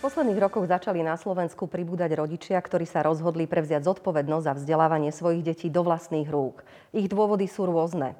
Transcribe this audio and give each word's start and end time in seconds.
V 0.00 0.08
posledných 0.08 0.40
rokoch 0.40 0.64
začali 0.64 1.04
na 1.04 1.12
Slovensku 1.20 1.68
pribúdať 1.68 2.16
rodičia, 2.16 2.56
ktorí 2.56 2.88
sa 2.88 3.04
rozhodli 3.04 3.44
prevziať 3.44 3.84
zodpovednosť 3.84 4.44
za 4.48 4.56
vzdelávanie 4.56 5.12
svojich 5.12 5.44
detí 5.44 5.68
do 5.68 5.84
vlastných 5.84 6.24
rúk. 6.24 6.64
Ich 6.96 7.04
dôvody 7.04 7.44
sú 7.44 7.68
rôzne. 7.68 8.16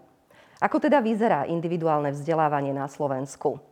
Ako 0.61 0.77
teda 0.77 1.01
vyzerá 1.01 1.49
individuálne 1.49 2.13
vzdelávanie 2.13 2.77
na 2.77 2.85
Slovensku? 2.85 3.65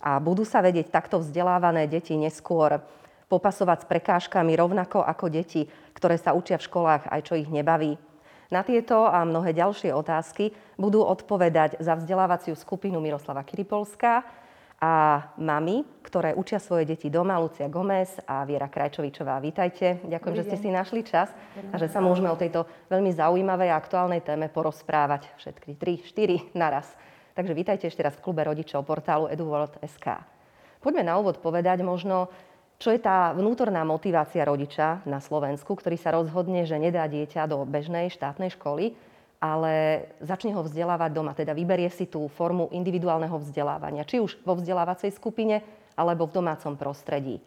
A 0.00 0.16
budú 0.16 0.48
sa 0.48 0.64
vedieť 0.64 0.88
takto 0.88 1.20
vzdelávané 1.20 1.92
deti 1.92 2.16
neskôr 2.16 2.80
popasovať 3.28 3.84
s 3.84 3.88
prekážkami 4.00 4.56
rovnako 4.56 5.04
ako 5.04 5.28
deti, 5.28 5.68
ktoré 5.92 6.16
sa 6.16 6.32
učia 6.32 6.56
v 6.56 6.72
školách 6.72 7.12
aj 7.12 7.20
čo 7.20 7.36
ich 7.36 7.52
nebaví? 7.52 8.00
Na 8.48 8.64
tieto 8.64 9.04
a 9.04 9.28
mnohé 9.28 9.52
ďalšie 9.52 9.92
otázky 9.92 10.56
budú 10.80 11.04
odpovedať 11.04 11.76
za 11.84 12.00
vzdelávaciu 12.00 12.56
skupinu 12.56 12.96
Miroslava 12.96 13.44
Kiripolská, 13.44 14.24
a 14.82 15.22
mami, 15.38 15.86
ktoré 16.02 16.34
učia 16.34 16.58
svoje 16.58 16.82
deti 16.82 17.06
doma, 17.06 17.38
Lucia 17.38 17.70
Gomez 17.70 18.18
a 18.26 18.42
Viera 18.42 18.66
Krajčovičová. 18.66 19.38
Vítajte. 19.38 20.02
Ďakujem, 20.02 20.34
že 20.42 20.46
ste 20.50 20.56
si 20.58 20.68
našli 20.74 21.06
čas 21.06 21.30
a 21.70 21.78
že 21.78 21.86
sa 21.86 22.02
môžeme 22.02 22.26
o 22.26 22.34
tejto 22.34 22.66
veľmi 22.90 23.14
zaujímavej 23.14 23.70
a 23.70 23.78
aktuálnej 23.78 24.26
téme 24.26 24.50
porozprávať 24.50 25.30
všetky 25.38 25.78
tri, 25.78 26.02
štyri 26.02 26.50
naraz. 26.58 26.90
Takže 27.38 27.54
vítajte 27.54 27.86
ešte 27.86 28.02
raz 28.02 28.18
v 28.18 28.26
klube 28.26 28.42
rodičov 28.42 28.82
portálu 28.82 29.30
eduworld.sk. 29.30 30.18
Poďme 30.82 31.06
na 31.06 31.14
úvod 31.14 31.38
povedať 31.38 31.86
možno, 31.86 32.26
čo 32.82 32.90
je 32.90 32.98
tá 32.98 33.30
vnútorná 33.38 33.86
motivácia 33.86 34.42
rodiča 34.42 35.06
na 35.06 35.22
Slovensku, 35.22 35.78
ktorý 35.78 35.94
sa 35.94 36.10
rozhodne, 36.10 36.66
že 36.66 36.82
nedá 36.82 37.06
dieťa 37.06 37.46
do 37.46 37.62
bežnej 37.62 38.10
štátnej 38.10 38.50
školy, 38.58 38.98
ale 39.42 40.06
začne 40.22 40.54
ho 40.54 40.62
vzdelávať 40.62 41.10
doma. 41.10 41.34
Teda 41.34 41.50
vyberie 41.50 41.90
si 41.90 42.06
tú 42.06 42.30
formu 42.30 42.70
individuálneho 42.70 43.34
vzdelávania, 43.42 44.06
či 44.06 44.22
už 44.22 44.38
vo 44.46 44.54
vzdelávacej 44.54 45.10
skupine, 45.10 45.66
alebo 45.98 46.30
v 46.30 46.38
domácom 46.38 46.78
prostredí. 46.78 47.42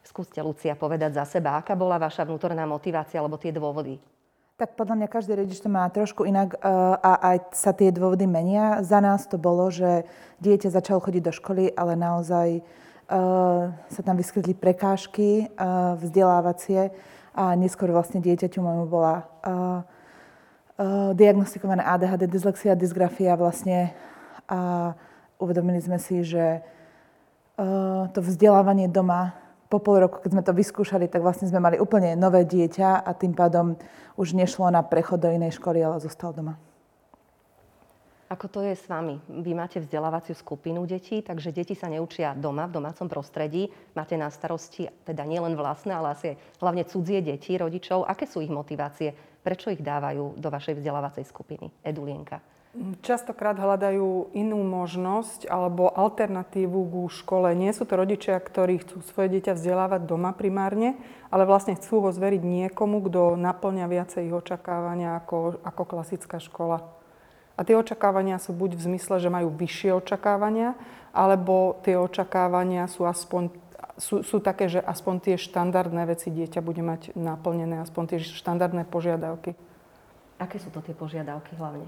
Skúste, 0.00 0.40
Lucia, 0.40 0.72
povedať 0.74 1.20
za 1.20 1.28
seba, 1.28 1.60
aká 1.60 1.76
bola 1.76 2.00
vaša 2.00 2.24
vnútorná 2.24 2.64
motivácia 2.64 3.20
alebo 3.20 3.36
tie 3.36 3.52
dôvody? 3.52 4.00
Tak 4.56 4.76
podľa 4.76 5.04
mňa 5.04 5.08
každý 5.08 5.32
rodič 5.36 5.60
to 5.60 5.68
má 5.68 5.84
trošku 5.92 6.24
inak 6.24 6.56
eh, 6.56 6.60
a 6.96 7.12
aj 7.36 7.36
sa 7.52 7.76
tie 7.76 7.92
dôvody 7.92 8.24
menia. 8.24 8.80
Za 8.80 9.04
nás 9.04 9.28
to 9.28 9.36
bolo, 9.36 9.68
že 9.68 10.08
dieťa 10.40 10.72
začalo 10.72 11.04
chodiť 11.04 11.22
do 11.22 11.32
školy, 11.32 11.64
ale 11.76 11.92
naozaj 11.96 12.48
uh, 12.60 13.68
sa 13.72 14.00
tam 14.00 14.16
vyskytli 14.16 14.56
prekážky 14.56 15.52
uh, 15.52 15.96
vzdelávacie 16.00 16.88
a 17.36 17.52
neskôr 17.52 17.92
vlastne 17.92 18.24
dieťaťu 18.24 18.58
môjmu 18.64 18.86
bola 18.88 19.28
diagnostikované 21.12 21.84
ADHD, 21.84 22.24
dyslexia, 22.24 22.72
dysgrafia 22.78 23.36
vlastne 23.36 23.92
a 24.48 24.92
uvedomili 25.36 25.80
sme 25.80 26.00
si, 26.00 26.24
že 26.24 26.60
uh, 26.60 28.08
to 28.10 28.24
vzdelávanie 28.24 28.88
doma 28.88 29.36
po 29.70 29.78
pol 29.78 30.02
roku, 30.02 30.18
keď 30.18 30.30
sme 30.34 30.42
to 30.42 30.52
vyskúšali, 30.56 31.06
tak 31.06 31.22
vlastne 31.22 31.46
sme 31.46 31.62
mali 31.62 31.78
úplne 31.78 32.18
nové 32.18 32.42
dieťa 32.42 33.06
a 33.06 33.10
tým 33.14 33.38
pádom 33.38 33.78
už 34.18 34.34
nešlo 34.34 34.66
na 34.66 34.82
prechod 34.82 35.22
do 35.22 35.30
inej 35.30 35.62
školy, 35.62 35.78
ale 35.78 36.02
zostal 36.02 36.34
doma. 36.34 36.58
Ako 38.30 38.46
to 38.46 38.62
je 38.62 38.78
s 38.78 38.86
vami? 38.86 39.18
Vy 39.26 39.58
máte 39.58 39.82
vzdelávaciu 39.82 40.38
skupinu 40.38 40.86
detí, 40.86 41.18
takže 41.18 41.50
deti 41.50 41.74
sa 41.74 41.90
neučia 41.90 42.30
doma, 42.38 42.70
v 42.70 42.78
domácom 42.78 43.10
prostredí. 43.10 43.66
Máte 43.94 44.14
na 44.14 44.30
starosti 44.30 44.86
teda 45.02 45.26
nielen 45.26 45.58
vlastné, 45.58 45.90
ale 45.90 46.14
asi 46.14 46.38
hlavne 46.62 46.86
cudzie 46.86 47.26
deti, 47.26 47.58
rodičov. 47.58 48.06
Aké 48.06 48.30
sú 48.30 48.38
ich 48.38 48.50
motivácie? 48.50 49.18
Prečo 49.40 49.72
ich 49.72 49.80
dávajú 49.80 50.36
do 50.36 50.48
vašej 50.52 50.76
vzdelávacej 50.76 51.24
skupiny? 51.24 51.72
Edulienka. 51.80 52.44
Častokrát 53.02 53.58
hľadajú 53.58 54.30
inú 54.30 54.62
možnosť 54.62 55.50
alebo 55.50 55.90
alternatívu 55.90 56.78
ku 56.86 57.02
škole. 57.10 57.50
Nie 57.58 57.74
sú 57.74 57.82
to 57.82 57.98
rodičia, 57.98 58.38
ktorí 58.38 58.78
chcú 58.86 59.02
svoje 59.02 59.26
dieťa 59.34 59.58
vzdelávať 59.58 60.06
doma 60.06 60.30
primárne, 60.30 60.94
ale 61.34 61.50
vlastne 61.50 61.74
chcú 61.74 62.06
ho 62.06 62.14
zveriť 62.14 62.38
niekomu, 62.38 63.02
kto 63.10 63.34
naplňa 63.34 63.90
viacej 63.90 64.30
ich 64.30 64.36
očakávania 64.38 65.18
ako, 65.18 65.58
ako 65.66 65.82
klasická 65.82 66.38
škola. 66.38 66.86
A 67.58 67.66
tie 67.66 67.74
očakávania 67.74 68.38
sú 68.38 68.54
buď 68.54 68.78
v 68.78 68.94
zmysle, 68.94 69.18
že 69.18 69.34
majú 69.34 69.50
vyššie 69.50 69.90
očakávania, 69.90 70.78
alebo 71.10 71.74
tie 71.82 71.98
očakávania 71.98 72.86
sú 72.86 73.02
aspoň 73.02 73.50
sú, 74.00 74.24
sú 74.24 74.40
také, 74.40 74.66
že 74.72 74.80
aspoň 74.80 75.14
tie 75.20 75.36
štandardné 75.36 76.08
veci 76.08 76.32
dieťa 76.32 76.64
bude 76.64 76.80
mať 76.80 77.12
naplnené, 77.14 77.84
aspoň 77.84 78.16
tie 78.16 78.18
štandardné 78.24 78.88
požiadavky. 78.88 79.52
Aké 80.40 80.56
sú 80.56 80.72
to 80.72 80.80
tie 80.80 80.96
požiadavky 80.96 81.52
hlavne? 81.60 81.84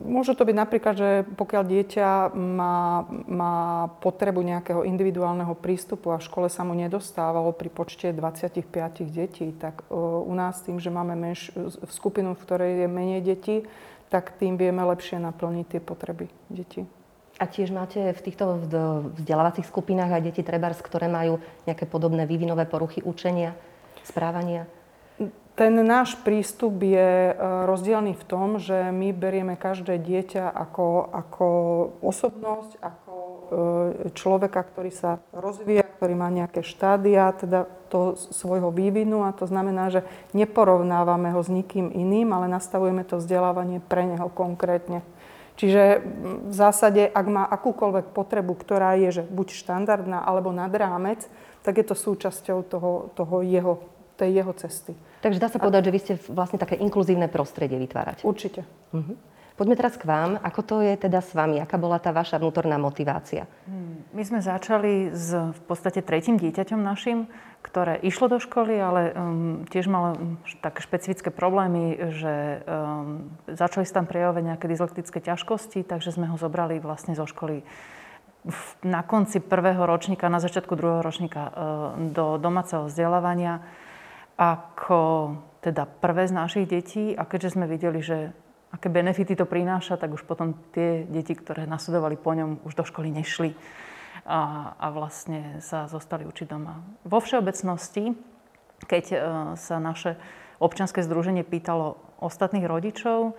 Môže 0.00 0.32
to 0.32 0.48
byť 0.48 0.56
napríklad, 0.56 0.94
že 0.96 1.10
pokiaľ 1.36 1.62
dieťa 1.68 2.32
má, 2.32 3.04
má 3.28 3.56
potrebu 4.00 4.40
nejakého 4.40 4.88
individuálneho 4.88 5.52
prístupu 5.52 6.12
a 6.12 6.20
v 6.20 6.24
škole 6.24 6.48
sa 6.48 6.64
mu 6.64 6.72
nedostávalo 6.72 7.52
pri 7.52 7.68
počte 7.68 8.08
25 8.08 8.56
detí, 9.12 9.52
tak 9.56 9.84
u 9.92 10.32
nás 10.32 10.64
tým, 10.64 10.80
že 10.80 10.88
máme 10.88 11.12
menš, 11.12 11.52
skupinu, 11.92 12.32
v 12.32 12.44
ktorej 12.44 12.72
je 12.84 12.88
menej 12.88 13.20
detí, 13.20 13.56
tak 14.08 14.32
tým 14.40 14.56
vieme 14.56 14.80
lepšie 14.80 15.20
naplniť 15.20 15.66
tie 15.76 15.80
potreby 15.84 16.32
detí. 16.48 16.88
A 17.40 17.48
tiež 17.48 17.72
máte 17.72 18.12
v 18.12 18.20
týchto 18.20 18.60
vzdelávacích 19.16 19.64
skupinách 19.64 20.20
aj 20.20 20.22
deti 20.28 20.44
trebárs, 20.44 20.76
ktoré 20.84 21.08
majú 21.08 21.40
nejaké 21.64 21.88
podobné 21.88 22.28
vývinové 22.28 22.68
poruchy 22.68 23.00
učenia, 23.00 23.56
správania? 24.04 24.68
Ten 25.56 25.76
náš 25.84 26.16
prístup 26.20 26.80
je 26.80 27.32
e, 27.32 27.34
rozdielný 27.68 28.16
v 28.16 28.24
tom, 28.24 28.56
že 28.56 28.88
my 28.92 29.12
berieme 29.12 29.60
každé 29.60 30.00
dieťa 30.00 30.48
ako, 30.48 31.12
ako 31.12 31.46
osobnosť, 32.00 32.80
ako 32.80 33.14
e, 33.20 33.36
človeka, 34.16 34.64
ktorý 34.64 34.88
sa 34.88 35.20
rozvíja, 35.36 35.84
ktorý 36.00 36.16
má 36.16 36.32
nejaké 36.32 36.64
štádia, 36.64 37.28
teda 37.36 37.68
toho 37.92 38.16
svojho 38.16 38.72
vývinu 38.72 39.26
a 39.26 39.36
to 39.36 39.44
znamená, 39.44 39.92
že 39.92 40.06
neporovnávame 40.32 41.34
ho 41.34 41.44
s 41.44 41.52
nikým 41.52 41.92
iným, 41.92 42.32
ale 42.32 42.48
nastavujeme 42.48 43.04
to 43.04 43.20
vzdelávanie 43.20 43.84
pre 43.84 44.08
neho 44.08 44.32
konkrétne. 44.32 45.04
Čiže 45.60 46.00
v 46.48 46.54
zásade, 46.56 47.04
ak 47.04 47.26
má 47.28 47.44
akúkoľvek 47.44 48.16
potrebu, 48.16 48.56
ktorá 48.56 48.96
je 48.96 49.20
že 49.20 49.22
buď 49.28 49.52
štandardná 49.52 50.24
alebo 50.24 50.56
nad 50.56 50.72
rámec, 50.72 51.28
tak 51.60 51.76
je 51.76 51.84
to 51.84 51.92
súčasťou 51.92 52.64
toho, 52.64 53.12
toho 53.12 53.44
jeho, 53.44 53.84
tej 54.16 54.40
jeho 54.40 54.52
cesty. 54.56 54.96
Takže 55.20 55.36
dá 55.36 55.52
sa 55.52 55.60
povedať, 55.60 55.92
že 55.92 55.92
vy 55.92 56.00
ste 56.00 56.14
vlastne 56.32 56.56
také 56.56 56.80
inkluzívne 56.80 57.28
prostredie 57.28 57.76
vytvárať. 57.76 58.24
Určite. 58.24 58.64
Uh-huh. 58.96 59.20
Poďme 59.60 59.76
teraz 59.76 60.00
k 60.00 60.08
vám. 60.08 60.40
Ako 60.40 60.64
to 60.64 60.80
je 60.80 60.96
teda 60.96 61.20
s 61.20 61.36
vami? 61.36 61.60
Aká 61.60 61.76
bola 61.76 62.00
tá 62.00 62.16
vaša 62.16 62.40
vnútorná 62.40 62.80
motivácia? 62.80 63.44
Hmm. 63.68 64.08
My 64.16 64.24
sme 64.24 64.40
začali 64.40 65.12
s 65.12 65.36
v 65.36 65.60
podstate 65.68 66.00
tretím 66.00 66.40
dieťaťom 66.40 66.80
našim, 66.80 67.28
ktoré 67.60 68.00
išlo 68.00 68.32
do 68.32 68.40
školy, 68.40 68.80
ale 68.80 69.12
um, 69.12 69.68
tiež 69.68 69.84
malo 69.92 70.16
um, 70.16 70.40
také 70.64 70.80
špecifické 70.80 71.28
problémy, 71.28 71.92
že 72.08 72.64
um, 72.64 73.36
začali 73.52 73.84
sa 73.84 74.00
tam 74.00 74.08
prejavovať 74.08 74.48
nejaké 74.48 74.64
dyslektické 74.64 75.20
ťažkosti, 75.20 75.84
takže 75.84 76.16
sme 76.16 76.32
ho 76.32 76.40
zobrali 76.40 76.80
vlastne 76.80 77.12
zo 77.12 77.28
školy 77.28 77.60
na 78.80 79.04
konci 79.04 79.44
prvého 79.44 79.84
ročníka, 79.84 80.32
na 80.32 80.40
začiatku 80.40 80.72
druhého 80.72 81.04
ročníka 81.04 81.42
uh, 81.44 81.52
do 82.08 82.40
domáceho 82.40 82.88
vzdelávania 82.88 83.60
ako 84.40 85.36
teda 85.60 85.84
prvé 85.84 86.24
z 86.24 86.32
našich 86.32 86.64
detí 86.64 87.12
a 87.12 87.28
keďže 87.28 87.60
sme 87.60 87.68
videli, 87.68 88.00
že 88.00 88.32
aké 88.70 88.88
benefity 88.88 89.34
to 89.34 89.46
prináša, 89.46 89.98
tak 89.98 90.14
už 90.14 90.22
potom 90.22 90.54
tie 90.70 91.06
deti, 91.06 91.34
ktoré 91.34 91.66
nasledovali 91.66 92.14
po 92.14 92.34
ňom, 92.34 92.62
už 92.62 92.78
do 92.78 92.84
školy 92.86 93.10
nešli 93.10 93.54
a, 94.26 94.72
a 94.78 94.86
vlastne 94.94 95.58
sa 95.58 95.90
zostali 95.90 96.22
učiť 96.26 96.46
doma. 96.46 96.82
Vo 97.02 97.18
všeobecnosti, 97.18 98.14
keď 98.86 99.04
uh, 99.10 99.18
sa 99.58 99.82
naše 99.82 100.16
občianske 100.62 101.02
združenie 101.02 101.42
pýtalo 101.42 101.98
ostatných 102.20 102.68
rodičov, 102.68 103.34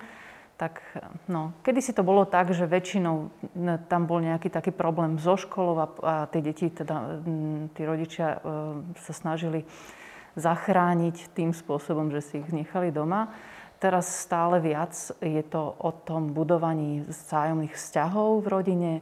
tak 0.60 0.82
no, 1.26 1.58
kedy 1.66 1.80
si 1.82 1.90
to 1.90 2.06
bolo 2.06 2.22
tak, 2.22 2.54
že 2.54 2.70
väčšinou 2.70 3.34
tam 3.90 4.06
bol 4.06 4.22
nejaký 4.22 4.54
taký 4.54 4.70
problém 4.70 5.18
so 5.18 5.34
školou 5.34 5.76
a, 5.82 5.88
a 6.06 6.14
tie 6.30 6.42
deti, 6.46 6.70
teda 6.70 7.24
tí 7.74 7.82
rodičia 7.82 8.38
uh, 8.38 8.78
sa 9.02 9.14
snažili 9.16 9.66
zachrániť 10.36 11.34
tým 11.36 11.52
spôsobom, 11.52 12.14
že 12.14 12.22
si 12.24 12.34
ich 12.40 12.50
nechali 12.54 12.94
doma. 12.94 13.34
Teraz 13.82 14.06
stále 14.30 14.62
viac 14.62 14.94
je 15.18 15.42
to 15.42 15.74
o 15.82 15.90
tom 16.06 16.38
budovaní 16.38 17.02
vzájomných 17.10 17.74
vzťahov 17.74 18.46
v 18.46 18.48
rodine, 18.54 18.94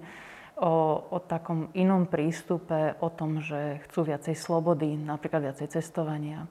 o, 0.55 1.03
o 1.11 1.19
takom 1.19 1.67
inom 1.75 2.07
prístupe, 2.07 2.95
o 3.03 3.11
tom, 3.11 3.43
že 3.43 3.83
chcú 3.83 4.07
viacej 4.07 4.39
slobody, 4.39 4.95
napríklad 4.95 5.51
viacej 5.51 5.67
cestovania. 5.67 6.47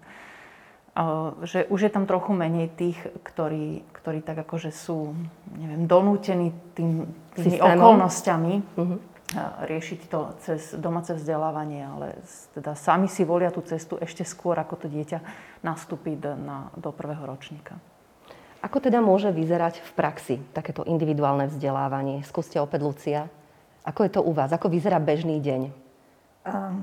O, 0.92 1.40
že 1.40 1.64
už 1.72 1.88
je 1.88 1.90
tam 1.96 2.04
trochu 2.04 2.36
menej 2.36 2.68
tých, 2.76 3.00
ktorí, 3.24 3.88
ktorí 3.96 4.20
tak 4.20 4.44
akože 4.44 4.76
sú, 4.76 5.16
neviem, 5.56 5.88
donútení 5.88 6.52
tým, 6.76 7.08
tými 7.32 7.56
Systémom. 7.56 7.80
okolnostiami. 7.80 8.54
Uh-huh 8.76 9.00
riešiť 9.68 10.00
to 10.08 10.32
cez 10.40 10.72
domáce 10.80 11.12
vzdelávanie, 11.12 11.84
ale 11.84 12.16
teda 12.56 12.72
sami 12.72 13.12
si 13.12 13.28
volia 13.28 13.52
tú 13.52 13.60
cestu 13.60 14.00
ešte 14.00 14.24
skôr, 14.24 14.56
ako 14.56 14.80
to 14.80 14.86
dieťa 14.88 15.20
nastúpi 15.60 16.16
na, 16.16 16.72
do 16.80 16.88
prvého 16.96 17.28
ročníka. 17.28 17.76
Ako 18.58 18.82
teda 18.82 18.98
môže 18.98 19.30
vyzerať 19.30 19.78
v 19.78 19.90
praxi 19.94 20.36
takéto 20.50 20.82
individuálne 20.82 21.46
vzdelávanie? 21.46 22.26
Skúste 22.26 22.58
opäť, 22.58 22.80
Lucia. 22.82 23.20
Ako 23.86 24.02
je 24.02 24.10
to 24.18 24.20
u 24.26 24.34
vás? 24.34 24.50
Ako 24.50 24.66
vyzerá 24.66 24.98
bežný 24.98 25.38
deň? 25.38 25.70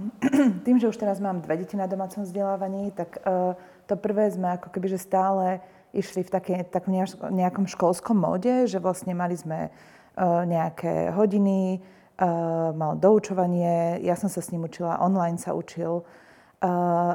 Tým, 0.65 0.77
že 0.79 0.87
už 0.87 0.95
teraz 0.95 1.19
mám 1.19 1.43
dve 1.43 1.59
deti 1.59 1.75
na 1.75 1.83
domácom 1.83 2.23
vzdelávaní, 2.23 2.95
tak 2.95 3.19
uh, 3.27 3.59
to 3.91 3.99
prvé 3.99 4.31
sme 4.31 4.55
ako 4.55 4.71
keby, 4.71 4.87
že 4.95 5.03
stále 5.03 5.59
išli 5.91 6.23
v 6.23 6.31
také, 6.31 6.55
tak 6.63 6.87
nejakom 6.87 7.67
školskom 7.67 8.23
móde, 8.23 8.71
že 8.71 8.79
vlastne 8.79 9.11
mali 9.11 9.35
sme 9.35 9.67
uh, 9.67 10.47
nejaké 10.47 11.11
hodiny, 11.11 11.79
uh, 12.19 12.71
mal 12.71 12.95
doučovanie, 12.95 13.99
ja 13.99 14.15
som 14.15 14.31
sa 14.31 14.39
s 14.39 14.51
ním 14.55 14.67
učila, 14.67 15.03
online 15.03 15.39
sa 15.39 15.51
učil 15.51 16.07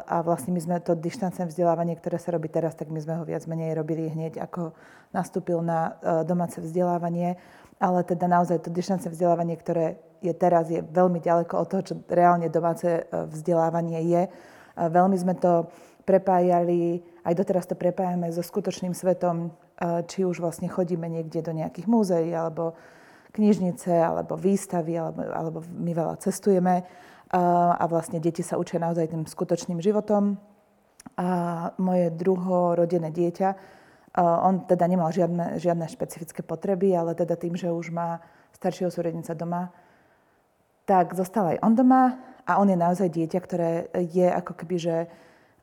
a 0.06 0.16
vlastne 0.22 0.54
my 0.54 0.60
sme 0.62 0.76
to 0.78 0.94
dištancné 0.94 1.50
vzdelávanie, 1.50 1.98
ktoré 1.98 2.20
sa 2.22 2.30
robí 2.30 2.46
teraz, 2.46 2.78
tak 2.78 2.92
my 2.92 3.00
sme 3.02 3.18
ho 3.18 3.24
viac 3.26 3.44
menej 3.50 3.74
robili 3.74 4.06
hneď, 4.06 4.38
ako 4.38 4.76
nastúpil 5.10 5.58
na 5.64 5.96
uh, 5.98 6.22
domáce 6.22 6.62
vzdelávanie. 6.62 7.34
Ale 7.80 8.04
teda 8.04 8.28
naozaj 8.28 8.62
to 8.62 8.70
dištancné 8.70 9.08
vzdelávanie, 9.08 9.56
ktoré 9.56 9.96
je 10.20 10.32
teraz, 10.36 10.68
je 10.68 10.84
veľmi 10.84 11.18
ďaleko 11.20 11.54
od 11.56 11.66
toho, 11.68 11.82
čo 11.82 11.94
reálne 12.12 12.52
domáce 12.52 12.84
e, 12.84 13.02
vzdelávanie 13.08 14.04
je. 14.04 14.22
Veľmi 14.76 15.16
sme 15.16 15.34
to 15.36 15.72
prepájali, 16.04 17.00
aj 17.24 17.34
doteraz 17.36 17.64
to 17.64 17.76
prepájame 17.76 18.28
so 18.28 18.44
skutočným 18.44 18.92
svetom, 18.92 19.48
e, 19.48 20.04
či 20.04 20.28
už 20.28 20.44
vlastne 20.44 20.68
chodíme 20.68 21.08
niekde 21.08 21.40
do 21.40 21.56
nejakých 21.56 21.88
múzeí, 21.88 22.30
alebo 22.36 22.76
knižnice, 23.32 23.96
alebo 23.96 24.36
výstavy, 24.36 25.00
alebo, 25.00 25.20
alebo 25.24 25.58
my 25.64 25.92
veľa 25.96 26.20
cestujeme 26.20 26.84
a 27.30 27.84
vlastne 27.86 28.18
deti 28.18 28.42
sa 28.42 28.58
učia 28.58 28.82
naozaj 28.82 29.14
tým 29.14 29.22
skutočným 29.22 29.78
životom. 29.78 30.34
A 31.14 31.28
moje 31.78 32.10
druhorodené 32.12 33.14
dieťa, 33.14 33.48
e, 33.54 33.56
on 34.20 34.66
teda 34.66 34.84
nemal 34.84 35.08
žiadne, 35.14 35.56
žiadne 35.56 35.86
špecifické 35.88 36.42
potreby, 36.44 36.92
ale 36.92 37.16
teda 37.16 37.38
tým, 37.38 37.56
že 37.56 37.72
už 37.72 37.94
má 37.94 38.20
staršieho 38.58 38.92
súrednica 38.92 39.32
doma, 39.32 39.72
tak 40.84 41.14
zostal 41.14 41.56
aj 41.56 41.58
on 41.62 41.72
doma 41.72 42.18
a 42.44 42.58
on 42.58 42.68
je 42.68 42.76
naozaj 42.76 43.08
dieťa, 43.08 43.38
ktoré 43.40 43.70
je 43.94 44.26
ako 44.26 44.52
keby, 44.58 44.76
že 44.76 44.96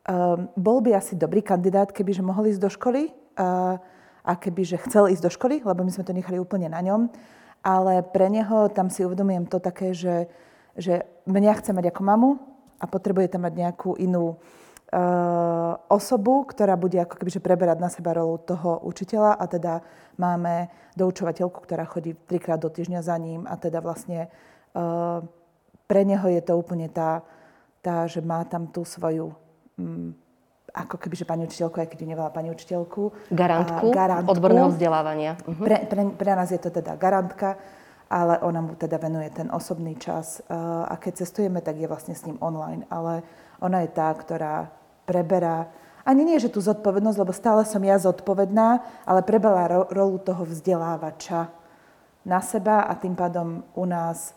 um, 0.08 0.48
bol 0.56 0.80
by 0.80 0.96
asi 0.96 1.14
dobrý 1.20 1.44
kandidát, 1.44 1.92
keby 1.92 2.16
že 2.16 2.24
mohol 2.24 2.48
ísť 2.48 2.62
do 2.64 2.70
školy 2.72 3.12
uh, 3.12 3.76
a 4.24 4.32
keby 4.34 4.64
že 4.64 4.82
chcel 4.88 5.12
ísť 5.12 5.22
do 5.22 5.30
školy, 5.30 5.60
lebo 5.62 5.84
my 5.84 5.92
sme 5.92 6.08
to 6.08 6.16
nechali 6.16 6.40
úplne 6.40 6.72
na 6.72 6.80
ňom. 6.80 7.12
Ale 7.60 8.00
pre 8.08 8.32
neho 8.32 8.72
tam 8.72 8.88
si 8.88 9.04
uvedomujem 9.04 9.44
to 9.46 9.60
také, 9.60 9.92
že, 9.92 10.30
že 10.78 11.04
mňa 11.26 11.58
chce 11.58 11.74
mať 11.74 11.90
ako 11.90 12.02
mamu 12.06 12.30
a 12.78 12.84
potrebuje 12.86 13.34
tam 13.34 13.44
mať 13.44 13.54
nejakú 13.58 13.98
inú 13.98 14.38
uh, 14.38 15.74
osobu, 15.90 16.46
ktorá 16.46 16.78
bude 16.78 17.02
ako 17.02 17.18
keby 17.18 17.30
že 17.34 17.42
preberať 17.42 17.78
na 17.82 17.90
seba 17.90 18.14
rolu 18.14 18.38
toho 18.46 18.80
učiteľa 18.86 19.34
a 19.34 19.44
teda 19.50 19.74
máme 20.16 20.70
doučovateľku, 20.94 21.58
ktorá 21.66 21.82
chodí 21.84 22.14
trikrát 22.14 22.62
do 22.62 22.70
týždňa 22.70 23.00
za 23.02 23.18
ním 23.18 23.42
a 23.50 23.58
teda 23.58 23.82
vlastne 23.82 24.30
Ehm, 24.78 25.28
pre 25.88 26.04
neho 26.04 26.28
je 26.28 26.42
to 26.44 26.52
úplne 26.54 26.92
tá, 26.92 27.24
tá 27.80 28.04
že 28.04 28.20
má 28.20 28.44
tam 28.44 28.68
tú 28.68 28.84
svoju 28.84 29.32
mm, 29.80 30.12
ako 30.68 31.00
keby, 31.00 31.14
že 31.16 31.24
pani 31.24 31.48
učiteľku, 31.48 31.80
aj 31.80 31.88
keď 31.88 31.98
ju 32.04 32.08
nevala 32.12 32.28
pani 32.28 32.52
učiteľku. 32.52 33.32
Garantku, 33.32 33.88
garantku 33.88 34.28
odborného 34.28 34.68
vzdelávania. 34.68 35.40
Uh-huh. 35.48 35.64
Pre, 35.64 35.76
pre, 35.88 36.02
pre 36.12 36.32
nás 36.36 36.52
je 36.52 36.60
to 36.60 36.68
teda 36.68 37.00
garantka, 37.00 37.56
ale 38.08 38.40
ona 38.40 38.64
mu 38.64 38.72
teda 38.74 38.96
venuje 38.96 39.28
ten 39.30 39.52
osobný 39.52 39.96
čas. 40.00 40.40
Uh, 40.48 40.88
a 40.88 40.96
keď 40.96 41.24
cestujeme, 41.24 41.60
tak 41.60 41.76
je 41.76 41.88
vlastne 41.88 42.16
s 42.16 42.24
ním 42.24 42.40
online. 42.40 42.88
Ale 42.88 43.22
ona 43.60 43.84
je 43.84 43.90
tá, 43.92 44.08
ktorá 44.12 44.72
preberá 45.04 45.68
ani 46.08 46.24
nie, 46.24 46.40
že 46.40 46.48
tú 46.48 46.64
zodpovednosť, 46.64 47.20
lebo 47.20 47.36
stále 47.36 47.68
som 47.68 47.84
ja 47.84 48.00
zodpovedná, 48.00 48.80
ale 49.04 49.20
prebala 49.20 49.68
ro- 49.68 49.88
rolu 49.92 50.16
toho 50.16 50.48
vzdelávača 50.48 51.52
na 52.24 52.40
seba 52.40 52.88
a 52.88 52.96
tým 52.96 53.12
pádom 53.12 53.60
u 53.76 53.84
nás 53.84 54.32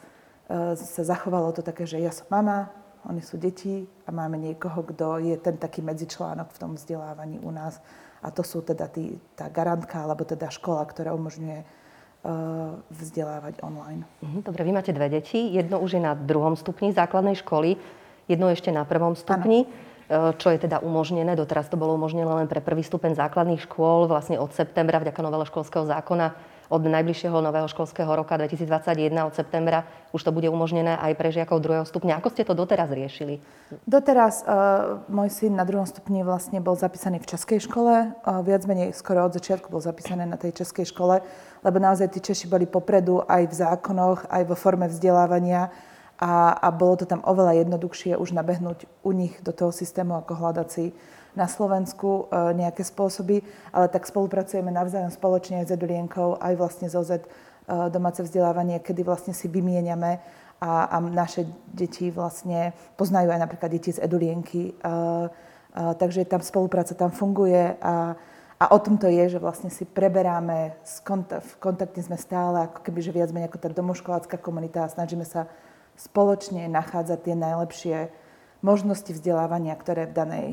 E, 0.52 0.76
sa 0.76 1.04
zachovalo 1.08 1.56
to 1.56 1.64
také, 1.64 1.88
že 1.88 1.96
ja 2.04 2.12
som 2.12 2.28
mama, 2.28 2.68
oni 3.08 3.24
sú 3.24 3.40
deti 3.40 3.88
a 4.06 4.10
máme 4.12 4.36
niekoho, 4.36 4.84
kto 4.84 5.24
je 5.24 5.36
ten 5.40 5.56
taký 5.56 5.80
medzičlánok 5.82 6.52
v 6.52 6.60
tom 6.60 6.72
vzdelávaní 6.76 7.40
u 7.40 7.50
nás. 7.50 7.80
A 8.22 8.30
to 8.30 8.46
sú 8.46 8.62
teda 8.62 8.92
tí, 8.92 9.18
tá 9.34 9.50
garantka, 9.50 10.04
alebo 10.04 10.28
teda 10.28 10.52
škola, 10.52 10.86
ktorá 10.86 11.16
umožňuje 11.16 11.66
vzdelávať 12.94 13.66
online. 13.66 14.06
Mhm, 14.22 14.46
dobre, 14.46 14.62
vy 14.62 14.72
máte 14.72 14.94
dve 14.94 15.10
deti. 15.10 15.42
Jedno 15.50 15.82
už 15.82 15.98
je 15.98 16.02
na 16.02 16.14
druhom 16.14 16.54
stupni 16.54 16.94
základnej 16.94 17.34
školy, 17.42 17.82
jedno 18.30 18.48
ešte 18.54 18.70
na 18.70 18.86
prvom 18.86 19.18
stupni. 19.18 19.66
Ano 19.66 20.34
e, 20.34 20.38
čo 20.38 20.54
je 20.54 20.60
teda 20.62 20.84
umožnené. 20.86 21.34
Doteraz 21.34 21.72
to 21.72 21.82
bolo 21.82 21.98
umožnené 21.98 22.28
len 22.28 22.46
pre 22.46 22.62
prvý 22.62 22.86
stupeň 22.86 23.18
základných 23.18 23.66
škôl. 23.66 24.06
Vlastne 24.06 24.38
od 24.38 24.54
septembra 24.54 25.02
vďaka 25.02 25.24
nového 25.24 25.48
školského 25.50 25.88
zákona 25.90 26.38
od 26.72 26.88
najbližšieho 26.88 27.36
nového 27.44 27.68
školského 27.68 28.08
roka 28.08 28.40
2021 28.40 29.12
od 29.28 29.36
septembra 29.36 29.84
už 30.16 30.24
to 30.24 30.32
bude 30.32 30.48
umožnené 30.48 30.96
aj 30.96 31.20
pre 31.20 31.28
žiakov 31.28 31.60
druhého 31.60 31.84
stupňa. 31.84 32.24
Ako 32.24 32.32
ste 32.32 32.48
to 32.48 32.56
doteraz 32.56 32.88
riešili? 32.88 33.44
Doteraz 33.84 34.48
uh, 34.48 35.04
môj 35.12 35.36
syn 35.36 35.60
na 35.60 35.68
druhom 35.68 35.84
stupni 35.84 36.24
vlastne 36.24 36.64
bol 36.64 36.80
zapísaný 36.80 37.20
v 37.20 37.28
českej 37.36 37.60
škole. 37.68 38.16
Uh, 38.24 38.40
viac 38.40 38.64
menej 38.64 38.96
skoro 38.96 39.28
od 39.28 39.36
začiatku 39.36 39.68
bol 39.68 39.84
zapísaný 39.84 40.24
na 40.24 40.40
tej 40.40 40.64
českej 40.64 40.88
škole, 40.88 41.20
lebo 41.62 41.78
naozaj 41.78 42.10
tí 42.10 42.20
Češi 42.22 42.50
boli 42.50 42.66
popredu 42.66 43.22
aj 43.26 43.50
v 43.50 43.54
zákonoch, 43.54 44.26
aj 44.30 44.44
vo 44.50 44.56
forme 44.58 44.90
vzdelávania 44.90 45.70
a, 46.22 46.54
a 46.54 46.68
bolo 46.70 47.02
to 47.02 47.06
tam 47.10 47.26
oveľa 47.26 47.66
jednoduchšie 47.66 48.14
už 48.14 48.38
nabehnúť 48.38 48.86
u 49.02 49.12
nich 49.14 49.34
do 49.42 49.50
toho 49.50 49.74
systému 49.74 50.22
ako 50.22 50.38
hľadací 50.38 50.94
na 51.34 51.48
Slovensku 51.48 52.30
e, 52.30 52.54
nejaké 52.54 52.84
spôsoby, 52.84 53.42
ale 53.72 53.88
tak 53.88 54.06
spolupracujeme 54.06 54.70
navzájom 54.70 55.10
spoločne 55.10 55.64
s 55.64 55.72
Edulienkou, 55.72 56.38
aj 56.38 56.54
vlastne 56.60 56.88
zo 56.92 57.02
Z 57.02 57.24
e, 57.24 57.28
domáce 57.90 58.22
vzdelávanie, 58.22 58.84
kedy 58.84 59.02
vlastne 59.02 59.34
si 59.34 59.48
vymieniame 59.48 60.20
a, 60.62 60.92
a 60.92 60.98
naše 61.02 61.48
deti 61.72 62.12
vlastne 62.14 62.76
poznajú 63.00 63.32
aj 63.32 63.42
napríklad 63.42 63.72
deti 63.72 63.96
z 63.96 64.04
Edulienky. 64.04 64.76
A, 64.84 65.26
a, 65.74 65.96
takže 65.96 66.28
tam 66.28 66.44
spolupráca 66.44 66.94
tam 66.94 67.10
funguje 67.10 67.80
a, 67.80 68.14
a 68.62 68.70
o 68.70 68.78
tom 68.78 69.02
to 69.02 69.10
je, 69.10 69.34
že 69.34 69.42
vlastne 69.42 69.74
si 69.74 69.90
preberáme, 69.90 70.78
v 70.78 71.54
kontakte 71.58 71.98
sme 72.06 72.14
stále, 72.14 72.70
ako 72.70 72.86
keby, 72.86 73.00
že 73.02 73.10
viac 73.10 73.34
menej 73.34 73.50
ako 73.50 73.58
tá 73.58 73.74
domoškolácká 73.74 74.38
komunita 74.38 74.86
a 74.86 74.94
snažíme 74.94 75.26
sa 75.26 75.50
spoločne 75.98 76.70
nachádzať 76.70 77.20
tie 77.26 77.34
najlepšie 77.34 77.98
možnosti 78.62 79.10
vzdelávania, 79.18 79.74
ktoré 79.74 80.06
v 80.06 80.14
danej 80.14 80.48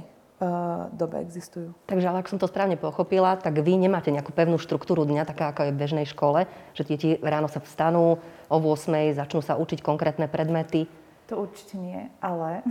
dobe 0.95 1.19
existujú. 1.21 1.75
Takže 1.91 2.09
ale 2.09 2.23
ak 2.23 2.31
som 2.31 2.39
to 2.39 2.47
správne 2.47 2.79
pochopila, 2.79 3.35
tak 3.37 3.59
vy 3.59 3.75
nemáte 3.75 4.09
nejakú 4.15 4.31
pevnú 4.31 4.57
štruktúru 4.57 5.03
dňa, 5.03 5.27
taká 5.27 5.51
ako 5.51 5.69
je 5.69 5.75
v 5.75 5.81
bežnej 5.83 6.07
škole, 6.07 6.47
že 6.79 6.87
deti 6.87 7.19
ráno 7.21 7.51
sa 7.51 7.61
vstanú, 7.61 8.23
o 8.49 8.57
8 8.57 9.19
začnú 9.19 9.43
sa 9.43 9.59
učiť 9.61 9.83
konkrétne 9.83 10.31
predmety. 10.31 10.89
To 11.29 11.45
určite 11.45 11.77
nie, 11.77 12.09
ale 12.25 12.65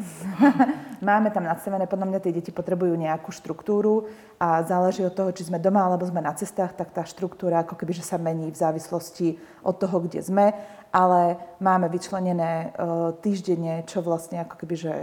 máme 1.05 1.29
tam 1.29 1.45
nastavené, 1.45 1.85
podľa 1.85 2.09
mňa 2.09 2.19
tie 2.25 2.33
deti 2.33 2.49
potrebujú 2.49 2.97
nejakú 2.97 3.29
štruktúru 3.29 4.09
a 4.41 4.65
záleží 4.65 5.05
od 5.05 5.13
toho, 5.13 5.29
či 5.29 5.45
sme 5.45 5.61
doma 5.61 5.85
alebo 5.85 6.09
sme 6.09 6.25
na 6.25 6.33
cestách, 6.33 6.73
tak 6.73 6.89
tá 6.89 7.05
štruktúra 7.05 7.61
ako 7.61 7.77
keby, 7.77 7.93
že 7.93 8.01
sa 8.01 8.17
mení 8.17 8.49
v 8.49 8.57
závislosti 8.57 9.37
od 9.61 9.77
toho, 9.77 10.01
kde 10.01 10.25
sme, 10.25 10.57
ale 10.89 11.37
máme 11.61 11.85
vyčlenené 11.85 12.73
uh, 12.73 13.13
týždenne, 13.21 13.85
čo 13.85 14.01
vlastne 14.01 14.41
ako 14.41 14.65
keby, 14.65 14.73
že 14.73 14.93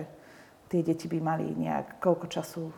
tie 0.67 0.83
deti 0.83 1.07
by 1.07 1.23
mali 1.23 1.55
nejak, 1.55 2.03
koľko 2.03 2.27
času 2.27 2.67
uh, 2.67 2.75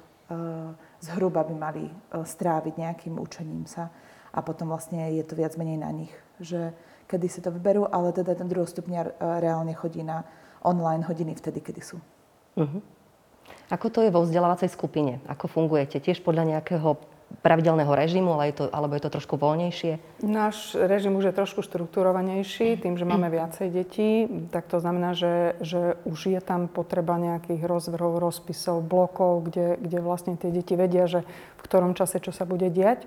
zhruba 1.01 1.41
by 1.41 1.57
mali 1.57 1.89
uh, 1.89 2.21
stráviť 2.21 2.77
nejakým 2.77 3.17
učením 3.17 3.65
sa. 3.65 3.89
A 4.29 4.45
potom 4.45 4.69
vlastne 4.69 5.09
je 5.17 5.25
to 5.25 5.41
viac 5.41 5.57
menej 5.57 5.81
na 5.81 5.89
nich, 5.89 6.13
že 6.37 6.77
kedy 7.09 7.33
si 7.33 7.41
to 7.41 7.49
vyberú, 7.49 7.89
ale 7.89 8.13
teda 8.13 8.37
ten 8.37 8.45
druhostupňar 8.45 9.17
uh, 9.17 9.41
reálne 9.41 9.73
chodí 9.73 10.05
na 10.05 10.21
online 10.63 11.05
hodiny 11.05 11.35
vtedy, 11.37 11.61
kedy 11.61 11.81
sú. 11.83 11.99
Uh-huh. 12.57 12.81
Ako 13.69 13.91
to 13.91 14.03
je 14.03 14.15
vo 14.15 14.23
vzdelávacej 14.23 14.71
skupine? 14.71 15.19
Ako 15.27 15.51
fungujete? 15.51 15.99
Tiež 15.99 16.23
podľa 16.23 16.57
nejakého 16.57 16.97
pravidelného 17.43 17.91
režimu, 17.91 18.39
ale 18.39 18.51
je 18.51 18.63
to, 18.63 18.65
alebo 18.71 18.95
je 18.95 19.03
to 19.03 19.11
trošku 19.19 19.35
voľnejšie? 19.35 20.23
Náš 20.23 20.79
režim 20.79 21.15
už 21.19 21.31
je 21.31 21.35
trošku 21.35 21.61
štruktúrovanejší, 21.67 22.79
tým, 22.79 22.95
že 22.95 23.07
máme 23.07 23.27
viacej 23.31 23.69
detí, 23.71 24.31
tak 24.55 24.71
to 24.71 24.79
znamená, 24.79 25.15
že, 25.15 25.59
že 25.59 25.99
už 26.07 26.39
je 26.39 26.41
tam 26.43 26.71
potreba 26.71 27.19
nejakých 27.19 27.67
rozvrhov, 27.67 28.23
rozpisov, 28.23 28.87
blokov, 28.87 29.51
kde, 29.51 29.79
kde 29.83 29.99
vlastne 29.99 30.39
tie 30.39 30.55
deti 30.55 30.79
vedia, 30.79 31.11
že 31.11 31.27
v 31.59 31.61
ktorom 31.67 31.99
čase 31.99 32.23
čo 32.23 32.31
sa 32.31 32.47
bude 32.47 32.71
diať. 32.71 33.07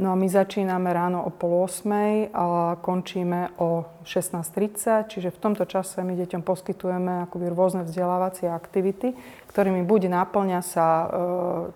No 0.00 0.12
a 0.12 0.16
my 0.16 0.32
začíname 0.32 0.96
ráno 0.96 1.28
o 1.28 1.30
pol 1.30 1.68
8 1.68 2.32
a 2.32 2.80
končíme 2.80 3.52
o 3.60 3.84
16.30, 4.00 5.12
čiže 5.12 5.28
v 5.28 5.36
tomto 5.44 5.68
čase 5.68 6.00
my 6.00 6.16
deťom 6.16 6.40
poskytujeme 6.40 7.28
akoby 7.28 7.52
rôzne 7.52 7.84
vzdelávacie 7.84 8.48
aktivity, 8.48 9.12
ktorými 9.52 9.84
buď 9.84 10.08
náplňa 10.08 10.60
sa 10.64 10.86
e, 10.88 11.06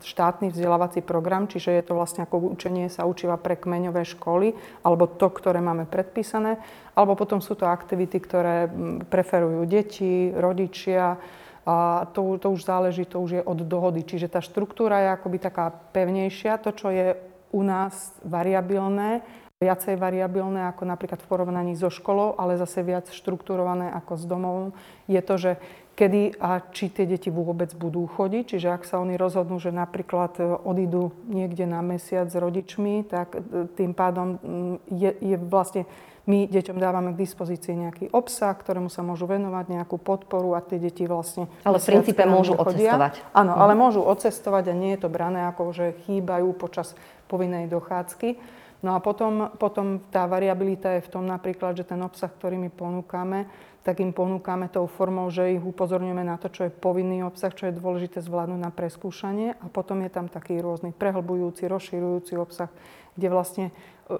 štátny 0.01 0.57
vzdelávací 0.57 1.05
program, 1.05 1.53
čiže 1.53 1.77
je 1.77 1.85
to 1.85 1.93
vlastne 1.93 2.25
ako 2.25 2.57
učenie 2.57 2.89
sa 2.89 3.05
učiva 3.05 3.37
pre 3.37 3.61
kmeňové 3.61 4.09
školy, 4.17 4.57
alebo 4.89 5.05
to, 5.05 5.29
ktoré 5.29 5.61
máme 5.61 5.85
predpísané, 5.85 6.57
alebo 6.97 7.21
potom 7.21 7.45
sú 7.45 7.53
to 7.61 7.69
aktivity, 7.69 8.25
ktoré 8.25 8.73
preferujú 9.05 9.69
deti, 9.69 10.33
rodičia, 10.33 11.21
a 11.65 12.05
to, 12.13 12.37
to 12.37 12.53
už 12.53 12.65
záleží, 12.65 13.09
to 13.09 13.21
už 13.21 13.31
je 13.41 13.43
od 13.45 13.57
dohody. 13.65 14.05
Čiže 14.05 14.29
tá 14.29 14.41
štruktúra 14.45 15.01
je 15.01 15.09
akoby 15.17 15.41
taká 15.41 15.73
pevnejšia. 15.73 16.61
To, 16.61 16.77
čo 16.77 16.93
je 16.93 17.17
u 17.55 17.63
nás 17.63 18.11
variabilné 18.27 19.23
viacej 19.63 19.97
variabilné 19.97 20.69
ako 20.69 20.85
napríklad 20.85 21.25
v 21.25 21.31
porovnaní 21.31 21.73
so 21.79 21.89
školou, 21.89 22.37
ale 22.37 22.61
zase 22.61 22.85
viac 22.85 23.09
štrukturované 23.09 23.89
ako 23.97 24.13
s 24.21 24.25
domovom, 24.29 24.69
je 25.09 25.21
to, 25.25 25.35
že 25.41 25.53
kedy 25.95 26.35
a 26.43 26.59
či 26.75 26.91
tie 26.91 27.07
deti 27.07 27.31
vôbec 27.31 27.71
budú 27.79 28.05
chodiť. 28.11 28.59
Čiže 28.59 28.69
ak 28.75 28.83
sa 28.83 28.99
oni 28.99 29.15
rozhodnú, 29.15 29.63
že 29.63 29.71
napríklad 29.71 30.33
e, 30.37 30.43
odídu 30.43 31.15
niekde 31.31 31.71
na 31.71 31.87
mesiac 31.87 32.27
s 32.27 32.35
rodičmi, 32.35 33.07
tak 33.07 33.39
e, 33.39 33.71
tým 33.79 33.95
pádom 33.95 34.43
mm, 34.43 34.77
je, 34.91 35.11
je 35.23 35.37
vlastne 35.39 35.87
my 36.25 36.49
deťom 36.49 36.81
dávame 36.81 37.13
k 37.13 37.21
dispozícii 37.21 37.77
nejaký 37.77 38.05
obsah, 38.11 38.57
ktorému 38.57 38.89
sa 38.89 39.05
môžu 39.05 39.29
venovať, 39.29 39.71
nejakú 39.71 40.01
podporu 40.01 40.57
a 40.57 40.65
tie 40.65 40.81
deti 40.81 41.05
vlastne... 41.05 41.53
Ale 41.69 41.77
v 41.77 41.85
princípe 41.85 42.25
môžu 42.25 42.57
chodia. 42.57 42.97
odcestovať. 42.97 43.15
Áno, 43.37 43.53
mhm. 43.55 43.61
ale 43.61 43.73
môžu 43.77 44.01
odcestovať 44.03 44.65
a 44.73 44.75
nie 44.75 44.97
je 44.97 45.01
to 45.05 45.09
brané 45.13 45.47
ako, 45.53 45.71
že 45.71 45.87
chýbajú 46.09 46.49
počas 46.57 46.97
povinnej 47.35 47.67
dochádzky. 47.67 48.39
No 48.85 48.95
a 48.95 49.03
potom, 49.03 49.51
potom 49.59 49.99
tá 50.13 50.29
variabilita 50.29 50.95
je 50.95 51.09
v 51.09 51.13
tom 51.19 51.25
napríklad, 51.27 51.75
že 51.75 51.89
ten 51.89 51.99
obsah, 51.99 52.29
ktorý 52.29 52.61
my 52.61 52.71
ponúkame, 52.71 53.51
tak 53.81 54.01
im 54.01 54.13
ponúkame 54.13 54.69
tou 54.73 54.85
formou, 54.89 55.29
že 55.29 55.57
ich 55.57 55.65
upozorňujeme 55.65 56.25
na 56.25 56.41
to, 56.41 56.49
čo 56.49 56.69
je 56.69 56.73
povinný 56.73 57.21
obsah, 57.25 57.53
čo 57.53 57.69
je 57.69 57.77
dôležité 57.77 58.21
zvládnuť 58.25 58.61
na 58.61 58.73
preskúšanie 58.73 59.57
a 59.57 59.67
potom 59.69 60.05
je 60.05 60.11
tam 60.13 60.29
taký 60.29 60.61
rôzny 60.61 60.93
prehlbujúci, 60.97 61.69
rozširujúci 61.69 62.37
obsah, 62.41 62.73
kde 63.17 63.29
vlastne 63.29 63.67
e, 63.69 63.73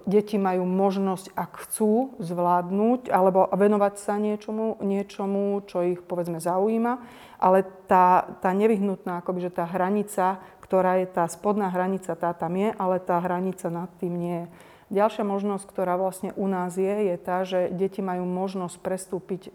deti 0.05 0.37
majú 0.37 0.69
možnosť, 0.69 1.33
ak 1.33 1.53
chcú, 1.65 2.13
zvládnuť 2.21 3.09
alebo 3.09 3.49
venovať 3.53 3.95
sa 4.01 4.21
niečomu, 4.21 4.81
niečomu 4.85 5.65
čo 5.65 5.81
ich 5.81 6.01
povedzme 6.05 6.45
zaujíma, 6.45 7.01
ale 7.41 7.65
tá, 7.89 8.37
tá 8.41 8.53
nevyhnutná, 8.53 9.21
akoby, 9.21 9.49
že 9.49 9.53
tá 9.53 9.69
hranica, 9.69 10.41
ktorá 10.65 10.97
je 11.05 11.13
tá 11.13 11.29
spodná 11.29 11.69
hranica, 11.69 12.17
tá 12.17 12.33
tam 12.33 12.57
je, 12.57 12.73
ale 12.81 12.97
tá 12.97 13.21
hranica 13.21 13.69
nad 13.69 13.93
tým 14.01 14.17
nie 14.17 14.39
je. 14.41 14.49
Ďalšia 14.93 15.25
možnosť, 15.25 15.65
ktorá 15.65 15.97
vlastne 15.97 16.37
u 16.37 16.45
nás 16.45 16.77
je, 16.77 17.09
je 17.09 17.17
tá, 17.17 17.41
že 17.43 17.73
deti 17.73 18.05
majú 18.05 18.29
možnosť 18.29 18.77
prestúpiť, 18.85 19.43
e, 19.49 19.51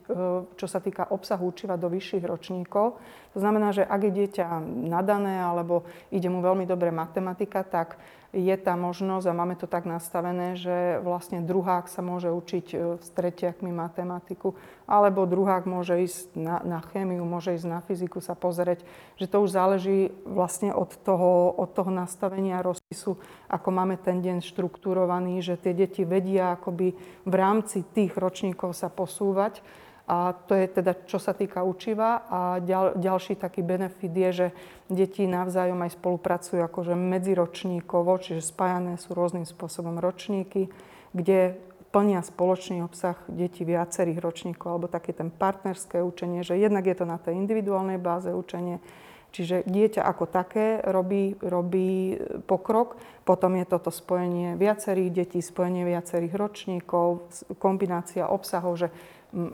čo 0.57 0.67
sa 0.67 0.81
týka 0.81 1.05
obsahu 1.09 1.53
učiva 1.53 1.77
do 1.77 1.85
vyšších 1.85 2.25
ročníkov. 2.25 2.97
To 3.33 3.37
znamená, 3.37 3.69
že 3.69 3.85
ak 3.85 4.09
je 4.09 4.15
dieťa 4.19 4.59
nadané 4.89 5.37
alebo 5.37 5.85
ide 6.09 6.27
mu 6.33 6.41
veľmi 6.41 6.65
dobre 6.65 6.89
matematika, 6.89 7.61
tak 7.61 8.01
je 8.29 8.55
tá 8.61 8.77
možnosť 8.77 9.25
a 9.25 9.33
máme 9.33 9.57
to 9.57 9.65
tak 9.65 9.89
nastavené, 9.89 10.53
že 10.53 11.01
vlastne 11.01 11.41
druhák 11.41 11.89
sa 11.89 12.05
môže 12.05 12.29
učiť 12.29 12.65
e, 12.71 12.77
s 13.01 13.09
tretiakmi 13.17 13.73
matematiku, 13.73 14.53
alebo 14.85 15.25
druhák 15.25 15.65
môže 15.65 15.97
ísť 15.97 16.37
na, 16.37 16.61
na 16.61 16.79
chémiu, 16.93 17.25
môže 17.25 17.57
ísť 17.57 17.65
na 17.65 17.81
fyziku 17.81 18.21
sa 18.21 18.37
pozrieť, 18.37 18.85
že 19.17 19.25
to 19.25 19.41
už 19.41 19.49
záleží 19.49 20.13
vlastne 20.29 20.69
od 20.69 20.93
toho, 21.01 21.57
od 21.57 21.73
toho 21.73 21.89
nastavenia 21.89 22.61
rozpisu, 22.61 23.17
ako 23.49 23.69
máme 23.73 23.97
ten 23.97 24.21
deň 24.21 24.45
štruktúrovaný, 24.45 25.41
že 25.41 25.57
tie 25.57 25.73
deti 25.73 26.05
vedia 26.05 26.53
akoby 26.53 26.93
v 27.25 27.33
rámci 27.33 27.81
tých 27.81 28.13
ročníkov 28.13 28.77
sa 28.77 28.93
posúvať 28.93 29.65
a 30.09 30.33
to 30.33 30.57
je 30.57 30.65
teda, 30.65 31.05
čo 31.05 31.21
sa 31.21 31.37
týka 31.37 31.61
učiva. 31.61 32.25
A 32.25 32.39
ďal, 32.57 32.97
ďalší 32.97 33.37
taký 33.37 33.61
benefit 33.61 34.09
je, 34.09 34.29
že 34.33 34.47
deti 34.89 35.29
navzájom 35.29 35.77
aj 35.85 35.93
spolupracujú 36.01 36.65
akože 36.65 36.97
medziročníkovo, 36.97 38.17
čiže 38.17 38.41
spájané 38.41 38.97
sú 38.97 39.13
rôznym 39.13 39.45
spôsobom 39.45 40.01
ročníky, 40.01 40.73
kde 41.13 41.61
plnia 41.93 42.25
spoločný 42.25 42.81
obsah 42.81 43.21
detí 43.29 43.61
viacerých 43.61 44.17
ročníkov, 44.17 44.65
alebo 44.65 44.89
také 44.89 45.13
ten 45.13 45.29
partnerské 45.29 46.01
učenie, 46.01 46.41
že 46.41 46.57
jednak 46.57 46.89
je 46.89 46.97
to 46.97 47.05
na 47.05 47.21
tej 47.21 47.37
individuálnej 47.37 48.01
báze 48.01 48.33
učenie, 48.33 48.81
Čiže 49.29 49.69
dieťa 49.69 50.01
ako 50.09 50.25
také 50.25 50.81
robí, 50.89 51.37
robí 51.37 52.17
pokrok, 52.49 52.97
potom 53.21 53.53
je 53.61 53.65
toto 53.69 53.93
spojenie 53.93 54.57
viacerých 54.57 55.09
detí, 55.13 55.39
spojenie 55.45 55.85
viacerých 55.85 56.33
ročníkov, 56.33 57.29
kombinácia 57.61 58.25
obsahov, 58.25 58.81
že 58.81 58.87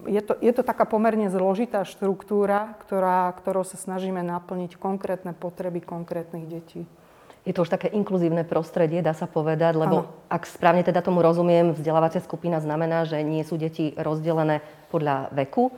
je 0.08 0.22
to, 0.24 0.40
je 0.40 0.54
to 0.56 0.64
taká 0.64 0.88
pomerne 0.88 1.28
zložitá 1.28 1.84
štruktúra, 1.84 2.80
ktorá, 2.88 3.28
ktorou 3.36 3.68
sa 3.68 3.76
snažíme 3.76 4.24
naplniť 4.24 4.80
konkrétne 4.80 5.36
potreby 5.36 5.84
konkrétnych 5.84 6.48
detí. 6.48 6.88
Je 7.46 7.54
to 7.54 7.62
už 7.62 7.70
také 7.70 7.94
inkluzívne 7.94 8.42
prostredie, 8.42 9.06
dá 9.06 9.14
sa 9.14 9.30
povedať, 9.30 9.78
lebo 9.78 10.10
ano. 10.10 10.10
ak 10.34 10.50
správne 10.50 10.82
teda 10.82 11.06
tomu 11.06 11.22
rozumiem, 11.22 11.78
vzdelávacia 11.78 12.18
skupina 12.24 12.58
znamená, 12.58 13.06
že 13.06 13.22
nie 13.22 13.46
sú 13.46 13.60
deti 13.62 13.94
rozdelené 13.94 14.66
podľa 14.90 15.30
veku, 15.30 15.70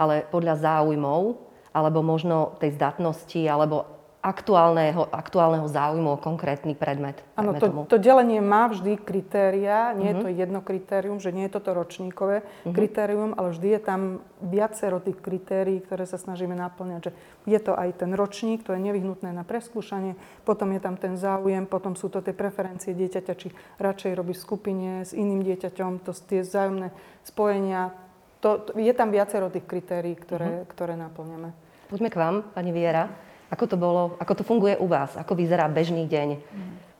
ale 0.00 0.24
podľa 0.32 0.56
záujmov, 0.64 1.36
alebo 1.76 2.00
možno 2.00 2.56
tej 2.56 2.72
zdatnosti, 2.72 3.36
alebo 3.44 3.99
aktuálneho, 4.20 5.08
aktuálneho 5.08 5.64
záujmu 5.64 6.12
o 6.12 6.20
konkrétny 6.20 6.76
predmet. 6.76 7.24
Áno, 7.40 7.56
to, 7.56 7.72
to 7.88 7.96
delenie 7.96 8.44
má 8.44 8.68
vždy 8.68 9.00
kritéria, 9.00 9.96
nie 9.96 10.12
uh-huh. 10.12 10.20
je 10.20 10.24
to 10.24 10.28
mhm. 10.28 10.36
jedno 10.36 10.60
kritérium, 10.60 11.16
že 11.16 11.32
nie 11.32 11.48
je 11.48 11.56
toto 11.56 11.72
ročníkové 11.72 12.44
uh-huh. 12.44 12.76
kritérium, 12.76 13.32
ale 13.32 13.56
vždy 13.56 13.68
je 13.72 13.80
tam 13.80 14.00
viacero 14.44 15.00
tých 15.00 15.16
kritérií, 15.24 15.80
ktoré 15.80 16.04
sa 16.04 16.20
snažíme 16.20 16.52
naplňať. 16.52 17.00
Že 17.08 17.12
je 17.48 17.60
to 17.64 17.72
aj 17.72 17.88
ten 17.96 18.12
ročník, 18.12 18.60
to 18.60 18.76
je 18.76 18.80
nevyhnutné 18.80 19.32
na 19.32 19.40
preskúšanie, 19.40 20.20
potom 20.44 20.68
je 20.76 20.80
tam 20.84 21.00
ten 21.00 21.16
záujem, 21.16 21.64
potom 21.64 21.96
sú 21.96 22.12
to 22.12 22.20
tie 22.20 22.36
preferencie 22.36 22.92
dieťaťa, 22.92 23.32
či 23.40 23.48
radšej 23.80 24.12
robí 24.12 24.36
v 24.36 24.44
skupine 24.44 24.90
s 25.08 25.16
iným 25.16 25.40
dieťaťom, 25.40 26.04
to 26.04 26.12
tie 26.12 26.44
vzájomné 26.44 26.92
spojenia. 27.24 27.96
To, 28.44 28.60
to, 28.60 28.76
je 28.76 28.92
tam 28.92 29.08
viacero 29.08 29.48
tých 29.48 29.64
kritérií, 29.64 30.12
ktoré, 30.12 30.60
uh-huh. 30.60 30.68
ktoré 30.68 30.92
naplňame. 31.00 31.56
Poďme 31.88 32.08
k 32.12 32.16
vám, 32.20 32.36
pani 32.52 32.70
Viera. 32.76 33.29
Ako 33.50 33.66
to 33.66 33.74
bolo, 33.74 34.14
ako 34.22 34.32
to 34.38 34.42
funguje 34.46 34.78
u 34.78 34.86
vás? 34.86 35.18
Ako 35.18 35.34
vyzerá 35.34 35.66
bežný 35.66 36.06
deň? 36.06 36.38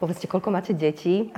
Povedzte, 0.03 0.27
koľko 0.27 0.51
máte 0.51 0.75
detí? 0.75 1.31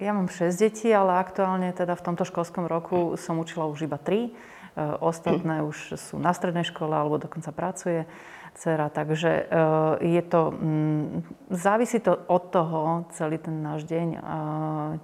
Ja 0.00 0.10
mám 0.16 0.32
6 0.32 0.48
detí, 0.56 0.88
ale 0.88 1.20
aktuálne 1.20 1.76
teda 1.76 1.92
v 1.92 2.04
tomto 2.08 2.24
školskom 2.24 2.64
roku 2.64 3.20
som 3.20 3.36
učila 3.36 3.68
už 3.68 3.84
iba 3.84 4.00
3. 4.00 4.32
Ostatné 5.04 5.60
už 5.60 6.00
sú 6.00 6.16
na 6.16 6.32
strednej 6.32 6.64
škole 6.64 6.94
alebo 6.94 7.20
dokonca 7.20 7.52
pracuje 7.52 8.08
dcera. 8.56 8.88
Takže 8.88 9.50
je 10.00 10.22
to, 10.24 10.56
mm, 10.56 11.06
závisí 11.52 12.00
to 12.00 12.16
od 12.26 12.48
toho, 12.48 13.04
celý 13.12 13.36
ten 13.36 13.60
náš 13.60 13.84
deň, 13.84 14.08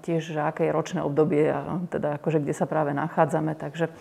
tiež, 0.01 0.33
aké 0.41 0.71
je 0.71 0.73
ročné 0.73 1.01
obdobie, 1.05 1.53
teda 1.93 2.17
akože 2.23 2.41
kde 2.41 2.55
sa 2.57 2.65
práve 2.65 2.97
nachádzame. 2.97 3.53
Takže 3.53 3.93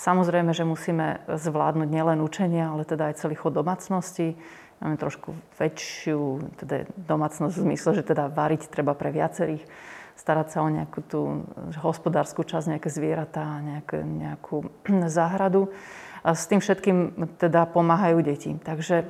Samozrejme, 0.00 0.56
že 0.56 0.64
musíme 0.64 1.20
zvládnuť 1.28 1.88
nielen 1.92 2.24
učenie, 2.24 2.64
ale 2.64 2.88
teda 2.88 3.12
aj 3.12 3.20
celý 3.20 3.36
chod 3.36 3.52
domácnosti. 3.52 4.32
Máme 4.80 4.96
trošku 4.96 5.36
väčšiu 5.60 6.40
teda 6.56 6.88
domácnosť 6.96 7.52
v 7.52 7.64
zmysle, 7.68 8.00
že 8.00 8.08
teda 8.08 8.32
variť 8.32 8.72
treba 8.72 8.96
pre 8.96 9.12
viacerých, 9.12 9.60
starať 10.16 10.56
sa 10.56 10.64
o 10.64 10.72
nejakú 10.72 11.04
tú 11.04 11.44
hospodárskú 11.84 12.48
časť, 12.48 12.72
nejaké 12.72 12.88
zvieratá, 12.88 13.60
nejaké, 13.60 14.00
nejakú 14.00 14.72
záhradu. 15.20 15.68
A 16.24 16.32
s 16.32 16.48
tým 16.48 16.64
všetkým 16.64 17.28
teda 17.36 17.68
pomáhajú 17.68 18.24
deti. 18.24 18.56
Takže 18.56 19.04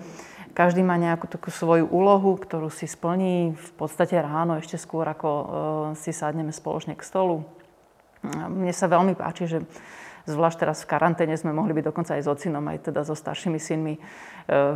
každý 0.59 0.83
má 0.83 0.99
nejakú 0.99 1.31
takú 1.31 1.55
svoju 1.55 1.87
úlohu, 1.87 2.35
ktorú 2.35 2.67
si 2.67 2.91
splní 2.91 3.55
v 3.55 3.71
podstate 3.79 4.19
ráno, 4.19 4.59
ešte 4.59 4.75
skôr 4.75 5.07
ako 5.07 5.31
e, 5.31 5.45
si 6.03 6.11
sadneme 6.11 6.51
spoločne 6.51 6.99
k 6.99 7.07
stolu. 7.07 7.47
Mne 8.27 8.75
sa 8.75 8.91
veľmi 8.91 9.15
páči, 9.15 9.47
že 9.47 9.59
Zvlášť 10.29 10.59
teraz 10.61 10.85
v 10.85 10.91
karanténe 10.93 11.35
sme 11.37 11.57
mohli 11.57 11.73
byť 11.73 11.85
dokonca 11.87 12.13
aj 12.17 12.23
s 12.25 12.29
ocinom, 12.29 12.65
aj 12.69 12.93
teda 12.93 13.05
so 13.09 13.17
staršími 13.17 13.57
synmi 13.57 13.95
e, 13.97 14.01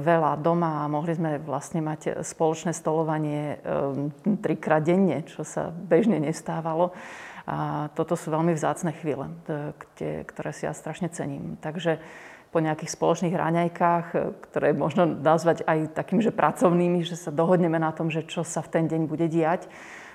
veľa 0.01 0.41
doma 0.41 0.85
a 0.85 0.91
mohli 0.91 1.13
sme 1.13 1.37
vlastne 1.43 1.85
mať 1.85 2.25
spoločné 2.25 2.73
stolovanie 2.73 3.61
e, 3.61 4.37
trikrát 4.41 4.81
denne, 4.81 5.21
čo 5.29 5.45
sa 5.45 5.69
bežne 5.69 6.17
nestávalo. 6.17 6.97
A 7.45 7.93
toto 7.93 8.17
sú 8.17 8.33
veľmi 8.33 8.57
vzácne 8.57 8.97
chvíle, 8.97 9.29
e, 9.45 10.25
ktoré 10.25 10.51
si 10.57 10.65
ja 10.65 10.73
strašne 10.73 11.13
cením. 11.13 11.61
Takže 11.61 12.01
po 12.49 12.63
nejakých 12.63 12.95
spoločných 12.95 13.35
raňajkách, 13.35 14.07
ktoré 14.49 14.73
možno 14.73 15.11
nazvať 15.11 15.67
aj 15.67 15.93
takým, 15.93 16.23
že 16.23 16.31
pracovnými, 16.31 17.03
že 17.03 17.19
sa 17.19 17.35
dohodneme 17.35 17.83
na 17.83 17.91
tom, 17.91 18.15
že 18.15 18.23
čo 18.23 18.47
sa 18.47 18.63
v 18.63 18.71
ten 18.71 18.85
deň 18.87 19.11
bude 19.11 19.27
diať, 19.27 19.67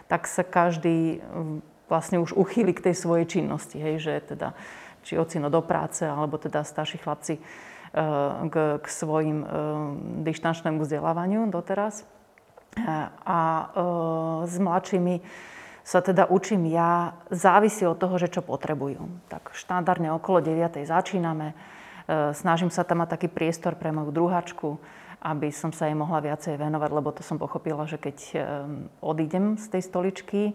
tak 0.08 0.26
sa 0.26 0.48
každý 0.48 1.20
vlastne 1.92 2.22
už 2.22 2.38
uchýli 2.38 2.72
k 2.72 2.90
tej 2.90 2.96
svojej 2.96 3.26
činnosti. 3.26 3.82
Hej, 3.82 3.96
že 4.06 4.14
teda 4.38 4.54
či 5.04 5.18
ocino 5.18 5.48
do 5.48 5.62
práce, 5.64 6.04
alebo 6.04 6.38
teda 6.38 6.64
starší 6.64 7.00
chlapci 7.00 7.38
e, 7.38 7.42
k, 8.50 8.56
k 8.80 8.86
svojim 8.88 9.44
e, 9.44 9.48
dištančnému 10.28 10.84
vzdelávaniu 10.84 11.48
doteraz. 11.48 12.04
E, 12.04 12.08
a 13.26 13.40
s 14.46 14.56
mladšími 14.60 15.16
sa 15.82 16.06
teda 16.06 16.30
učím 16.30 16.70
ja, 16.70 17.18
závisí 17.34 17.82
od 17.88 17.98
toho, 17.98 18.22
že 18.22 18.30
čo 18.30 18.46
potrebujú. 18.46 19.26
Tak 19.26 19.58
štandardne 19.58 20.14
okolo 20.14 20.38
9. 20.44 20.86
začíname. 20.86 21.58
Snažím 22.10 22.70
sa 22.70 22.86
tam 22.86 23.02
mať 23.02 23.18
taký 23.18 23.28
priestor 23.30 23.74
pre 23.74 23.90
moju 23.90 24.14
druhačku, 24.14 24.78
aby 25.22 25.50
som 25.50 25.74
sa 25.74 25.90
jej 25.90 25.98
mohla 25.98 26.22
viacej 26.22 26.62
venovať, 26.62 26.90
lebo 26.94 27.10
to 27.10 27.26
som 27.26 27.42
pochopila, 27.42 27.90
že 27.90 27.98
keď 27.98 28.18
odídem 29.02 29.58
z 29.58 29.66
tej 29.66 29.82
stoličky, 29.82 30.54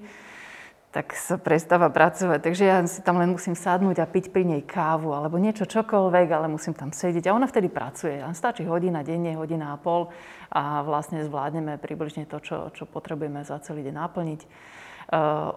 tak 0.94 1.10
sa 1.18 1.34
prestáva 1.42 1.90
pracovať. 1.90 2.38
Takže 2.38 2.64
ja 2.70 2.78
si 2.86 3.02
tam 3.02 3.18
len 3.18 3.34
musím 3.34 3.58
sadnúť 3.58 3.98
a 3.98 4.06
piť 4.06 4.30
pri 4.30 4.46
nej 4.46 4.62
kávu 4.62 5.10
alebo 5.10 5.42
niečo 5.42 5.66
čokoľvek, 5.66 6.28
ale 6.30 6.46
musím 6.46 6.70
tam 6.70 6.94
sedieť. 6.94 7.26
A 7.26 7.34
ona 7.34 7.50
vtedy 7.50 7.66
pracuje. 7.66 8.22
A 8.22 8.30
stačí 8.30 8.62
hodina 8.62 9.02
denne, 9.02 9.34
hodina 9.34 9.74
a 9.74 9.76
pol 9.76 10.14
a 10.54 10.86
vlastne 10.86 11.26
zvládneme 11.26 11.82
približne 11.82 12.30
to, 12.30 12.38
čo, 12.38 12.70
čo 12.70 12.86
potrebujeme 12.86 13.42
za 13.42 13.58
celý 13.58 13.82
deň 13.90 13.94
naplniť. 14.06 14.40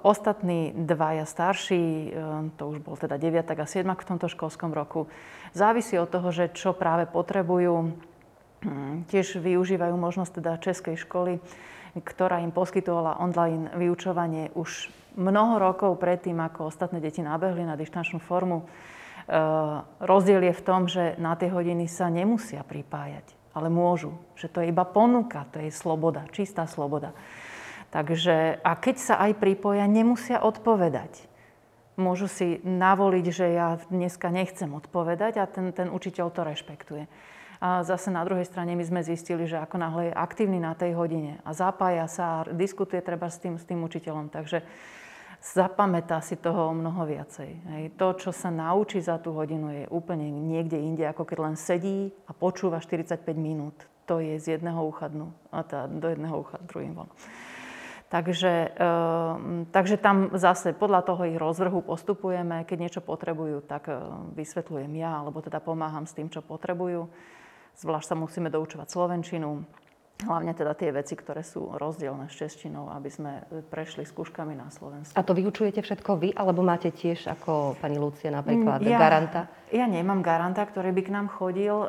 Ostatní 0.01 0.73
dvaja 0.73 1.29
starší, 1.29 2.17
to 2.57 2.63
už 2.73 2.81
bol 2.81 2.97
teda 2.97 3.21
9 3.21 3.45
a 3.45 3.65
7 3.69 3.85
v 3.93 4.09
tomto 4.09 4.27
školskom 4.27 4.73
roku, 4.73 5.05
závisí 5.53 6.01
od 6.01 6.09
toho, 6.09 6.33
že 6.33 6.49
čo 6.49 6.73
práve 6.73 7.05
potrebujú. 7.05 7.93
Hm, 8.65 9.05
tiež 9.05 9.37
využívajú 9.37 9.93
možnosť 9.93 10.41
teda 10.41 10.57
Českej 10.57 10.97
školy, 10.97 11.37
ktorá 11.93 12.41
im 12.41 12.49
poskytovala 12.49 13.21
online 13.21 13.69
vyučovanie 13.77 14.49
už 14.57 14.89
mnoho 15.17 15.57
rokov 15.57 15.97
predtým, 15.97 16.37
ako 16.37 16.69
ostatné 16.69 17.01
deti 17.01 17.25
nabehli 17.25 17.65
na 17.65 17.73
dištančnú 17.73 18.21
formu. 18.21 18.69
Rozdiel 19.99 20.39
je 20.47 20.53
v 20.55 20.63
tom, 20.63 20.87
že 20.87 21.19
na 21.19 21.35
tie 21.35 21.51
hodiny 21.51 21.89
sa 21.89 22.07
nemusia 22.07 22.63
pripájať, 22.63 23.35
ale 23.51 23.67
môžu. 23.67 24.15
Že 24.39 24.47
to 24.47 24.57
je 24.63 24.71
iba 24.71 24.85
ponuka, 24.87 25.49
to 25.51 25.59
je 25.59 25.73
sloboda, 25.73 26.29
čistá 26.31 26.63
sloboda. 26.69 27.11
Takže, 27.91 28.61
a 28.63 28.71
keď 28.77 28.95
sa 28.95 29.15
aj 29.27 29.35
pripoja, 29.41 29.83
nemusia 29.89 30.39
odpovedať. 30.39 31.27
Môžu 31.97 32.29
si 32.29 32.61
navoliť, 32.61 33.25
že 33.33 33.45
ja 33.57 33.81
dneska 33.89 34.29
nechcem 34.29 34.69
odpovedať 34.69 35.41
a 35.41 35.49
ten, 35.49 35.73
ten 35.73 35.89
učiteľ 35.89 36.29
to 36.29 36.45
rešpektuje. 36.45 37.09
A 37.57 37.81
zase 37.81 38.13
na 38.13 38.21
druhej 38.21 38.45
strane 38.45 38.77
my 38.77 38.85
sme 38.85 39.01
zistili, 39.01 39.49
že 39.49 39.57
ako 39.57 39.81
náhle 39.81 40.13
je 40.13 40.13
aktívny 40.13 40.61
na 40.61 40.77
tej 40.77 40.93
hodine 40.93 41.41
a 41.41 41.57
zapája 41.57 42.05
sa 42.05 42.25
a 42.29 42.53
diskutuje 42.53 43.01
treba 43.01 43.33
s 43.33 43.41
tým, 43.41 43.57
s 43.57 43.65
tým 43.65 43.81
učiteľom. 43.81 44.29
Takže 44.29 44.61
zapamätá 45.53 46.19
si 46.19 46.35
toho 46.35 46.71
o 46.71 46.73
mnoho 46.73 47.05
viacej. 47.05 47.51
Hej. 47.71 47.83
To, 47.95 48.17
čo 48.17 48.31
sa 48.33 48.49
naučí 48.49 48.99
za 48.99 49.21
tú 49.21 49.31
hodinu, 49.37 49.69
je 49.71 49.83
úplne 49.87 50.27
niekde 50.27 50.81
inde, 50.81 51.05
ako 51.07 51.23
keď 51.23 51.37
len 51.39 51.55
sedí 51.55 52.11
a 52.27 52.33
počúva 52.33 52.81
45 52.81 53.21
minút. 53.37 53.75
To 54.07 54.23
je 54.23 54.39
z 54.39 54.59
jedného 54.59 54.79
ucha 54.87 55.11
dnu, 55.11 55.35
a 55.51 55.63
tá, 55.67 55.83
do 55.85 56.07
jedného 56.07 56.35
ucha 56.39 56.57
druhým 56.63 56.95
von. 56.95 57.11
Takže, 58.07 58.71
e, 58.71 58.95
takže 59.67 59.99
tam 59.99 60.31
zase 60.31 60.71
podľa 60.71 61.03
toho 61.03 61.27
ich 61.27 61.35
rozvrhu 61.35 61.83
postupujeme. 61.83 62.63
Keď 62.63 62.77
niečo 62.79 63.01
potrebujú, 63.03 63.67
tak 63.67 63.91
e, 63.91 63.99
vysvetľujem 64.31 64.95
ja, 64.95 65.19
alebo 65.19 65.43
teda 65.43 65.59
pomáham 65.59 66.07
s 66.07 66.15
tým, 66.15 66.31
čo 66.31 66.39
potrebujú. 66.39 67.11
Zvlášť 67.75 68.07
sa 68.07 68.15
musíme 68.15 68.47
doučovať 68.47 68.87
slovenčinu, 68.87 69.67
hlavne 70.25 70.49
teda 70.57 70.73
tie 70.73 70.89
veci, 70.89 71.13
ktoré 71.13 71.45
sú 71.45 71.77
rozdielne 71.77 72.25
s 72.25 72.33
češtinou, 72.33 72.89
aby 72.89 73.09
sme 73.13 73.31
prešli 73.69 74.01
skúškami 74.01 74.57
na 74.57 74.73
Slovensku. 74.73 75.13
A 75.13 75.21
to 75.21 75.37
vyučujete 75.37 75.85
všetko 75.85 76.17
vy, 76.17 76.29
alebo 76.33 76.65
máte 76.65 76.89
tiež 76.89 77.29
ako 77.29 77.77
pani 77.77 78.01
Lucia 78.01 78.33
napríklad 78.33 78.81
ja, 78.81 78.97
garanta? 78.97 79.41
Ja 79.69 79.85
nemám 79.85 80.25
garanta, 80.25 80.65
ktorý 80.65 80.89
by 80.97 81.01
k 81.05 81.13
nám 81.13 81.27
chodil, 81.29 81.75
e, 81.85 81.87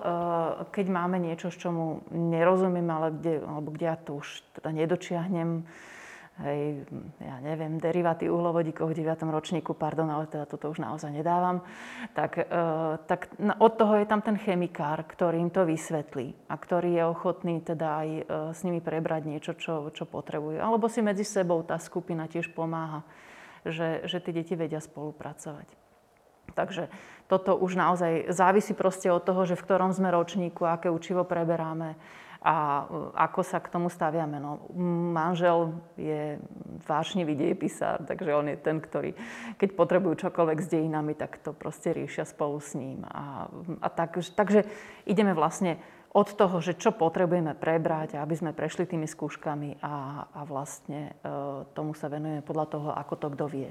keď 0.69 0.87
máme 0.93 1.17
niečo, 1.17 1.49
z 1.49 1.57
čomu 1.69 2.05
nerozumiem, 2.13 2.89
ale 2.93 3.17
kde, 3.17 3.35
alebo 3.41 3.73
kde 3.73 3.87
ja 3.89 3.97
to 3.97 4.21
už 4.21 4.45
teda 4.61 4.71
nedočiahnem 4.77 5.65
hej, 6.43 6.87
ja 7.19 7.37
neviem, 7.43 7.83
deriváty 7.83 8.31
uhlovodíkov 8.31 8.95
v 8.95 9.03
9. 9.03 9.27
ročníku, 9.27 9.75
pardon, 9.75 10.07
ale 10.07 10.31
teda 10.31 10.47
toto 10.47 10.71
už 10.71 10.79
naozaj 10.79 11.11
nedávam, 11.11 11.67
tak, 12.15 12.39
e, 12.39 12.47
tak 13.11 13.35
od 13.59 13.73
toho 13.75 13.99
je 13.99 14.07
tam 14.07 14.23
ten 14.23 14.39
chemikár, 14.39 15.03
ktorý 15.03 15.43
im 15.43 15.51
to 15.51 15.67
vysvetlí 15.67 16.35
a 16.47 16.55
ktorý 16.55 16.91
je 16.95 17.05
ochotný 17.05 17.55
teda 17.63 17.87
aj 18.03 18.09
e, 18.09 18.23
s 18.55 18.61
nimi 18.63 18.79
prebrať 18.79 19.23
niečo, 19.27 19.53
čo, 19.59 19.91
čo 19.91 20.07
potrebujú. 20.07 20.63
Alebo 20.63 20.87
si 20.87 21.03
medzi 21.03 21.27
sebou 21.27 21.67
tá 21.67 21.77
skupina 21.83 22.31
tiež 22.31 22.55
pomáha, 22.55 23.03
že, 23.67 24.07
že 24.07 24.23
tí 24.23 24.31
deti 24.31 24.55
vedia 24.55 24.79
spolupracovať. 24.79 25.67
Takže 26.55 26.89
toto 27.29 27.61
už 27.61 27.77
naozaj 27.77 28.33
závisí 28.33 28.73
proste 28.73 29.13
od 29.13 29.21
toho, 29.21 29.45
že 29.45 29.55
v 29.55 29.65
ktorom 29.69 29.93
sme 29.93 30.09
ročníku, 30.09 30.65
aké 30.65 30.89
učivo 30.89 31.23
preberáme, 31.29 31.99
a 32.39 32.87
e, 32.87 33.13
ako 33.19 33.41
sa 33.43 33.59
k 33.59 33.73
tomu 33.73 33.91
staviame? 33.91 34.39
No, 34.39 34.71
manžel 35.11 35.75
je 35.99 36.39
vášnivý 36.87 37.35
dejepisár, 37.35 38.07
takže 38.07 38.31
on 38.35 38.47
je 38.47 38.57
ten, 38.59 38.79
ktorý, 38.79 39.11
keď 39.59 39.69
potrebujú 39.75 40.15
čokoľvek 40.29 40.59
s 40.63 40.71
dejinami, 40.71 41.19
tak 41.19 41.43
to 41.43 41.51
proste 41.51 41.91
riešia 41.91 42.23
spolu 42.23 42.63
s 42.63 42.79
ním. 42.79 43.03
A, 43.11 43.51
a 43.83 43.89
tak, 43.91 44.23
takže 44.23 44.63
ideme 45.03 45.35
vlastne 45.35 45.83
od 46.15 46.29
toho, 46.33 46.63
že 46.63 46.79
čo 46.79 46.95
potrebujeme 46.95 47.53
prebrať, 47.59 48.17
aby 48.17 48.35
sme 48.39 48.57
prešli 48.57 48.89
tými 48.89 49.05
skúškami 49.05 49.83
a, 49.83 50.25
a 50.31 50.41
vlastne 50.47 51.13
e, 51.21 51.33
tomu 51.75 51.93
sa 51.93 52.07
venujeme 52.07 52.41
podľa 52.47 52.67
toho, 52.71 52.89
ako 52.95 53.15
to 53.19 53.29
kto 53.35 53.45
vie. 53.51 53.71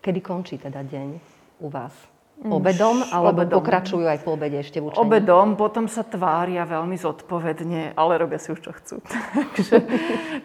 Kedy 0.00 0.20
končí 0.24 0.56
teda 0.56 0.82
deň 0.82 1.08
u 1.62 1.68
vás? 1.68 2.15
Obedom, 2.36 3.00
alebo 3.08 3.48
obedom. 3.48 3.64
pokračujú 3.64 4.04
aj 4.04 4.20
po 4.20 4.36
obede 4.36 4.60
ešte 4.60 4.76
v 4.76 4.92
učení? 4.92 5.00
Obedom, 5.00 5.56
potom 5.56 5.88
sa 5.88 6.04
tvária 6.04 6.68
veľmi 6.68 6.92
zodpovedne, 7.00 7.96
ale 7.96 8.12
robia 8.20 8.36
si 8.36 8.52
už 8.52 8.60
čo 8.60 8.76
chcú. 8.76 8.96
takže, 9.56 9.76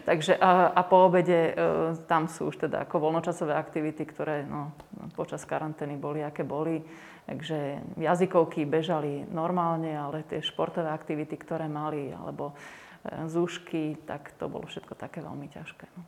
takže 0.08 0.32
a, 0.40 0.72
a 0.72 0.80
po 0.88 1.04
obede 1.04 1.52
e, 1.52 1.92
tam 2.08 2.32
sú 2.32 2.48
už 2.48 2.64
teda 2.64 2.88
ako 2.88 2.96
voľnočasové 2.96 3.52
aktivity, 3.52 4.08
ktoré 4.08 4.48
no, 4.48 4.72
počas 5.12 5.44
karantény 5.44 6.00
boli, 6.00 6.24
aké 6.24 6.48
boli. 6.48 6.80
Takže 7.28 7.84
jazykovky 8.00 8.64
bežali 8.64 9.28
normálne, 9.28 9.92
ale 9.92 10.24
tie 10.24 10.40
športové 10.40 10.88
aktivity, 10.88 11.36
ktoré 11.36 11.68
mali, 11.68 12.08
alebo 12.08 12.56
e, 13.04 13.28
zúšky, 13.28 14.00
tak 14.08 14.32
to 14.40 14.48
bolo 14.48 14.64
všetko 14.64 14.96
také 14.96 15.20
veľmi 15.20 15.44
ťažké. 15.52 15.86
No. 15.92 16.02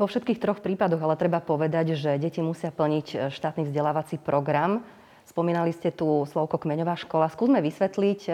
Vo 0.00 0.08
všetkých 0.08 0.40
troch 0.40 0.64
prípadoch 0.64 1.04
ale 1.04 1.20
treba 1.20 1.44
povedať, 1.44 1.98
že 2.00 2.16
deti 2.16 2.40
musia 2.40 2.72
plniť 2.72 3.06
e, 3.12 3.16
štátny 3.28 3.68
vzdelávací 3.68 4.16
program 4.24 4.88
Spomínali 5.28 5.76
ste 5.76 5.92
tu 5.92 6.24
slovko 6.24 6.56
kmeňová 6.56 6.96
škola. 6.96 7.28
Skúsme 7.28 7.60
vysvetliť, 7.60 8.20
e, 8.26 8.32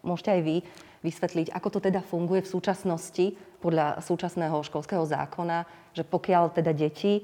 môžete 0.00 0.30
aj 0.32 0.40
vy 0.40 0.56
vysvetliť, 1.04 1.52
ako 1.52 1.68
to 1.76 1.78
teda 1.92 2.00
funguje 2.00 2.40
v 2.40 2.52
súčasnosti 2.56 3.36
podľa 3.60 4.00
súčasného 4.00 4.64
školského 4.64 5.04
zákona, 5.04 5.68
že 5.92 6.02
pokiaľ 6.02 6.56
teda 6.56 6.72
deti 6.72 7.22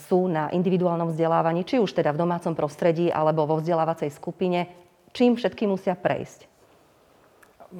sú 0.00 0.26
na 0.26 0.48
individuálnom 0.48 1.12
vzdelávaní, 1.12 1.68
či 1.68 1.76
už 1.76 1.92
teda 1.92 2.16
v 2.16 2.24
domácom 2.24 2.56
prostredí 2.56 3.12
alebo 3.12 3.44
vo 3.44 3.60
vzdelávacej 3.60 4.08
skupine, 4.08 4.72
čím 5.12 5.36
všetky 5.36 5.68
musia 5.68 5.92
prejsť, 5.92 6.48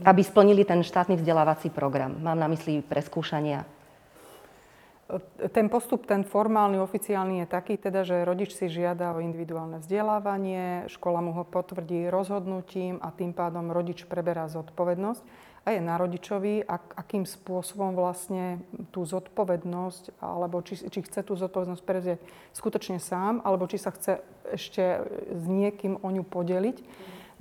aby 0.04 0.20
splnili 0.20 0.68
ten 0.68 0.85
štátny 0.85 1.16
vzdelávací 1.16 1.72
program. 1.72 2.20
Mám 2.20 2.38
na 2.38 2.48
mysli 2.52 2.85
preskúšania 2.85 3.64
ten 5.52 5.68
postup, 5.68 6.08
ten 6.08 6.24
formálny, 6.24 6.80
oficiálny 6.80 7.44
je 7.44 7.46
taký, 7.46 7.76
teda, 7.76 8.08
že 8.08 8.24
rodič 8.24 8.56
si 8.56 8.72
žiada 8.72 9.12
o 9.12 9.20
individuálne 9.20 9.76
vzdelávanie, 9.84 10.88
škola 10.88 11.20
mu 11.20 11.36
ho 11.36 11.44
potvrdí 11.44 12.08
rozhodnutím 12.08 12.96
a 13.04 13.12
tým 13.12 13.36
pádom 13.36 13.68
rodič 13.68 14.08
preberá 14.08 14.48
zodpovednosť. 14.48 15.52
A 15.64 15.72
je 15.72 15.80
na 15.80 15.96
rodičovi, 15.96 16.60
ak, 16.60 16.92
akým 16.92 17.24
spôsobom 17.24 17.96
vlastne 17.96 18.60
tú 18.92 19.00
zodpovednosť, 19.04 20.20
alebo 20.20 20.60
či, 20.60 20.76
či 20.76 21.00
chce 21.00 21.24
tú 21.24 21.36
zodpovednosť 21.40 21.82
prevziať 21.84 22.20
skutočne 22.52 23.00
sám, 23.00 23.40
alebo 23.40 23.64
či 23.64 23.80
sa 23.80 23.88
chce 23.88 24.20
ešte 24.52 24.84
s 25.32 25.44
niekým 25.48 26.00
o 26.04 26.08
ňu 26.12 26.20
podeliť. 26.20 26.76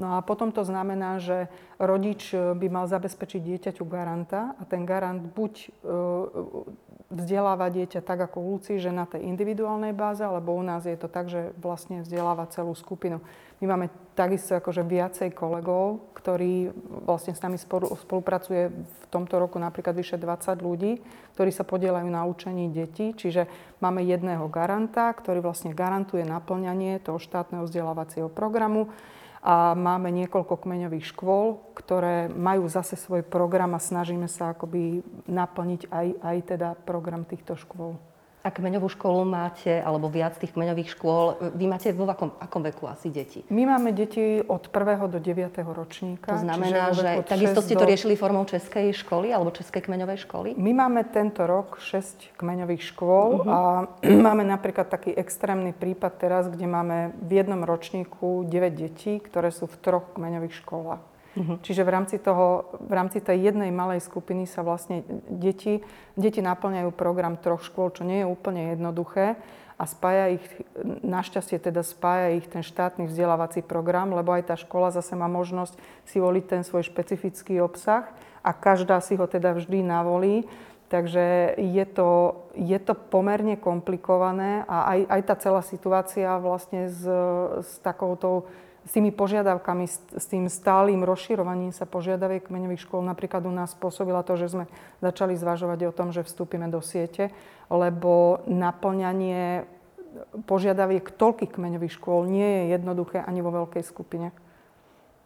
No 0.01 0.17
a 0.17 0.25
potom 0.25 0.49
to 0.49 0.65
znamená, 0.65 1.21
že 1.21 1.53
rodič 1.77 2.34
by 2.34 2.67
mal 2.69 2.89
zabezpečiť 2.89 3.41
dieťaťu 3.45 3.86
garanta 3.86 4.58
a 4.58 4.63
ten 4.65 4.89
garant 4.89 5.21
buď 5.21 5.69
vzdeláva 7.13 7.69
dieťa 7.69 8.01
tak 8.01 8.25
ako 8.25 8.41
Luci, 8.41 8.82
že 8.82 8.89
na 8.89 9.06
tej 9.06 9.21
individuálnej 9.29 9.93
báze, 9.93 10.25
alebo 10.25 10.58
u 10.58 10.63
nás 10.65 10.89
je 10.89 10.97
to 10.97 11.06
tak, 11.06 11.29
že 11.29 11.53
vlastne 11.62 12.01
vzdeláva 12.01 12.49
celú 12.49 12.73
skupinu. 12.73 13.21
My 13.62 13.69
máme 13.69 13.93
takisto 14.17 14.58
akože 14.58 14.82
viacej 14.82 15.29
kolegov, 15.32 16.10
ktorí 16.17 16.73
vlastne 17.06 17.38
s 17.38 17.39
nami 17.45 17.62
spolu, 17.62 17.93
spolupracuje 17.95 18.73
v 18.73 19.06
tomto 19.13 19.38
roku 19.38 19.62
napríklad 19.62 19.93
vyše 19.93 20.17
20 20.17 20.58
ľudí, 20.60 21.06
ktorí 21.38 21.53
sa 21.53 21.63
podielajú 21.63 22.10
na 22.10 22.25
učení 22.25 22.73
detí. 22.73 23.13
Čiže 23.13 23.45
máme 23.77 24.01
jedného 24.01 24.49
garanta, 24.49 25.13
ktorý 25.13 25.39
vlastne 25.45 25.71
garantuje 25.71 26.25
naplňanie 26.25 26.97
toho 26.97 27.21
štátneho 27.21 27.69
vzdelávacieho 27.69 28.27
programu 28.27 28.89
a 29.43 29.75
máme 29.75 30.08
niekoľko 30.23 30.63
kmeňových 30.63 31.12
škôl, 31.12 31.75
ktoré 31.75 32.32
majú 32.32 32.71
zase 32.71 32.95
svoj 32.95 33.27
program 33.27 33.75
a 33.75 33.84
snažíme 33.84 34.32
sa 34.32 34.56
akoby 34.56 35.03
naplniť 35.27 35.91
aj, 35.91 36.08
aj 36.23 36.38
teda 36.47 36.69
program 36.88 37.27
týchto 37.27 37.60
škôl. 37.60 37.99
A 38.43 38.51
kmeňovú 38.51 38.91
školu 38.91 39.23
máte, 39.23 39.71
alebo 39.71 40.12
viac 40.12 40.36
tých 40.36 40.51
kmeňových 40.51 40.99
škôl, 40.99 41.39
vy 41.56 41.63
máte 41.63 41.95
vo 41.95 42.03
akom, 42.03 42.36
akom 42.43 42.60
veku 42.60 42.91
asi 42.91 43.08
deti? 43.08 43.39
My 43.47 43.63
máme 43.63 43.95
deti 43.95 44.43
od 44.43 44.67
1. 44.67 44.99
do 45.08 45.15
9. 45.15 45.63
ročníka. 45.63 46.36
To 46.36 46.43
znamená, 46.43 46.91
že 46.91 47.23
takisto 47.23 47.63
ste 47.63 47.79
to 47.79 47.88
riešili 47.88 48.19
formou 48.19 48.43
českej 48.43 48.91
školy 48.91 49.32
alebo 49.32 49.56
českej 49.56 49.88
kmeňovej 49.88 50.27
školy? 50.27 50.49
My 50.60 50.75
máme 50.75 51.08
tento 51.08 51.47
rok 51.47 51.79
6 51.79 52.36
kmeňových 52.36 52.84
škôl 52.84 53.47
uh-huh. 53.47 53.47
a 53.47 53.60
máme 54.27 54.43
napríklad 54.43 54.91
taký 54.91 55.15
extrémny 55.15 55.71
prípad 55.71 56.12
teraz, 56.19 56.51
kde 56.51 56.67
máme 56.67 57.15
v 57.23 57.39
jednom 57.39 57.63
ročníku 57.63 58.43
9 58.43 58.75
detí, 58.75 59.23
ktoré 59.23 59.56
sú 59.56 59.71
v 59.71 59.79
troch 59.79 60.12
kmeňových 60.19 60.60
školách. 60.60 61.12
Uh-huh. 61.34 61.58
Čiže 61.65 61.82
v 61.82 61.89
rámci, 61.89 62.15
toho, 62.22 62.78
v 62.78 62.93
rámci 62.93 63.17
tej 63.17 63.50
jednej 63.50 63.74
malej 63.74 64.06
skupiny 64.06 64.46
sa 64.46 64.62
vlastne 64.62 65.02
deti, 65.30 65.82
deti 66.13 66.41
naplňajú 66.46 66.89
program 66.93 67.41
troch 67.41 67.65
škôl, 67.65 67.89
čo 67.89 68.06
nie 68.06 68.22
je 68.22 68.30
úplne 68.30 68.78
jednoduché 68.78 69.38
a 69.74 69.84
spája 69.89 70.38
ich, 70.38 70.46
našťastie 71.02 71.58
teda 71.58 71.82
spája 71.82 72.38
ich 72.38 72.46
ten 72.46 72.62
štátny 72.62 73.10
vzdelávací 73.10 73.65
program, 73.65 74.13
lebo 74.13 74.30
aj 74.30 74.54
tá 74.54 74.56
škola 74.56 74.93
zase 74.93 75.17
má 75.17 75.26
možnosť 75.26 75.74
si 76.06 76.22
voliť 76.22 76.46
ten 76.46 76.62
svoj 76.62 76.86
špecifický 76.86 77.58
obsah 77.60 78.13
a 78.46 78.54
každá 78.54 79.02
si 79.02 79.17
ho 79.17 79.26
teda 79.26 79.58
vždy 79.58 79.82
navolí 79.82 80.46
Takže 80.93 81.58
je 81.58 81.86
to, 81.89 82.38
je 82.54 82.78
to 82.78 82.93
pomerne 82.93 83.58
komplikované 83.58 84.62
a 84.69 84.93
aj, 84.93 85.00
aj 85.10 85.22
tá 85.26 85.36
celá 85.41 85.62
situácia 85.65 86.38
vlastne 86.38 86.86
s, 86.86 87.02
s 87.65 87.82
takouto 87.82 88.46
s 88.84 88.91
tými 88.91 89.15
požiadavkami, 89.15 89.88
s, 89.88 90.26
tým 90.28 90.52
stálym 90.52 91.08
rozširovaním 91.08 91.72
sa 91.72 91.88
požiadaviek 91.88 92.52
kmeňových 92.52 92.84
škôl 92.84 93.00
napríklad 93.00 93.48
u 93.48 93.54
nás 93.56 93.72
spôsobila 93.72 94.28
to, 94.28 94.36
že 94.36 94.52
sme 94.52 94.65
začali 95.00 95.39
zvažovať 95.39 95.80
o 95.88 95.96
tom, 95.96 96.12
že 96.12 96.28
vstúpime 96.28 96.67
do 96.67 96.84
siete, 96.84 97.32
lebo 97.72 98.43
naplňanie 98.43 99.63
požiadaviek 100.46 101.15
toľkých 101.15 101.56
kmeňových 101.56 101.96
škôl 101.96 102.28
nie 102.28 102.46
je 102.46 102.63
jednoduché 102.78 103.24
ani 103.24 103.39
vo 103.39 103.63
veľkej 103.63 103.84
skupine. 103.88 104.36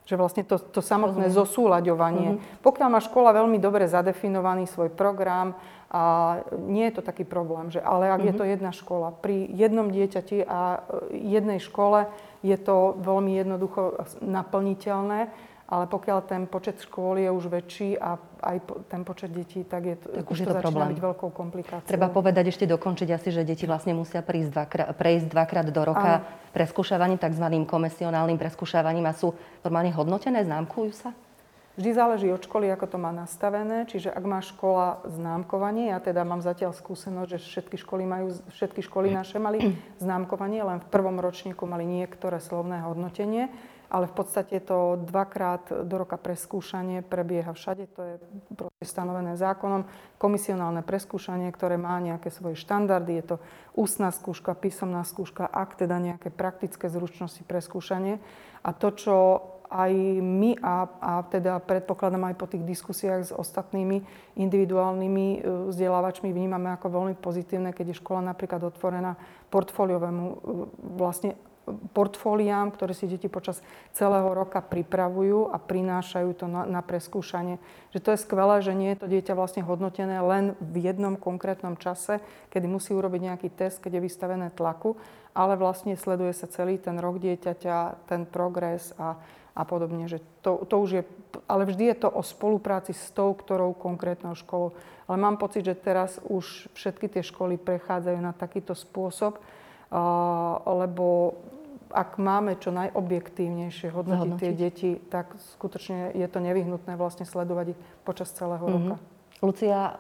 Že 0.07 0.15
vlastne 0.15 0.43
to, 0.47 0.55
to 0.55 0.79
samotné 0.79 1.27
uh-huh. 1.27 1.37
zosúľaďovanie. 1.43 2.39
Uh-huh. 2.39 2.63
Pokiaľ 2.63 2.87
má 2.87 3.03
škola 3.03 3.35
veľmi 3.35 3.59
dobre 3.59 3.89
zadefinovaný 3.89 4.69
svoj 4.69 4.93
program, 4.93 5.57
a 5.87 6.43
nie 6.67 6.83
je 6.91 6.99
to 6.99 7.03
taký 7.03 7.23
problém, 7.23 7.71
že, 7.71 7.79
ale 7.79 8.11
ak 8.11 8.19
uh-huh. 8.19 8.27
je 8.27 8.33
to 8.35 8.43
jedna 8.43 8.71
škola, 8.75 9.15
pri 9.15 9.47
jednom 9.51 9.87
dieťati 9.87 10.43
a 10.43 10.83
jednej 11.15 11.63
škole 11.63 12.11
je 12.45 12.57
to 12.57 12.97
veľmi 13.01 13.37
jednoducho 13.37 13.97
naplniteľné 14.21 15.47
ale 15.67 15.83
pokiaľ 15.83 16.19
ten 16.23 16.47
počet 16.47 16.79
škôl 16.79 17.19
je 17.19 17.27
už 17.27 17.51
väčší 17.51 17.99
a 17.99 18.15
aj 18.39 18.87
ten 18.87 19.03
počet 19.03 19.35
detí, 19.35 19.67
tak, 19.67 19.83
je 19.83 19.95
to, 19.99 20.07
tak 20.15 20.25
už, 20.31 20.37
je 20.39 20.47
to, 20.47 20.55
to 20.55 20.59
začína 20.63 20.85
byť 20.95 20.99
veľkou 21.03 21.29
komplikáciou. 21.35 21.91
Treba 21.91 22.07
povedať 22.07 22.55
ešte 22.55 22.63
dokončiť 22.63 23.11
asi, 23.11 23.35
že 23.35 23.43
deti 23.43 23.67
vlastne 23.67 23.91
musia 23.91 24.23
prísť 24.23 24.55
dvakrát, 24.55 24.87
prejsť 24.95 25.27
dvakrát 25.27 25.67
do 25.67 25.83
roka 25.83 26.23
Áno. 26.23 26.25
preskúšavaním, 26.55 27.19
tzv. 27.19 27.45
komisionálnym 27.67 28.39
preskúšavaním 28.39 29.11
a 29.11 29.13
sú 29.13 29.35
normálne 29.59 29.91
hodnotené, 29.91 30.47
známkujú 30.47 30.91
sa? 30.95 31.11
Vždy 31.77 31.93
záleží 31.93 32.27
od 32.33 32.41
školy, 32.41 32.73
ako 32.73 32.89
to 32.89 32.97
má 32.97 33.13
nastavené. 33.13 33.85
Čiže 33.85 34.09
ak 34.09 34.25
má 34.25 34.41
škola 34.41 35.05
známkovanie, 35.05 35.93
ja 35.93 36.01
teda 36.01 36.25
mám 36.25 36.41
zatiaľ 36.41 36.73
skúsenosť, 36.73 37.29
že 37.37 37.39
všetky 37.39 37.77
školy 37.77 38.03
majú, 38.09 38.33
všetky 38.49 38.81
školy 38.81 39.13
naše 39.13 39.37
mali 39.37 39.77
známkovanie, 40.03 40.65
len 40.65 40.81
v 40.81 40.89
prvom 40.89 41.21
ročníku 41.21 41.69
mali 41.69 41.85
niektoré 41.85 42.41
slovné 42.41 42.81
hodnotenie 42.81 43.53
ale 43.87 44.07
v 44.07 44.13
podstate 44.19 44.59
to 44.59 44.99
dvakrát 45.07 45.87
do 45.87 45.95
roka 45.95 46.19
preskúšanie 46.19 47.07
prebieha 47.07 47.55
všade, 47.55 47.87
to 47.95 48.01
je 48.03 48.15
stanovené 48.83 49.39
zákonom. 49.39 49.87
Komisionálne 50.19 50.83
preskúšanie, 50.83 51.47
ktoré 51.55 51.79
má 51.79 51.95
nejaké 52.03 52.27
svoje 52.27 52.59
štandardy, 52.59 53.23
je 53.23 53.25
to 53.25 53.35
ústna 53.79 54.11
skúška, 54.11 54.59
písomná 54.59 55.07
skúška, 55.07 55.47
ak 55.47 55.79
teda 55.79 56.03
nejaké 56.03 56.27
praktické 56.27 56.91
zručnosti 56.91 57.39
preskúšanie. 57.47 58.19
A 58.67 58.75
to, 58.75 58.91
čo 58.91 59.15
aj 59.67 59.93
my 60.23 60.57
a, 60.63 60.87
a 60.99 61.13
teda 61.27 61.59
predpokladám 61.59 62.31
aj 62.31 62.35
po 62.39 62.47
tých 62.47 62.63
diskusiách 62.63 63.21
s 63.27 63.35
ostatnými 63.35 64.03
individuálnymi 64.39 65.27
e, 65.35 65.39
vzdelávačmi 65.71 66.31
vnímame 66.31 66.71
ako 66.75 66.87
veľmi 66.87 67.15
pozitívne, 67.19 67.75
keď 67.75 67.91
je 67.91 67.99
škola 67.99 68.23
napríklad 68.31 68.63
otvorená 68.63 69.19
portfóliovému 69.51 70.25
e, 70.25 70.35
vlastne 70.95 71.35
portfóliám, 71.67 72.71
ktoré 72.71 72.95
si 72.95 73.11
deti 73.11 73.27
počas 73.27 73.59
celého 73.91 74.27
roka 74.31 74.63
pripravujú 74.63 75.51
a 75.51 75.59
prinášajú 75.59 76.29
to 76.39 76.45
na, 76.47 76.63
na 76.63 76.79
preskúšanie. 76.79 77.59
Že 77.91 77.99
to 77.99 78.09
je 78.15 78.23
skvelé, 78.23 78.55
že 78.63 78.73
nie 78.77 78.95
je 78.95 78.99
to 79.03 79.07
dieťa 79.11 79.33
vlastne 79.35 79.67
hodnotené 79.67 80.23
len 80.23 80.55
v 80.63 80.87
jednom 80.87 81.19
konkrétnom 81.19 81.75
čase, 81.75 82.23
kedy 82.51 82.65
musí 82.71 82.95
urobiť 82.95 83.21
nejaký 83.33 83.49
test, 83.51 83.83
keď 83.83 83.99
je 83.99 84.05
vystavené 84.07 84.47
tlaku, 84.55 84.95
ale 85.35 85.59
vlastne 85.59 85.99
sleduje 85.99 86.31
sa 86.33 86.47
celý 86.47 86.79
ten 86.79 86.97
rok 86.97 87.19
dieťaťa, 87.19 88.07
ten 88.07 88.23
progres 88.23 88.95
a, 88.95 89.19
a 89.57 89.65
podobne. 89.65 90.05
Že 90.05 90.21
to, 90.45 90.61
to 90.69 90.75
už 90.77 90.89
je, 90.93 91.03
ale 91.49 91.65
vždy 91.65 91.89
je 91.89 91.97
to 92.05 92.13
o 92.13 92.21
spolupráci 92.21 92.93
s 92.93 93.09
tou, 93.09 93.33
ktorou 93.33 93.73
konkrétnou 93.73 94.37
školou. 94.37 94.77
Ale 95.09 95.17
mám 95.17 95.41
pocit, 95.41 95.65
že 95.65 95.73
teraz 95.73 96.21
už 96.21 96.69
všetky 96.77 97.09
tie 97.09 97.25
školy 97.25 97.57
prechádzajú 97.57 98.19
na 98.21 98.37
takýto 98.37 98.77
spôsob, 98.77 99.41
lebo 100.67 101.07
ak 101.87 102.19
máme 102.19 102.59
čo 102.59 102.75
najobjektívnejšie 102.75 103.87
hodnotiť, 103.95 104.19
hodnotiť 104.19 104.41
tie 104.43 104.51
deti, 104.51 104.91
tak 105.07 105.39
skutočne 105.55 106.11
je 106.11 106.27
to 106.27 106.43
nevyhnutné 106.43 106.99
vlastne 106.99 107.23
sledovať 107.23 107.71
ich 107.71 107.79
počas 108.03 108.27
celého 108.35 108.59
mm-hmm. 108.59 108.91
roka. 108.91 108.95
Lucia, 109.39 109.95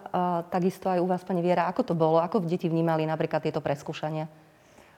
takisto 0.51 0.91
aj 0.91 0.99
u 0.99 1.07
vás, 1.07 1.23
pani 1.23 1.39
Viera, 1.39 1.71
ako 1.71 1.81
to 1.87 1.93
bolo? 1.95 2.19
Ako 2.19 2.43
deti 2.43 2.67
vnímali 2.67 3.07
napríklad 3.07 3.39
tieto 3.39 3.63
preskúšania? 3.63 4.27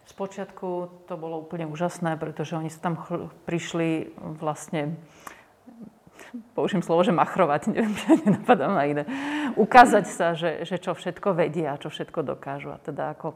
Spočiatku 0.10 0.70
to 1.06 1.14
bolo 1.22 1.38
úplne 1.46 1.70
úžasné, 1.70 2.18
pretože 2.18 2.58
oni 2.58 2.74
sa 2.74 2.90
tam 2.90 2.98
prišli 3.46 4.18
vlastne 4.42 4.98
použijem 6.56 6.84
slovo, 6.86 7.04
že 7.04 7.16
machrovať, 7.16 7.68
neviem, 7.74 7.94
nenapadá 8.26 8.72
ma 8.72 8.86
iné, 8.86 9.04
ukázať 9.60 10.06
sa, 10.08 10.34
že, 10.34 10.64
že 10.64 10.78
čo 10.78 10.96
všetko 10.96 11.36
vedia, 11.36 11.78
čo 11.82 11.92
všetko 11.92 12.24
dokážu. 12.24 12.74
A 12.74 12.80
teda 12.80 13.14
ako 13.14 13.36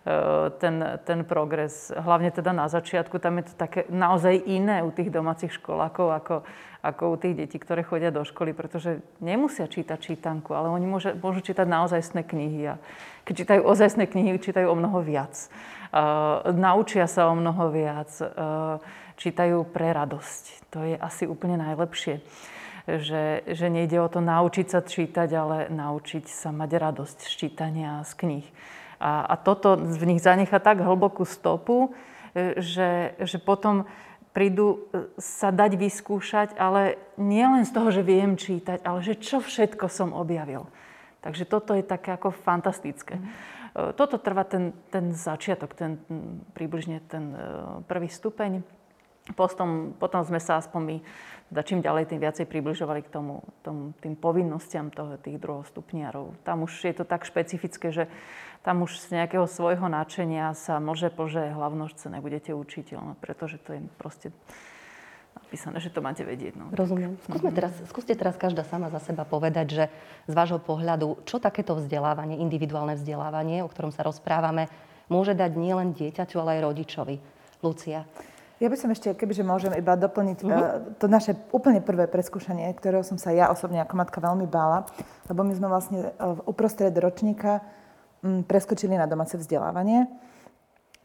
E, 0.00 0.50
ten, 0.56 0.80
ten 1.04 1.20
progres. 1.28 1.92
Hlavne 1.92 2.32
teda 2.32 2.56
na 2.56 2.72
začiatku, 2.72 3.20
tam 3.20 3.36
je 3.36 3.52
to 3.52 3.54
také 3.60 3.84
naozaj 3.92 4.32
iné 4.48 4.80
u 4.80 4.88
tých 4.88 5.12
domácich 5.12 5.52
školákov 5.60 6.08
ako, 6.16 6.36
ako 6.80 7.02
u 7.12 7.16
tých 7.20 7.36
detí, 7.36 7.60
ktoré 7.60 7.84
chodia 7.84 8.08
do 8.08 8.24
školy, 8.24 8.56
pretože 8.56 9.04
nemusia 9.20 9.68
čítať 9.68 10.00
čítanku, 10.00 10.56
ale 10.56 10.72
oni 10.72 10.88
môže, 10.88 11.12
môžu 11.20 11.44
čítať 11.44 11.68
naozajstné 11.68 12.24
knihy. 12.24 12.72
A 12.72 12.74
keď 13.28 13.34
čítajú 13.44 13.60
ozajstné 13.60 14.08
knihy, 14.08 14.40
čítajú 14.40 14.72
o 14.72 14.78
mnoho 14.78 15.04
viac. 15.04 15.36
Uh, 15.92 16.48
naučia 16.56 17.04
sa 17.04 17.28
o 17.28 17.36
mnoho 17.36 17.68
viac. 17.68 18.08
Uh, 18.24 18.80
čítajú 19.20 19.68
pre 19.68 19.92
radosť. 19.92 20.72
To 20.72 20.80
je 20.88 20.96
asi 20.96 21.28
úplne 21.28 21.60
najlepšie. 21.60 22.24
Že, 22.88 23.44
že 23.44 23.66
nejde 23.68 24.00
o 24.00 24.08
to 24.08 24.24
naučiť 24.24 24.66
sa 24.66 24.80
čítať, 24.80 25.28
ale 25.36 25.56
naučiť 25.68 26.24
sa 26.26 26.48
mať 26.50 26.70
radosť 26.80 27.18
z 27.28 27.32
čítania 27.36 28.00
z 28.08 28.12
kníh. 28.16 28.46
A, 28.96 29.28
a 29.28 29.34
toto 29.36 29.76
v 29.76 30.04
nich 30.08 30.24
zanecha 30.24 30.58
tak 30.58 30.80
hlbokú 30.80 31.28
stopu, 31.28 31.92
e, 32.32 32.56
že, 32.58 33.14
že 33.20 33.36
potom 33.36 33.84
prídu 34.32 34.88
e, 34.90 35.12
sa 35.20 35.52
dať 35.52 35.76
vyskúšať, 35.76 36.56
ale 36.56 36.96
nie 37.20 37.44
len 37.44 37.68
z 37.68 37.72
toho, 37.76 37.92
že 37.92 38.00
viem 38.00 38.34
čítať, 38.34 38.80
ale 38.82 39.04
že 39.04 39.20
čo 39.20 39.44
všetko 39.44 39.86
som 39.92 40.16
objavil. 40.16 40.64
Takže 41.20 41.44
toto 41.44 41.76
je 41.76 41.84
také 41.84 42.16
ako 42.16 42.32
fantastické. 42.32 43.20
Mm. 43.20 43.28
Toto 43.94 44.18
trvá 44.18 44.42
ten, 44.42 44.74
ten 44.90 45.14
začiatok, 45.14 45.78
ten, 45.78 46.02
približne 46.58 46.98
ten 47.06 47.30
prvý 47.86 48.10
stupeň. 48.10 48.66
Potom, 49.34 49.94
potom 49.98 50.22
sme 50.26 50.38
sa 50.42 50.58
aspoň 50.58 50.80
my, 50.82 50.96
teda 51.50 51.62
čím 51.66 51.80
ďalej, 51.82 52.10
tým 52.10 52.20
viacej 52.22 52.46
približovali 52.46 53.00
k 53.06 53.12
tomu, 53.12 53.42
tomu 53.66 53.90
tým 53.98 54.14
povinnostiam 54.14 54.90
toho, 54.90 55.18
tých 55.18 55.38
druhostupniarov. 55.42 56.38
Tam 56.46 56.62
už 56.62 56.72
je 56.86 56.94
to 56.94 57.04
tak 57.06 57.26
špecifické, 57.26 57.90
že 57.90 58.04
tam 58.60 58.84
už 58.84 59.00
z 59.00 59.18
nejakého 59.18 59.48
svojho 59.48 59.88
náčenia 59.88 60.52
sa 60.52 60.78
môže 60.78 61.08
po, 61.08 61.26
že 61.26 61.50
hlavnožce 61.50 62.12
nebudete 62.12 62.52
učiteľ, 62.52 63.00
no, 63.00 63.14
pretože 63.18 63.56
to 63.56 63.76
je 63.76 63.80
proste 63.96 64.28
napísané, 65.32 65.82
že 65.82 65.90
to 65.90 66.04
máte 66.04 66.22
vedieť. 66.22 66.54
No. 66.54 66.70
Rozumiem. 66.70 67.18
Skúsme 67.26 67.50
teraz, 67.50 67.72
skúste 67.90 68.14
teraz 68.14 68.38
každá 68.38 68.62
sama 68.62 68.86
za 68.92 69.02
seba 69.02 69.26
povedať, 69.26 69.66
že 69.66 69.84
z 70.30 70.32
vášho 70.36 70.62
pohľadu, 70.62 71.26
čo 71.26 71.42
takéto 71.42 71.74
vzdelávanie, 71.74 72.38
individuálne 72.38 72.94
vzdelávanie, 72.94 73.64
o 73.64 73.68
ktorom 73.70 73.90
sa 73.90 74.06
rozprávame, 74.06 74.70
môže 75.10 75.34
dať 75.34 75.50
nielen 75.58 75.96
dieťaťu, 75.96 76.36
ale 76.38 76.60
aj 76.60 76.64
rodičovi. 76.70 77.16
Lucia. 77.66 78.06
Ja 78.60 78.68
by 78.68 78.76
som 78.76 78.92
ešte, 78.92 79.16
kebyže 79.16 79.40
môžem 79.40 79.72
iba 79.72 79.96
doplniť 79.96 80.38
uh-huh. 80.44 81.00
to 81.00 81.08
naše 81.08 81.32
úplne 81.48 81.80
prvé 81.80 82.04
preskúšanie, 82.04 82.68
ktorého 82.76 83.00
som 83.00 83.16
sa 83.16 83.32
ja 83.32 83.48
osobne 83.48 83.80
ako 83.80 83.96
matka 83.96 84.20
veľmi 84.20 84.44
bála, 84.44 84.84
lebo 85.32 85.40
my 85.48 85.52
sme 85.56 85.68
vlastne 85.72 86.12
uprostred 86.44 86.92
ročníka 86.92 87.64
Mm, 88.20 88.44
preskočili 88.44 89.00
na 89.00 89.08
domáce 89.08 89.40
vzdelávanie. 89.40 90.04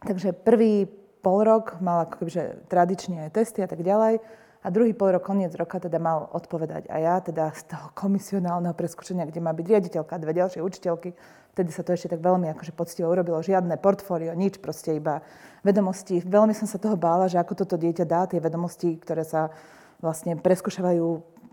Takže 0.04 0.36
prvý 0.36 0.84
pol 1.24 1.48
rok 1.48 1.80
mal 1.80 2.04
ako 2.04 2.20
kebyže 2.28 2.68
tradične 2.68 3.32
aj 3.32 3.40
testy 3.40 3.64
a 3.64 3.72
tak 3.72 3.80
ďalej. 3.80 4.20
A 4.66 4.74
druhý 4.74 4.98
pol 4.98 5.14
rok, 5.14 5.30
koniec 5.30 5.54
roka, 5.54 5.78
teda 5.78 6.02
mal 6.02 6.26
odpovedať. 6.34 6.90
A 6.90 6.98
ja 6.98 7.22
teda 7.22 7.54
z 7.54 7.70
toho 7.70 7.94
komisionálneho 7.94 8.74
preskúšania, 8.74 9.30
kde 9.30 9.38
má 9.38 9.54
byť 9.54 9.62
riaditeľka 9.62 10.18
a 10.18 10.22
dve 10.26 10.34
ďalšie 10.34 10.66
učiteľky, 10.66 11.14
vtedy 11.54 11.70
sa 11.70 11.86
to 11.86 11.94
ešte 11.94 12.18
tak 12.18 12.26
veľmi 12.26 12.50
akože 12.50 12.74
poctivo 12.74 13.14
urobilo. 13.14 13.46
Žiadne 13.46 13.78
portfólio, 13.78 14.34
nič, 14.34 14.58
proste 14.58 14.98
iba 14.98 15.22
vedomosti. 15.62 16.18
Veľmi 16.26 16.58
som 16.58 16.66
sa 16.66 16.82
toho 16.82 16.98
bála, 16.98 17.30
že 17.30 17.38
ako 17.38 17.62
toto 17.62 17.78
dieťa 17.78 18.10
dá 18.10 18.26
tie 18.26 18.42
vedomosti, 18.42 18.98
ktoré 18.98 19.22
sa 19.22 19.54
vlastne 20.02 20.34
preskúšavajú 20.34 21.08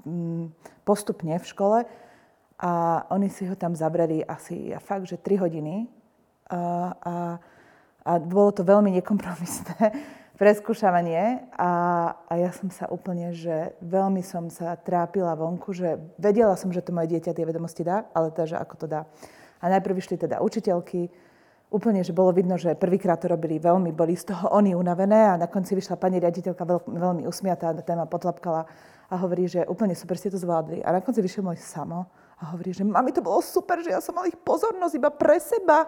mm, 0.09 0.45
postupne 0.89 1.37
v 1.37 1.45
škole. 1.45 1.79
A 2.65 2.73
oni 3.13 3.29
si 3.29 3.45
ho 3.45 3.53
tam 3.61 3.77
zabrali 3.77 4.25
asi 4.25 4.73
ja 4.73 4.81
fakt, 4.81 5.05
že 5.05 5.21
3 5.21 5.37
hodiny. 5.37 5.85
A, 6.49 6.57
a, 6.97 7.15
a 8.09 8.11
bolo 8.25 8.57
to 8.57 8.65
veľmi 8.65 8.89
nekompromisné 8.97 9.93
preskúšavanie 10.43 11.55
a, 11.55 11.71
a 12.27 12.33
ja 12.35 12.51
som 12.51 12.67
sa 12.67 12.91
úplne, 12.91 13.31
že 13.31 13.79
veľmi 13.79 14.27
som 14.27 14.51
sa 14.51 14.75
trápila 14.75 15.39
vonku, 15.39 15.71
že 15.71 16.03
vedela 16.19 16.59
som, 16.59 16.75
že 16.75 16.83
to 16.83 16.91
moje 16.91 17.15
dieťa 17.15 17.31
tie 17.31 17.47
vedomosti 17.47 17.87
dá, 17.87 18.11
ale 18.11 18.35
teda, 18.35 18.47
že 18.51 18.57
ako 18.59 18.75
to 18.75 18.87
dá. 18.91 19.07
A 19.63 19.71
najprv 19.71 20.03
vyšli 20.03 20.19
teda 20.19 20.43
učiteľky, 20.43 21.07
úplne, 21.71 22.03
že 22.03 22.11
bolo 22.11 22.35
vidno, 22.35 22.59
že 22.59 22.75
prvýkrát 22.75 23.23
to 23.23 23.31
robili 23.31 23.63
veľmi, 23.63 23.95
boli 23.95 24.19
z 24.19 24.35
toho 24.35 24.51
oni 24.51 24.75
unavené 24.75 25.31
a 25.31 25.39
na 25.39 25.47
konci 25.47 25.79
vyšla 25.79 25.95
pani 25.95 26.19
riaditeľka 26.19 26.67
veľ, 26.67 26.91
veľmi 26.91 27.23
usmiatá, 27.31 27.71
téma 27.87 28.11
potlapkala 28.11 28.67
a 29.07 29.15
hovorí, 29.23 29.47
že 29.47 29.63
úplne 29.71 29.95
super 29.95 30.19
ste 30.19 30.35
to 30.35 30.43
zvládli. 30.43 30.83
A 30.83 30.91
na 30.91 31.07
konci 31.07 31.23
vyšiel 31.23 31.47
môj 31.47 31.63
samo 31.63 32.11
A 32.43 32.51
hovorí, 32.51 32.75
že 32.75 32.83
mami, 32.83 33.15
to 33.15 33.23
bolo 33.23 33.39
super, 33.39 33.79
že 33.79 33.95
ja 33.95 34.03
som 34.03 34.19
mal 34.19 34.27
ich 34.27 34.35
pozornosť 34.35 34.95
iba 34.99 35.15
pre 35.15 35.39
seba. 35.39 35.87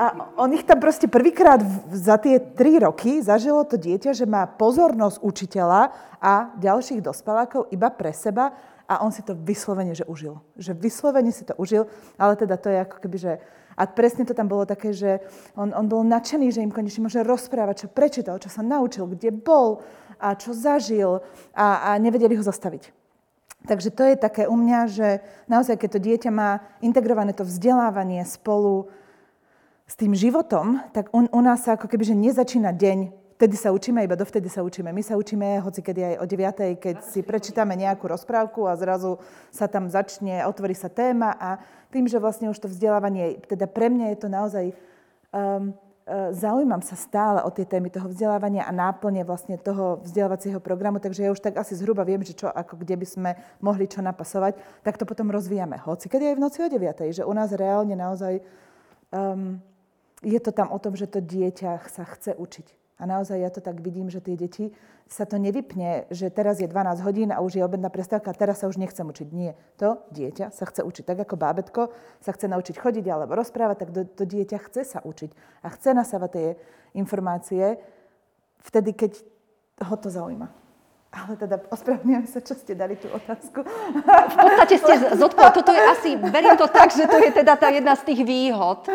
A 0.00 0.34
on 0.34 0.50
ich 0.50 0.66
tam 0.66 0.82
proste 0.82 1.06
prvýkrát 1.06 1.62
za 1.94 2.18
tie 2.18 2.42
tri 2.42 2.82
roky 2.82 3.22
zažilo 3.22 3.62
to 3.62 3.78
dieťa, 3.78 4.10
že 4.10 4.26
má 4.26 4.50
pozornosť 4.50 5.22
učiteľa 5.22 5.94
a 6.18 6.50
ďalších 6.58 7.04
dospelákov 7.04 7.70
iba 7.70 7.86
pre 7.92 8.10
seba 8.10 8.50
a 8.90 9.06
on 9.06 9.14
si 9.14 9.22
to 9.22 9.38
vyslovene, 9.38 9.94
že 9.94 10.02
užil. 10.10 10.42
Že 10.58 10.74
vyslovene 10.74 11.30
si 11.30 11.46
to 11.46 11.54
užil, 11.54 11.86
ale 12.18 12.34
teda 12.34 12.58
to 12.58 12.66
je 12.74 12.78
ako 12.82 12.96
keby, 13.06 13.16
že... 13.22 13.32
A 13.78 13.86
presne 13.86 14.26
to 14.26 14.34
tam 14.34 14.50
bolo 14.50 14.66
také, 14.66 14.90
že 14.90 15.22
on, 15.54 15.70
on 15.70 15.86
bol 15.86 16.02
nadšený, 16.02 16.50
že 16.50 16.60
im 16.60 16.74
konečne 16.74 17.06
môže 17.06 17.22
rozprávať, 17.22 17.86
čo 17.86 17.88
prečítal, 17.94 18.42
čo 18.42 18.50
sa 18.50 18.66
naučil, 18.66 19.06
kde 19.06 19.30
bol 19.30 19.80
a 20.18 20.34
čo 20.34 20.50
zažil 20.50 21.22
a, 21.54 21.94
a 21.94 22.00
nevedeli 22.02 22.34
ho 22.34 22.42
zastaviť. 22.42 22.99
Takže 23.68 23.92
to 23.92 24.02
je 24.08 24.16
také 24.16 24.48
u 24.48 24.56
mňa, 24.56 24.80
že 24.88 25.08
naozaj, 25.44 25.76
keď 25.76 25.88
to 25.92 26.00
dieťa 26.00 26.30
má 26.32 26.64
integrované 26.80 27.36
to 27.36 27.44
vzdelávanie 27.44 28.24
spolu 28.24 28.88
s 29.84 29.94
tým 29.98 30.16
životom, 30.16 30.80
tak 30.96 31.12
u, 31.12 31.28
u 31.28 31.40
nás 31.44 31.66
sa 31.66 31.76
ako 31.76 31.90
keby, 31.90 32.08
že 32.08 32.16
nezačína 32.16 32.72
deň, 32.72 32.98
vtedy 33.40 33.56
sa 33.56 33.72
učíme, 33.72 34.04
iba 34.04 34.20
dovtedy 34.20 34.52
sa 34.52 34.60
učíme. 34.60 34.92
My 34.92 35.00
sa 35.00 35.16
učíme 35.16 35.64
hoci 35.64 35.80
kedy 35.80 36.00
aj 36.12 36.14
o 36.20 36.24
9, 36.28 36.76
keď 36.76 36.96
si 37.00 37.24
prečítame 37.24 37.72
nejakú 37.72 38.04
rozprávku 38.04 38.68
a 38.68 38.76
zrazu 38.76 39.16
sa 39.48 39.64
tam 39.64 39.88
začne, 39.88 40.44
otvorí 40.44 40.76
sa 40.76 40.92
téma 40.92 41.36
a 41.40 41.56
tým, 41.88 42.04
že 42.04 42.20
vlastne 42.20 42.52
už 42.52 42.60
to 42.60 42.68
vzdelávanie, 42.68 43.40
teda 43.44 43.64
pre 43.64 43.88
mňa 43.88 44.12
je 44.12 44.18
to 44.20 44.28
naozaj, 44.28 44.64
um, 45.32 45.72
zaujímam 46.34 46.82
sa 46.82 46.98
stále 46.98 47.38
o 47.46 47.50
tie 47.54 47.62
témy 47.62 47.86
toho 47.86 48.10
vzdelávania 48.10 48.66
a 48.66 48.74
náplne 48.74 49.22
vlastne 49.22 49.54
toho 49.54 50.02
vzdelávacieho 50.02 50.58
programu, 50.58 50.98
takže 50.98 51.22
ja 51.22 51.30
už 51.30 51.38
tak 51.38 51.54
asi 51.54 51.78
zhruba 51.78 52.02
viem, 52.02 52.18
že 52.26 52.34
čo, 52.34 52.50
ako 52.50 52.82
kde 52.82 52.98
by 52.98 53.06
sme 53.06 53.30
mohli 53.62 53.86
čo 53.86 54.02
napasovať, 54.02 54.58
tak 54.82 54.98
to 54.98 55.06
potom 55.06 55.30
rozvíjame. 55.30 55.78
Hoci 55.78 56.10
kedy 56.10 56.34
aj 56.34 56.36
v 56.36 56.42
noci 56.42 56.58
o 56.64 56.68
9, 56.68 57.14
že 57.14 57.22
u 57.22 57.32
nás 57.34 57.54
reálne 57.54 57.94
naozaj 57.94 58.42
um, 59.14 59.62
je 60.20 60.40
to 60.40 60.50
tam 60.52 60.68
o 60.74 60.78
tom, 60.82 60.98
že 60.98 61.06
to 61.06 61.22
dieťa 61.22 61.80
sa 61.88 62.04
chce 62.04 62.36
učiť. 62.36 62.79
A 63.00 63.08
naozaj 63.08 63.40
ja 63.40 63.48
to 63.48 63.64
tak 63.64 63.80
vidím, 63.80 64.12
že 64.12 64.20
tie 64.20 64.36
deti 64.36 64.68
sa 65.08 65.24
to 65.24 65.40
nevypne, 65.40 66.06
že 66.12 66.28
teraz 66.30 66.60
je 66.60 66.68
12 66.68 67.00
hodín 67.02 67.32
a 67.32 67.40
už 67.40 67.58
je 67.58 67.64
obedná 67.64 67.88
prestávka 67.88 68.30
a 68.30 68.36
teraz 68.36 68.62
sa 68.62 68.68
už 68.68 68.76
nechcem 68.76 69.02
učiť. 69.02 69.28
Nie. 69.32 69.56
To 69.80 70.04
dieťa 70.12 70.52
sa 70.52 70.68
chce 70.68 70.84
učiť. 70.84 71.02
Tak 71.08 71.24
ako 71.26 71.34
bábetko 71.34 71.82
sa 72.20 72.30
chce 72.30 72.46
naučiť 72.46 72.76
chodiť 72.78 73.04
alebo 73.08 73.34
rozprávať, 73.34 73.76
tak 73.82 73.90
to, 73.90 74.00
to 74.04 74.24
dieťa 74.28 74.58
chce 74.70 74.84
sa 74.84 75.00
učiť. 75.00 75.32
A 75.64 75.72
chce 75.72 75.96
nasávať 75.96 76.30
tie 76.30 76.48
informácie 76.94 77.80
vtedy, 78.62 78.92
keď 78.92 79.18
ho 79.80 79.96
to 79.96 80.12
zaujíma. 80.12 80.60
Ale 81.10 81.34
teda 81.34 81.58
ospravedlňujem 81.74 82.26
sa, 82.30 82.38
čo 82.38 82.54
ste 82.54 82.78
dali 82.78 82.94
tú 82.94 83.10
otázku. 83.10 83.66
V 83.66 84.36
podstate 84.38 84.78
ste 84.78 84.94
zodpovedali. 85.18 85.56
Toto 85.58 85.72
je 85.74 85.82
asi, 85.82 86.10
beriem 86.14 86.54
to 86.54 86.70
tak, 86.70 86.94
že 86.98 87.10
to 87.10 87.18
je 87.18 87.34
teda 87.34 87.58
tá 87.58 87.74
jedna 87.74 87.98
z 87.98 88.14
tých 88.14 88.22
výhod, 88.22 88.86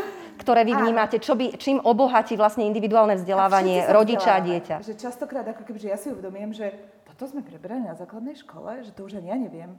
ktoré 0.46 0.62
vy 0.62 0.78
vnímate, 0.78 1.18
čo 1.18 1.34
by, 1.34 1.58
čím 1.58 1.82
obohatí 1.82 2.38
vlastne 2.38 2.70
individuálne 2.70 3.18
vzdelávanie 3.18 3.90
a 3.90 3.90
rodiča 3.90 4.38
a 4.38 4.42
dieťa. 4.46 4.76
Že 4.86 4.94
častokrát, 5.02 5.42
ako 5.50 5.66
keby, 5.66 5.82
že 5.82 5.90
ja 5.90 5.98
si 5.98 6.14
uvedomujem, 6.14 6.54
že 6.54 6.70
toto 7.10 7.34
sme 7.34 7.42
prebrali 7.42 7.82
na 7.82 7.98
základnej 7.98 8.38
škole, 8.38 8.86
že 8.86 8.94
to 8.94 9.10
už 9.10 9.18
ani 9.18 9.34
ja 9.34 9.38
neviem. 9.42 9.72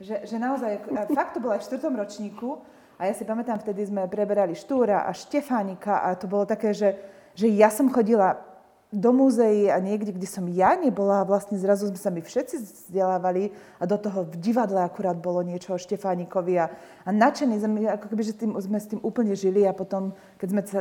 Že, 0.00 0.24
že 0.24 0.36
naozaj, 0.40 0.72
fakt 1.12 1.36
to 1.36 1.44
bolo 1.44 1.52
aj 1.52 1.60
v 1.60 1.66
štvrtom 1.68 1.94
ročníku 2.00 2.48
a 2.96 3.04
ja 3.04 3.12
si 3.12 3.28
pamätám, 3.28 3.60
vtedy 3.60 3.84
sme 3.84 4.08
preberali 4.08 4.56
Štúra 4.56 5.04
a 5.04 5.12
Štefánika 5.12 6.00
a 6.00 6.16
to 6.16 6.24
bolo 6.24 6.48
také, 6.48 6.72
že, 6.72 6.96
že 7.36 7.52
ja 7.52 7.68
som 7.68 7.92
chodila 7.92 8.47
do 8.88 9.12
múzeí 9.12 9.68
a 9.68 9.76
niekde, 9.84 10.16
kde 10.16 10.24
som 10.24 10.48
ja 10.48 10.72
nebola, 10.72 11.20
vlastne 11.28 11.60
zrazu 11.60 11.92
sme 11.92 12.00
sa 12.00 12.08
my 12.08 12.24
všetci 12.24 12.88
vzdelávali 12.88 13.52
a 13.76 13.84
do 13.84 14.00
toho 14.00 14.24
v 14.24 14.40
divadle 14.40 14.80
akurát 14.80 15.20
bolo 15.20 15.44
niečo 15.44 15.76
o 15.76 15.80
Štefánikovi 15.80 16.56
a, 16.56 16.72
a 17.04 17.10
nadšení 17.12 17.60
sme, 17.60 17.84
ako 17.84 18.06
keby, 18.08 18.22
že 18.24 18.32
tým, 18.40 18.56
sme 18.56 18.80
s 18.80 18.88
tým 18.88 19.00
úplne 19.04 19.36
žili 19.36 19.68
a 19.68 19.76
potom, 19.76 20.16
keď 20.40 20.48
sme 20.48 20.62
sa 20.64 20.78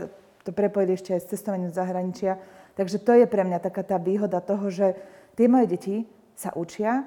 to 0.48 0.56
prepojili 0.56 0.96
ešte 0.96 1.12
aj 1.12 1.20
s 1.20 1.30
cestovaním 1.36 1.68
do 1.68 1.76
zahraničia. 1.76 2.40
Takže 2.80 3.04
to 3.04 3.12
je 3.12 3.28
pre 3.28 3.44
mňa 3.44 3.60
taká 3.60 3.84
tá 3.84 4.00
výhoda 4.00 4.40
toho, 4.40 4.72
že 4.72 4.96
tie 5.36 5.52
moje 5.52 5.68
deti 5.68 5.96
sa 6.40 6.56
učia, 6.56 7.04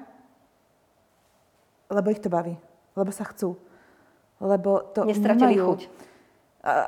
lebo 1.89 2.13
ich 2.13 2.21
to 2.21 2.29
baví, 2.29 2.53
lebo 2.93 3.09
sa 3.09 3.25
chcú. 3.25 3.57
Lebo 4.37 4.85
to 4.93 5.09
Nestratili 5.09 5.57
nemajú, 5.57 5.65
chuť. 5.65 5.81
Uh, 6.61 6.85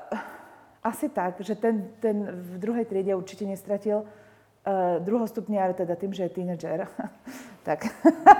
asi 0.83 1.07
tak, 1.09 1.39
že 1.39 1.55
ten, 1.55 1.95
ten 2.03 2.27
v 2.27 2.59
druhej 2.59 2.83
triede 2.83 3.15
určite 3.15 3.47
nestratil 3.47 4.03
uh, 4.03 4.99
druhostupniar, 4.99 5.71
teda 5.73 5.95
tým, 5.95 6.11
že 6.11 6.27
je 6.27 6.35
tínedžer. 6.35 6.91
tak, 7.67 7.87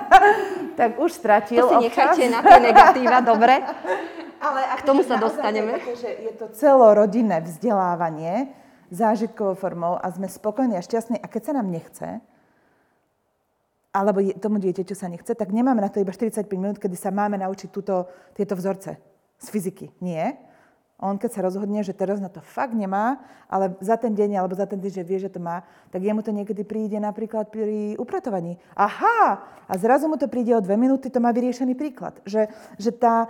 tak 0.79 0.99
už 0.99 1.12
stratil 1.15 1.63
To 1.63 1.79
si 1.79 1.88
nechajte 1.88 2.27
na 2.27 2.43
tie 2.43 2.60
negatíva, 2.60 3.23
dobre? 3.32 3.63
Ale 4.43 4.60
k 4.75 4.82
tomu 4.84 5.08
sa 5.08 5.15
dostaneme. 5.15 5.79
Také, 5.79 5.95
že 5.95 6.10
je 6.12 6.34
to 6.36 6.45
celorodinné 6.51 7.39
vzdelávanie 7.47 8.51
zážitkovou 8.91 9.56
formou 9.56 9.95
a 9.95 10.06
sme 10.12 10.27
spokojní 10.27 10.75
a 10.75 10.84
šťastní. 10.84 11.23
A 11.23 11.32
keď 11.32 11.41
sa 11.47 11.53
nám 11.56 11.71
nechce, 11.71 12.19
alebo 13.95 14.19
tomu 14.36 14.60
dieťaťu 14.60 14.95
sa 14.99 15.08
nechce, 15.08 15.32
tak 15.32 15.47
nemáme 15.56 15.79
na 15.79 15.88
to 15.88 16.03
iba 16.03 16.12
45 16.12 16.43
minút, 16.60 16.77
kedy 16.77 16.99
sa 16.99 17.08
máme 17.08 17.39
naučiť 17.39 17.71
túto, 17.71 18.12
tieto 18.36 18.60
vzorce 18.60 18.99
z 19.39 19.47
fyziky. 19.47 19.95
Nie 20.03 20.52
on 21.03 21.19
keď 21.19 21.31
sa 21.35 21.41
rozhodne, 21.43 21.83
že 21.83 21.91
teraz 21.91 22.23
na 22.23 22.31
to 22.31 22.39
fakt 22.39 22.71
nemá, 22.71 23.19
ale 23.51 23.75
za 23.83 23.99
ten 23.99 24.15
deň 24.15 24.39
alebo 24.39 24.55
za 24.55 24.63
ten 24.63 24.79
týždeň 24.79 25.03
vie, 25.03 25.19
že 25.19 25.27
to 25.27 25.43
má, 25.43 25.67
tak 25.91 25.99
jemu 25.99 26.23
to 26.23 26.31
niekedy 26.31 26.63
príde 26.63 26.95
napríklad 26.95 27.51
pri 27.51 27.99
upratovaní. 27.99 28.55
Aha! 28.79 29.43
A 29.67 29.73
zrazu 29.75 30.07
mu 30.07 30.15
to 30.15 30.31
príde 30.31 30.55
o 30.55 30.63
dve 30.63 30.79
minúty, 30.79 31.11
to 31.11 31.19
má 31.19 31.35
vyriešený 31.35 31.75
príklad. 31.75 32.23
Že, 32.23 32.47
že 32.79 32.95
tá, 32.95 33.27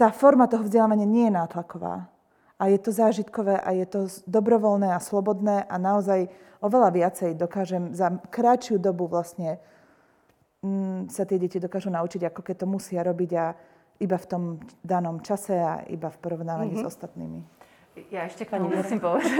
tá 0.00 0.08
forma 0.08 0.48
toho 0.48 0.64
vzdelávania 0.64 1.04
nie 1.04 1.28
je 1.28 1.36
nátlaková. 1.36 2.08
A 2.56 2.68
je 2.72 2.78
to 2.80 2.92
zážitkové 2.92 3.60
a 3.60 3.72
je 3.76 3.86
to 3.88 4.00
dobrovoľné 4.24 4.96
a 4.96 5.00
slobodné 5.00 5.64
a 5.68 5.76
naozaj 5.76 6.28
oveľa 6.60 6.88
viacej 6.92 7.30
dokážem 7.36 7.92
za 7.96 8.12
kratšiu 8.28 8.76
dobu 8.76 9.08
vlastne 9.08 9.60
mm, 10.60 11.08
sa 11.08 11.24
tie 11.24 11.40
deti 11.40 11.56
dokážu 11.56 11.88
naučiť, 11.88 12.28
ako 12.28 12.40
keď 12.44 12.56
to 12.64 12.66
musia 12.68 13.00
robiť 13.00 13.30
a 13.36 13.44
iba 14.00 14.16
v 14.16 14.26
tom 14.26 14.42
danom 14.84 15.20
čase 15.20 15.60
a 15.60 15.84
iba 15.86 16.08
v 16.08 16.18
porovnávaní 16.18 16.72
mm-hmm. 16.72 16.88
s 16.88 16.92
ostatnými. 16.96 17.40
Ja 18.14 18.22
ešte 18.22 18.46
k 18.46 18.54
tomu 18.54 18.70
musím 18.70 19.02
povedať. 19.02 19.34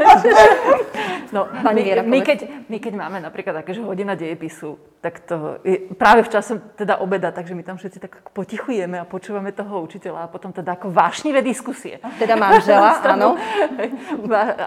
No, 1.30 1.46
Pani 1.46 1.86
Viera, 1.86 2.02
my, 2.02 2.18
my, 2.18 2.20
keď, 2.26 2.66
my 2.66 2.78
keď 2.82 2.92
máme 2.98 3.22
napríklad 3.22 3.62
také, 3.62 3.70
že 3.70 3.86
hodina 3.86 4.18
dejepisu, 4.18 4.82
tak 4.98 5.22
to 5.22 5.62
je 5.62 5.86
práve 5.94 6.26
v 6.26 6.30
čase 6.34 6.58
teda 6.74 6.98
obeda, 6.98 7.30
takže 7.30 7.54
my 7.54 7.62
tam 7.62 7.78
všetci 7.78 8.02
tak 8.02 8.34
potichujeme 8.34 8.98
a 8.98 9.06
počúvame 9.06 9.54
toho 9.54 9.78
učiteľa 9.86 10.26
a 10.26 10.32
potom 10.32 10.50
teda 10.50 10.74
ako 10.74 10.90
vášnivé 10.90 11.38
diskusie. 11.38 12.02
Teda 12.18 12.34
manžela, 12.34 12.98
áno. 13.14 13.38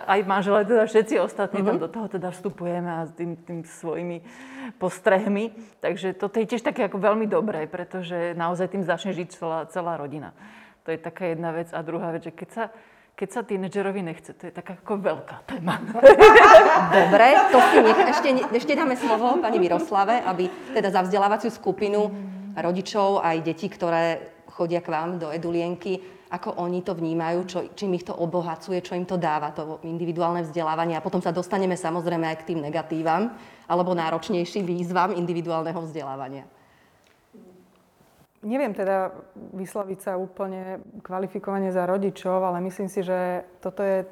Aj 0.08 0.20
manžela, 0.24 0.64
teda 0.64 0.88
všetci 0.88 1.20
ostatní 1.20 1.60
uh-huh. 1.60 1.68
tam 1.68 1.76
mhm. 1.76 1.84
do 1.84 1.90
toho 1.92 2.08
teda 2.08 2.32
vstupujeme 2.32 2.88
a 2.88 3.00
s 3.04 3.12
tým, 3.12 3.36
tým 3.44 3.68
svojimi 3.68 4.24
postrehmi. 4.80 5.52
Takže 5.84 6.16
toto 6.16 6.40
je 6.40 6.48
tiež 6.48 6.64
také 6.64 6.88
ako 6.88 6.96
veľmi 6.96 7.28
dobré, 7.28 7.68
pretože 7.68 8.32
naozaj 8.40 8.72
tým 8.72 8.88
začne 8.88 9.12
žiť 9.12 9.28
celá, 9.36 9.68
celá 9.68 10.00
rodina. 10.00 10.32
To 10.88 10.96
je 10.96 11.00
taká 11.00 11.36
jedna 11.36 11.52
vec. 11.52 11.76
A 11.76 11.84
druhá 11.84 12.16
vec, 12.16 12.24
že 12.24 12.32
keď 12.32 12.50
sa 12.56 12.64
keď 13.14 13.30
sa 13.30 13.42
tínedžerovi 13.46 14.02
nechce, 14.02 14.34
to 14.34 14.50
je 14.50 14.54
taká 14.54 14.74
ako 14.82 14.98
veľká 14.98 15.46
téma. 15.46 15.78
Dobre, 16.98 17.28
to 17.54 17.58
si 17.70 17.78
nech, 17.86 18.00
ešte, 18.10 18.30
ešte 18.58 18.74
dáme 18.74 18.98
slovo 18.98 19.38
pani 19.38 19.62
Miroslave, 19.62 20.26
aby 20.26 20.50
teda 20.74 20.90
za 20.90 21.06
vzdelávaciu 21.06 21.54
skupinu 21.54 22.10
rodičov 22.58 23.22
aj 23.22 23.46
detí, 23.46 23.70
ktoré 23.70 24.34
chodia 24.50 24.82
k 24.82 24.90
vám 24.90 25.22
do 25.22 25.28
Edulienky, 25.30 26.02
ako 26.34 26.58
oni 26.58 26.82
to 26.82 26.98
vnímajú, 26.98 27.40
čo, 27.46 27.60
čím 27.78 27.94
ich 27.94 28.06
to 28.10 28.18
obohacuje, 28.18 28.82
čo 28.82 28.98
im 28.98 29.06
to 29.06 29.22
dáva, 29.22 29.54
to 29.54 29.78
individuálne 29.86 30.42
vzdelávanie. 30.42 30.98
A 30.98 31.06
potom 31.06 31.22
sa 31.22 31.30
dostaneme 31.30 31.78
samozrejme 31.78 32.26
aj 32.26 32.38
k 32.42 32.48
tým 32.54 32.60
negatívam 32.66 33.30
alebo 33.70 33.94
náročnejším 33.94 34.66
výzvam 34.66 35.14
individuálneho 35.14 35.78
vzdelávania. 35.86 36.50
Neviem 38.44 38.76
teda 38.76 39.16
vysloviť 39.56 40.00
sa 40.04 40.20
úplne 40.20 40.84
kvalifikovane 41.00 41.72
za 41.72 41.88
rodičov, 41.88 42.44
ale 42.44 42.60
myslím 42.68 42.92
si, 42.92 43.00
že 43.00 43.48
toto 43.64 43.80
je, 43.80 44.04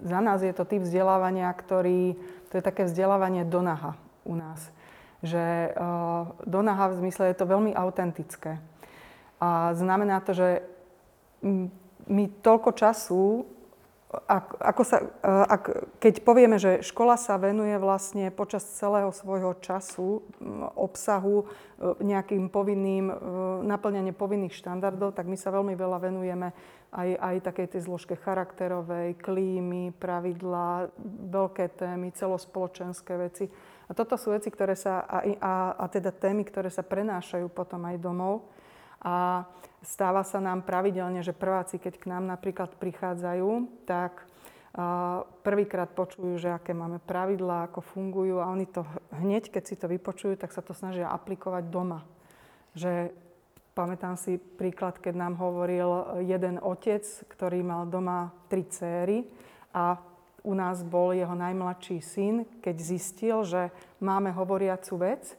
za 0.00 0.20
nás 0.24 0.40
je 0.40 0.56
to 0.56 0.64
typ 0.64 0.80
vzdelávania, 0.80 1.52
ktorý, 1.52 2.16
to 2.48 2.58
je 2.58 2.64
také 2.64 2.88
vzdelávanie 2.88 3.44
do 3.44 3.60
naha 3.60 4.00
u 4.24 4.40
nás. 4.40 4.72
Že 5.20 5.76
uh, 5.76 6.32
do 6.48 6.60
naha 6.64 6.88
v 6.96 6.98
zmysle 7.04 7.28
je 7.28 7.36
to 7.36 7.50
veľmi 7.50 7.76
autentické. 7.76 8.56
A 9.36 9.76
znamená 9.76 10.24
to, 10.24 10.32
že 10.32 10.48
my 12.08 12.24
toľko 12.40 12.70
času 12.72 13.44
ak, 14.08 14.56
ako 14.56 14.82
sa, 14.88 15.04
e, 15.04 15.28
ak, 15.28 15.64
keď 16.00 16.14
povieme, 16.24 16.56
že 16.56 16.80
škola 16.80 17.20
sa 17.20 17.36
venuje 17.36 17.76
vlastne 17.76 18.32
počas 18.32 18.64
celého 18.64 19.12
svojho 19.12 19.60
času 19.60 20.24
obsahu 20.80 21.44
e, 21.44 21.46
nejakým 22.00 22.48
povinným, 22.48 23.12
e, 23.12 23.14
naplňanie 23.68 24.16
povinných 24.16 24.56
štandardov, 24.56 25.12
tak 25.12 25.28
my 25.28 25.36
sa 25.36 25.52
veľmi 25.52 25.76
veľa 25.76 25.98
venujeme 26.00 26.56
aj, 26.88 27.08
aj 27.20 27.36
takej 27.52 27.66
tej 27.76 27.80
zložke 27.84 28.16
charakterovej, 28.16 29.20
klímy, 29.20 29.92
pravidlá, 29.92 30.88
veľké 31.28 31.76
témy, 31.76 32.08
celospoločenské 32.16 33.12
veci. 33.20 33.44
A 33.88 33.92
toto 33.92 34.16
sú 34.16 34.32
veci, 34.32 34.48
ktoré 34.48 34.72
sa, 34.72 35.04
a, 35.04 35.20
a, 35.20 35.52
a 35.76 35.84
teda 35.92 36.16
témy, 36.16 36.48
ktoré 36.48 36.72
sa 36.72 36.80
prenášajú 36.80 37.52
potom 37.52 37.84
aj 37.84 38.00
domov. 38.00 38.48
A 39.02 39.46
stáva 39.82 40.26
sa 40.26 40.42
nám 40.42 40.66
pravidelne, 40.66 41.22
že 41.22 41.36
prváci, 41.36 41.78
keď 41.78 41.94
k 42.02 42.10
nám 42.10 42.26
napríklad 42.26 42.74
prichádzajú, 42.76 43.48
tak 43.86 44.26
prvýkrát 45.42 45.90
počujú, 45.90 46.38
že 46.38 46.54
aké 46.54 46.70
máme 46.70 47.02
pravidlá, 47.02 47.66
ako 47.66 47.82
fungujú 47.82 48.38
a 48.38 48.50
oni 48.50 48.66
to 48.68 48.86
hneď, 49.10 49.50
keď 49.50 49.62
si 49.66 49.74
to 49.74 49.90
vypočujú, 49.90 50.38
tak 50.38 50.54
sa 50.54 50.62
to 50.62 50.76
snažia 50.76 51.10
aplikovať 51.10 51.64
doma. 51.66 52.06
Že 52.78 53.10
pamätám 53.74 54.14
si 54.14 54.38
príklad, 54.38 55.02
keď 55.02 55.14
nám 55.18 55.34
hovoril 55.38 56.22
jeden 56.22 56.62
otec, 56.62 57.02
ktorý 57.26 57.62
mal 57.62 57.90
doma 57.90 58.30
tri 58.46 58.66
céry 58.66 59.26
a 59.74 59.98
u 60.46 60.54
nás 60.54 60.86
bol 60.86 61.10
jeho 61.10 61.34
najmladší 61.34 61.98
syn, 61.98 62.46
keď 62.62 62.76
zistil, 62.78 63.42
že 63.42 63.74
máme 63.98 64.30
hovoriacu 64.30 64.94
vec, 64.98 65.34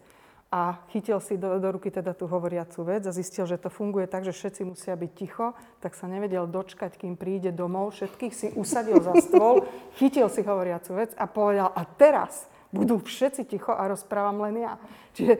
a 0.49 0.81
chytil 0.89 1.21
si 1.21 1.37
do, 1.37 1.61
do 1.61 1.69
ruky 1.77 1.93
teda 1.93 2.17
tú 2.17 2.25
hovoriacu 2.25 2.81
vec 2.81 3.05
a 3.05 3.13
zistil, 3.13 3.45
že 3.45 3.61
to 3.61 3.69
funguje 3.69 4.09
tak, 4.09 4.25
že 4.25 4.33
všetci 4.33 4.65
musia 4.65 4.97
byť 4.97 5.11
ticho, 5.13 5.53
tak 5.77 5.93
sa 5.93 6.09
nevedel 6.09 6.49
dočkať, 6.49 6.97
kým 6.97 7.13
príde 7.13 7.53
domov. 7.53 7.93
Všetkých 7.93 8.33
si 8.33 8.47
usadil 8.57 8.97
za 8.97 9.13
stôl, 9.21 9.69
chytil 10.01 10.25
si 10.25 10.41
hovoriacu 10.41 10.97
vec 10.97 11.13
a 11.13 11.29
povedal, 11.29 11.69
a 11.69 11.85
teraz 11.85 12.49
budú 12.73 12.97
všetci 12.97 13.45
ticho 13.45 13.77
a 13.77 13.85
rozprávam 13.85 14.41
len 14.49 14.65
ja. 14.65 14.73
Čiže 15.13 15.33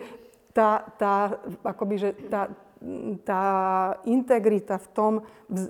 tá, 0.54 0.86
tá, 0.98 1.42
akoby, 1.66 1.96
že 1.98 2.10
tá, 2.30 2.54
tá 3.28 3.44
integrita 4.08 4.80
v 4.80 4.88
tom, 4.96 5.14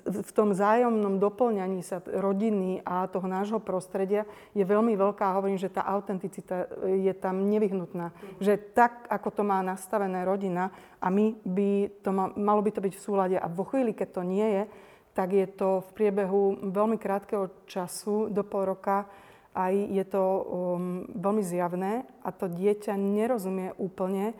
v 0.06 0.30
tom 0.30 0.54
zájomnom 0.54 1.18
doplňaní 1.18 1.82
sa 1.82 1.98
rodiny 1.98 2.86
a 2.86 3.10
toho 3.10 3.26
nášho 3.26 3.58
prostredia 3.58 4.22
je 4.54 4.62
veľmi 4.62 4.94
veľká. 4.94 5.34
Hovorím, 5.34 5.58
že 5.58 5.74
tá 5.74 5.82
autenticita 5.90 6.70
je 6.86 7.10
tam 7.18 7.50
nevyhnutná. 7.50 8.14
Že 8.38 8.62
tak, 8.70 9.10
ako 9.10 9.28
to 9.34 9.42
má 9.42 9.58
nastavené 9.58 10.22
rodina 10.22 10.70
a 11.02 11.10
my 11.10 11.34
by 11.42 11.70
to 11.98 12.10
ma, 12.14 12.30
malo 12.38 12.62
by 12.62 12.70
to 12.70 12.84
byť 12.84 12.94
v 12.94 13.04
súlade 13.04 13.36
a 13.36 13.46
vo 13.50 13.66
chvíli, 13.66 13.90
keď 13.90 14.08
to 14.14 14.22
nie 14.22 14.46
je, 14.46 14.62
tak 15.10 15.34
je 15.34 15.46
to 15.50 15.82
v 15.82 15.90
priebehu 15.90 16.70
veľmi 16.70 16.94
krátkeho 16.94 17.66
času, 17.66 18.30
do 18.30 18.46
pol 18.46 18.70
roka, 18.70 19.10
aj 19.50 19.74
je 19.74 20.04
to 20.06 20.22
um, 20.22 21.02
veľmi 21.10 21.42
zjavné 21.42 22.06
a 22.22 22.30
to 22.30 22.46
dieťa 22.46 22.94
nerozumie 22.94 23.74
úplne, 23.82 24.38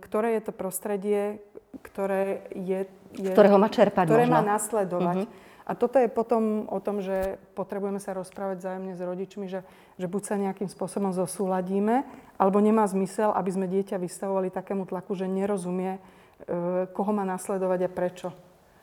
ktoré 0.00 0.40
je 0.40 0.42
to 0.48 0.52
prostredie, 0.56 1.44
ktoré 1.84 2.48
je... 2.56 2.88
je 3.20 3.30
ktorého 3.30 3.60
má 3.60 3.68
čerpať 3.68 4.08
Ktoré 4.08 4.24
možno. 4.24 4.36
má 4.36 4.42
nasledovať. 4.56 5.18
Uh-huh. 5.28 5.48
A 5.70 5.78
toto 5.78 6.02
je 6.02 6.10
potom 6.10 6.66
o 6.66 6.82
tom, 6.82 6.98
že 6.98 7.38
potrebujeme 7.54 8.02
sa 8.02 8.10
rozprávať 8.10 8.58
vzájomne 8.58 8.98
s 8.98 9.02
rodičmi, 9.06 9.46
že, 9.46 9.62
že 10.02 10.10
buď 10.10 10.22
sa 10.26 10.34
nejakým 10.34 10.66
spôsobom 10.66 11.14
zosúladíme, 11.14 12.02
alebo 12.40 12.58
nemá 12.58 12.82
zmysel, 12.90 13.30
aby 13.30 13.50
sme 13.54 13.70
dieťa 13.70 14.00
vystavovali 14.02 14.50
takému 14.50 14.82
tlaku, 14.88 15.14
že 15.14 15.30
nerozumie, 15.30 15.94
e, 15.94 16.90
koho 16.90 17.14
má 17.14 17.22
nasledovať 17.22 17.86
a 17.86 17.90
prečo. 17.92 18.28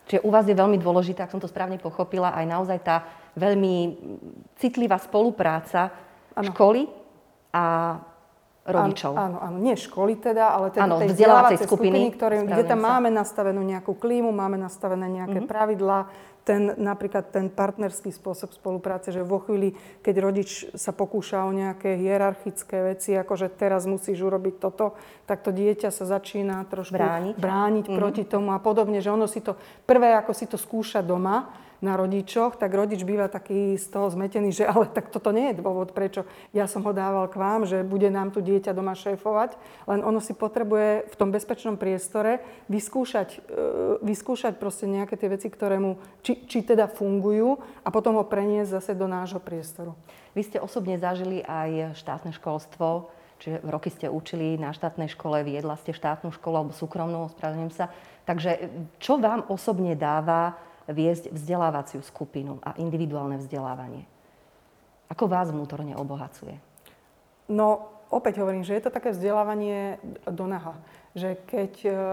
Čiže 0.07 0.23
u 0.23 0.31
vás 0.31 0.47
je 0.47 0.55
veľmi 0.55 0.79
dôležité, 0.79 1.27
ak 1.27 1.35
som 1.35 1.43
to 1.43 1.51
správne 1.51 1.75
pochopila, 1.75 2.31
aj 2.31 2.45
naozaj 2.47 2.79
tá 2.79 3.03
veľmi 3.35 3.99
citlivá 4.55 4.95
spolupráca 5.03 5.91
ano. 6.31 6.55
školy 6.55 6.87
a 7.51 7.65
rodičov. 8.67 9.15
Áno, 9.15 9.38
áno, 9.39 9.58
nie 9.58 9.80
školy 9.80 10.19
teda, 10.19 10.51
ale 10.51 10.75
teda 10.75 10.86
áno, 10.86 10.99
tej 10.99 11.15
vzdelávacej 11.15 11.58
skupiny, 11.63 12.12
skupiny 12.12 12.15
ktoré, 12.19 12.36
kde 12.43 12.63
tam 12.67 12.84
sa. 12.84 12.88
máme 12.99 13.10
nastavenú 13.10 13.63
nejakú 13.63 13.95
klímu, 13.95 14.30
máme 14.30 14.60
nastavené 14.60 15.08
nejaké 15.08 15.39
mm-hmm. 15.39 15.51
pravidlá, 15.51 15.99
ten, 16.47 16.71
napríklad 16.80 17.27
ten 17.27 17.51
partnerský 17.51 18.08
spôsob 18.08 18.56
spolupráce, 18.56 19.12
že 19.12 19.19
vo 19.19 19.43
chvíli, 19.43 19.75
keď 19.99 20.15
rodič 20.23 20.63
sa 20.80 20.95
pokúša 20.95 21.43
o 21.43 21.51
nejaké 21.51 21.99
hierarchické 21.99 22.95
veci, 22.95 23.19
ako 23.19 23.36
že 23.36 23.51
teraz 23.51 23.84
musíš 23.84 24.23
urobiť 24.23 24.56
toto, 24.56 24.95
tak 25.27 25.43
to 25.43 25.51
dieťa 25.51 25.91
sa 25.91 26.08
začína 26.08 26.63
trošku 26.71 26.95
brániť, 26.95 27.36
brániť 27.36 27.86
mm-hmm. 27.91 27.99
proti 27.99 28.23
tomu 28.23 28.56
a 28.56 28.63
podobne, 28.63 29.03
že 29.03 29.12
ono 29.12 29.27
si 29.27 29.43
to 29.43 29.60
prvé, 29.84 30.15
ako 30.15 30.32
si 30.32 30.47
to 30.47 30.56
skúša 30.56 31.03
doma, 31.03 31.66
na 31.77 31.93
rodičoch, 31.93 32.57
tak 32.57 32.73
rodič 32.73 33.05
býva 33.05 33.29
taký 33.29 33.77
z 33.77 33.85
toho 33.93 34.09
zmetený, 34.09 34.49
že 34.49 34.65
ale 34.65 34.89
tak 34.89 35.13
toto 35.13 35.29
nie 35.29 35.53
je 35.53 35.61
dôvod, 35.61 35.93
prečo 35.93 36.25
ja 36.49 36.65
som 36.65 36.81
ho 36.81 36.93
dával 36.93 37.29
k 37.29 37.37
vám, 37.37 37.69
že 37.69 37.85
bude 37.85 38.09
nám 38.09 38.33
tu 38.33 38.41
dieťa 38.41 38.73
doma 38.73 38.97
šéfovať, 38.97 39.57
len 39.85 40.01
ono 40.01 40.17
si 40.17 40.33
potrebuje 40.33 41.09
v 41.13 41.15
tom 41.15 41.29
bezpečnom 41.29 41.77
priestore 41.77 42.41
vyskúšať, 42.65 43.29
e, 43.45 44.01
vyskúšať 44.01 44.57
proste 44.57 44.89
nejaké 44.89 45.13
tie 45.21 45.29
veci, 45.29 45.47
ktoré 45.53 45.77
mu, 45.77 46.01
či, 46.25 46.49
či 46.49 46.65
teda 46.65 46.89
fungujú 46.89 47.61
a 47.85 47.89
potom 47.93 48.17
ho 48.17 48.25
preniesť 48.25 48.81
zase 48.81 48.91
do 48.97 49.05
nášho 49.05 49.37
priestoru. 49.37 49.93
Vy 50.33 50.41
ste 50.49 50.57
osobne 50.61 50.97
zažili 50.97 51.45
aj 51.45 51.97
štátne 51.97 52.33
školstvo, 52.33 53.09
čiže 53.37 53.61
roky 53.69 53.93
ste 53.93 54.09
učili 54.09 54.57
na 54.57 54.73
štátnej 54.73 55.09
škole, 55.13 55.45
viedla 55.45 55.77
ste 55.77 55.93
štátnu 55.93 56.33
školu 56.33 56.55
alebo 56.57 56.73
súkromnú, 56.73 57.29
ospravedlňujem 57.29 57.73
sa. 57.73 57.93
Takže 58.25 58.69
čo 58.99 59.21
vám 59.21 59.47
osobne 59.47 59.95
dáva 59.95 60.57
viesť 60.88 61.30
vzdelávaciu 61.32 62.00
skupinu 62.02 62.63
a 62.63 62.76
individuálne 62.80 63.38
vzdelávanie? 63.38 64.08
Ako 65.08 65.28
vás 65.28 65.52
vnútorne 65.52 65.95
obohacuje? 65.95 66.60
No, 67.47 67.88
opäť 68.12 68.43
hovorím, 68.43 68.67
že 68.67 68.76
je 68.76 68.84
to 68.84 68.91
také 68.91 69.15
vzdelávanie 69.15 70.00
do 70.28 70.45
naha. 70.47 70.76
Že 71.15 71.30
keď, 71.47 71.73
e, 71.88 72.04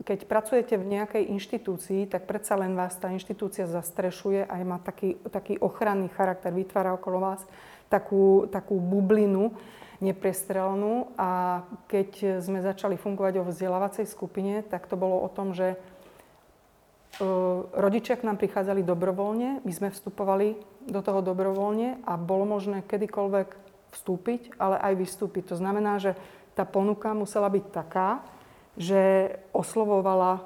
keď 0.00 0.18
pracujete 0.24 0.74
v 0.80 0.88
nejakej 0.96 1.28
inštitúcii, 1.28 2.08
tak 2.08 2.24
predsa 2.24 2.56
len 2.56 2.72
vás 2.72 2.96
tá 2.96 3.12
inštitúcia 3.12 3.68
zastrešuje 3.68 4.48
a 4.48 4.54
má 4.64 4.80
taký, 4.80 5.20
taký 5.28 5.60
ochranný 5.60 6.08
charakter, 6.08 6.52
vytvára 6.56 6.96
okolo 6.96 7.20
vás 7.20 7.44
takú, 7.92 8.48
takú 8.48 8.80
bublinu 8.80 9.52
neprestrelnú. 10.00 11.12
A 11.20 11.62
keď 11.88 12.40
sme 12.40 12.64
začali 12.64 12.96
fungovať 12.96 13.40
o 13.40 13.48
vzdelávacej 13.48 14.08
skupine, 14.08 14.64
tak 14.64 14.88
to 14.88 14.96
bolo 14.96 15.20
o 15.20 15.28
tom, 15.28 15.52
že 15.52 15.76
Rodičia 17.72 18.20
k 18.20 18.26
nám 18.28 18.36
prichádzali 18.36 18.84
dobrovoľne, 18.84 19.64
my 19.64 19.72
sme 19.72 19.88
vstupovali 19.88 20.60
do 20.84 21.00
toho 21.00 21.24
dobrovoľne 21.24 22.04
a 22.04 22.20
bolo 22.20 22.44
možné 22.44 22.84
kedykoľvek 22.84 23.48
vstúpiť, 23.96 24.60
ale 24.60 24.76
aj 24.76 24.92
vystúpiť. 25.00 25.50
To 25.52 25.56
znamená, 25.56 25.96
že 25.96 26.12
tá 26.52 26.68
ponuka 26.68 27.16
musela 27.16 27.48
byť 27.48 27.64
taká, 27.72 28.20
že 28.76 29.32
oslovovala 29.56 30.44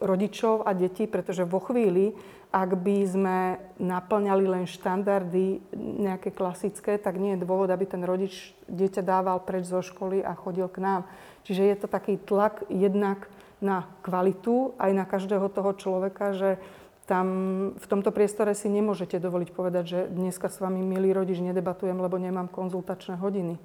rodičov 0.00 0.64
a 0.64 0.72
detí, 0.72 1.04
pretože 1.04 1.44
vo 1.44 1.60
chvíli, 1.60 2.16
ak 2.50 2.80
by 2.80 2.96
sme 3.06 3.38
naplňali 3.78 4.44
len 4.44 4.64
štandardy 4.66 5.60
nejaké 5.76 6.32
klasické, 6.34 6.96
tak 6.96 7.20
nie 7.20 7.36
je 7.36 7.44
dôvod, 7.44 7.70
aby 7.70 7.86
ten 7.86 8.02
rodič 8.02 8.56
dieťa 8.68 9.04
dával 9.04 9.40
preč 9.44 9.68
zo 9.68 9.84
školy 9.84 10.24
a 10.24 10.32
chodil 10.32 10.66
k 10.68 10.82
nám. 10.82 11.00
Čiže 11.44 11.62
je 11.62 11.76
to 11.78 11.88
taký 11.88 12.18
tlak 12.20 12.64
jednak 12.68 13.28
na 13.60 13.88
kvalitu 14.00 14.72
aj 14.80 14.90
na 14.96 15.04
každého 15.04 15.52
toho 15.52 15.76
človeka, 15.76 16.32
že 16.32 16.56
tam 17.04 17.26
v 17.74 17.86
tomto 17.90 18.14
priestore 18.14 18.54
si 18.54 18.70
nemôžete 18.70 19.18
dovoliť 19.18 19.50
povedať, 19.50 19.84
že 19.84 20.00
dneska 20.14 20.46
s 20.46 20.62
vami, 20.62 20.78
milý 20.78 21.10
rodič, 21.10 21.42
nedebatujem, 21.42 21.98
lebo 21.98 22.14
nemám 22.22 22.46
konzultačné 22.46 23.18
hodiny. 23.18 23.58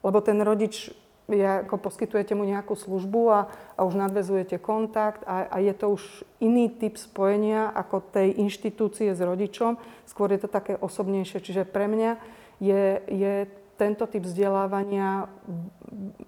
Lebo 0.00 0.18
ten 0.24 0.40
rodič, 0.40 0.88
ja, 1.28 1.60
ako 1.60 1.76
poskytujete 1.76 2.32
mu 2.32 2.48
nejakú 2.48 2.72
službu 2.72 3.20
a, 3.28 3.40
a 3.76 3.80
už 3.84 4.00
nadvezujete 4.00 4.56
kontakt 4.56 5.20
a, 5.28 5.44
a 5.52 5.60
je 5.60 5.76
to 5.76 5.92
už 5.92 6.24
iný 6.40 6.72
typ 6.72 6.96
spojenia 6.96 7.68
ako 7.68 8.00
tej 8.00 8.40
inštitúcie 8.40 9.12
s 9.12 9.20
rodičom. 9.20 9.76
Skôr 10.08 10.32
je 10.32 10.40
to 10.40 10.48
také 10.48 10.72
osobnejšie. 10.80 11.44
Čiže 11.44 11.68
pre 11.68 11.84
mňa 11.84 12.16
je, 12.64 12.84
je 13.12 13.34
tento 13.80 14.04
typ 14.04 14.28
vzdelávania 14.28 15.24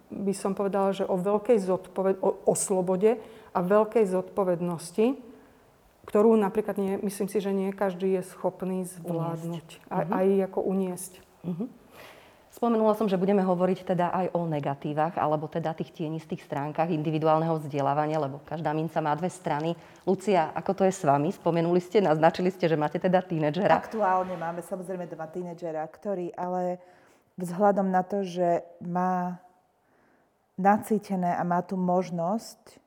by 0.09 0.33
som 0.33 0.57
povedala, 0.57 0.97
že 0.97 1.05
o 1.05 1.21
veľkej 1.21 1.61
zodpoved- 1.61 2.21
o, 2.25 2.41
o 2.49 2.55
slobode 2.57 3.21
a 3.53 3.59
veľkej 3.61 4.09
zodpovednosti, 4.09 5.21
ktorú 6.09 6.33
napríklad 6.41 6.81
nie, 6.81 6.97
myslím 7.05 7.29
si, 7.29 7.39
že 7.45 7.53
nie 7.53 7.69
každý 7.77 8.17
je 8.17 8.23
schopný 8.33 8.89
zvládnuť 8.89 9.85
a 9.93 9.97
uh-huh. 10.03 10.19
aj 10.19 10.27
ako 10.49 10.61
uniesť. 10.65 11.13
Uh-huh. 11.45 11.69
Spomenula 12.53 12.93
som, 12.93 13.09
že 13.09 13.17
budeme 13.17 13.41
hovoriť 13.41 13.97
teda 13.97 14.13
aj 14.13 14.27
o 14.37 14.45
negatívach, 14.45 15.17
alebo 15.17 15.49
teda 15.49 15.73
tých 15.73 15.89
tienistých 15.93 16.45
stránkach 16.45 16.93
individuálneho 16.93 17.57
vzdelávania, 17.57 18.21
lebo 18.21 18.45
každá 18.45 18.77
minca 18.77 19.01
má 19.01 19.17
dve 19.17 19.33
strany. 19.33 19.73
Lucia, 20.05 20.53
ako 20.53 20.71
to 20.77 20.83
je 20.85 20.93
s 20.93 21.03
vami? 21.03 21.33
Spomenuli 21.33 21.81
ste, 21.81 22.05
naznačili 22.05 22.53
ste, 22.53 22.69
že 22.69 22.77
máte 22.77 23.01
teda 23.01 23.25
tínedžera. 23.25 23.73
Aktuálne 23.73 24.37
máme 24.37 24.61
samozrejme 24.61 25.09
doma 25.09 25.33
tínedžera, 25.33 25.81
ktorý 25.89 26.29
ale 26.37 26.77
vzhľadom 27.41 27.89
na 27.89 28.03
to, 28.05 28.25
že 28.25 28.67
má 28.83 29.41
nacítené 30.61 31.33
a 31.37 31.43
má 31.45 31.65
tu 31.65 31.81
možnosť 31.81 32.81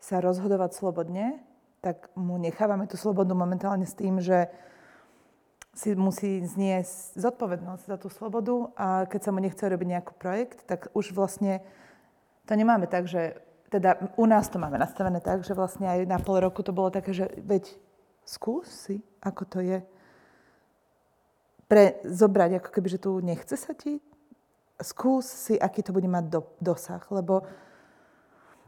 sa 0.00 0.20
rozhodovať 0.20 0.76
slobodne, 0.76 1.40
tak 1.84 2.08
mu 2.16 2.40
nechávame 2.40 2.88
tú 2.88 2.96
slobodu 2.96 3.36
momentálne 3.36 3.84
s 3.84 3.96
tým, 3.96 4.20
že 4.20 4.48
si 5.74 5.92
musí 5.98 6.40
zniesť 6.40 7.18
zodpovednosť 7.18 7.84
za 7.84 7.96
tú 7.98 8.08
slobodu 8.08 8.70
a 8.78 8.86
keď 9.10 9.20
sa 9.20 9.30
mu 9.34 9.42
nechce 9.42 9.60
robiť 9.60 9.88
nejaký 9.90 10.12
projekt, 10.16 10.58
tak 10.70 10.88
už 10.94 11.12
vlastne 11.12 11.60
to 12.46 12.54
nemáme 12.54 12.86
tak, 12.86 13.10
že 13.10 13.36
teda 13.74 14.14
u 14.14 14.24
nás 14.30 14.46
to 14.48 14.62
máme 14.62 14.78
nastavené 14.78 15.18
tak, 15.18 15.42
že 15.42 15.56
vlastne 15.56 15.90
aj 15.90 16.06
na 16.06 16.22
pol 16.22 16.38
roku 16.38 16.62
to 16.62 16.70
bolo 16.70 16.94
také, 16.94 17.10
že 17.10 17.26
veď 17.42 17.74
skús 18.22 18.70
si, 18.70 19.02
ako 19.18 19.42
to 19.50 19.58
je 19.60 19.78
pre, 21.66 21.98
zobrať, 22.04 22.60
ako 22.60 22.70
keby, 22.72 22.88
že 22.88 23.02
tu 23.02 23.18
nechce 23.24 23.56
sa 23.56 23.72
ti, 23.74 24.00
skús 24.82 25.26
si, 25.26 25.54
aký 25.58 25.82
to 25.82 25.94
bude 25.94 26.08
mať 26.10 26.24
do, 26.28 26.40
dosah, 26.60 27.02
lebo 27.10 27.46